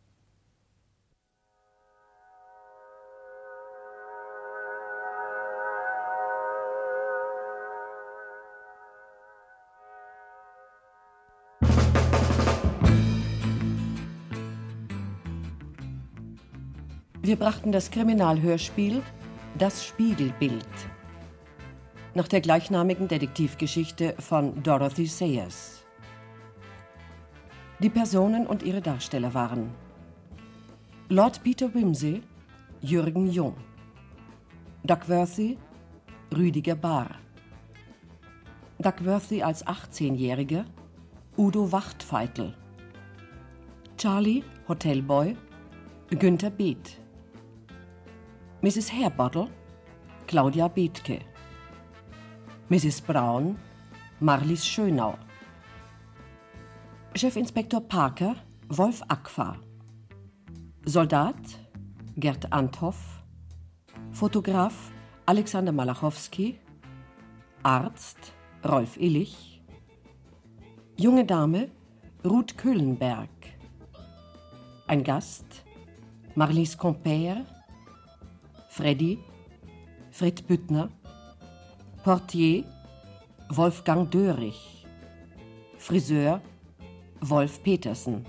Wir 17.23 17.37
brachten 17.37 17.73
das 17.73 17.91
Kriminalhörspiel 17.91 19.03
Das 19.57 19.87
Spiegelbild 19.87 20.67
nach 22.19 22.27
der 22.27 22.41
gleichnamigen 22.41 23.07
Detektivgeschichte 23.07 24.17
von 24.19 24.61
Dorothy 24.65 25.07
Sayers. 25.07 25.85
Die 27.79 27.91
Personen 27.91 28.45
und 28.45 28.65
ihre 28.65 28.81
Darsteller 28.81 29.35
waren 29.35 29.71
Lord 31.09 31.45
Peter 31.45 31.73
Wimsey, 31.73 32.23
Jürgen 32.81 33.31
Jung, 33.31 33.55
Duckworthy, 34.83 35.59
Rüdiger 36.37 36.75
Bahr, 36.75 37.11
Duckworthy 38.81 39.45
als 39.45 39.65
18-Jähriger, 39.65 40.65
Udo 41.37 41.71
Wachtfeitel, 41.71 42.53
Charlie, 43.97 44.43
Hotelboy, 44.67 45.37
Günther 46.11 46.51
Beeth, 46.51 46.99
Mrs. 48.61 48.93
Hairbottle, 48.93 49.47
Claudia 50.27 50.67
Bethke, 50.67 51.21
Mrs. 52.71 53.01
Braun, 53.01 53.57
Marlies 54.21 54.67
Schönau, 54.67 55.17
Chefinspektor 57.15 57.81
Parker, 57.81 58.37
Wolf 58.69 59.03
Akfa, 59.09 59.57
Soldat, 60.85 61.35
Gerd 62.17 62.53
Anthoff, 62.53 63.23
Fotograf, 64.13 64.93
Alexander 65.25 65.73
Malachowski, 65.73 66.59
Arzt, 67.63 68.35
Rolf 68.63 68.99
Illich, 68.99 69.63
junge 70.99 71.25
Dame, 71.25 71.71
Ruth 72.23 72.59
Köhlenberg, 72.59 73.31
ein 74.87 75.03
Gast, 75.05 75.65
Marlies 76.35 76.77
Compère, 76.77 77.47
Freddy, 78.69 79.19
Fred 80.11 80.47
Büttner, 80.47 80.91
Portier, 82.09 82.65
Wolfgang 83.51 84.11
Dörrich, 84.11 84.87
Friseur, 85.77 86.41
Wolf 87.21 87.63
Petersen. 87.63 88.25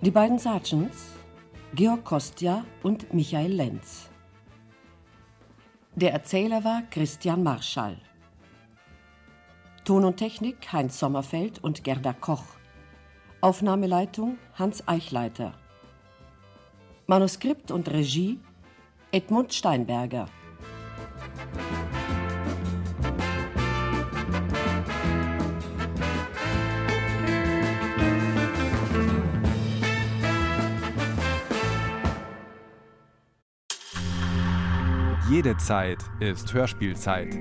Die 0.00 0.10
beiden 0.10 0.38
Sergeants, 0.38 1.16
Georg 1.74 2.02
Kostja 2.02 2.64
und 2.82 3.12
Michael 3.12 3.52
Lenz. 3.52 4.08
Der 5.94 6.14
Erzähler 6.14 6.64
war 6.64 6.80
Christian 6.88 7.42
Marschall. 7.42 7.98
Ton 9.84 10.06
und 10.06 10.16
Technik 10.16 10.72
Heinz 10.72 10.98
Sommerfeld 10.98 11.62
und 11.62 11.84
Gerda 11.84 12.14
Koch. 12.14 12.46
Aufnahmeleitung 13.42 14.38
Hans 14.54 14.88
Eichleiter. 14.88 15.52
Manuskript 17.06 17.70
und 17.70 17.90
Regie 17.90 18.40
Edmund 19.12 19.52
Steinberger. 19.52 20.26
Jede 35.30 35.56
Zeit 35.58 35.98
ist 36.18 36.52
Hörspielzeit. 36.52 37.38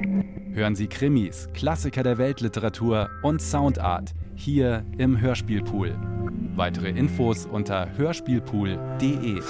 Hören 0.54 0.76
Sie 0.76 0.86
Krimis, 0.86 1.48
Klassiker 1.56 2.04
der 2.04 2.20
Weltliteratur 2.20 3.10
und 3.24 3.42
Soundart 3.42 4.14
hier 4.36 4.86
im 5.00 5.20
Hörspielpool. 5.20 5.98
Weitere 6.56 6.90
Infos 6.90 7.48
unter 7.48 7.90
hörspielpool.de. 7.98 9.42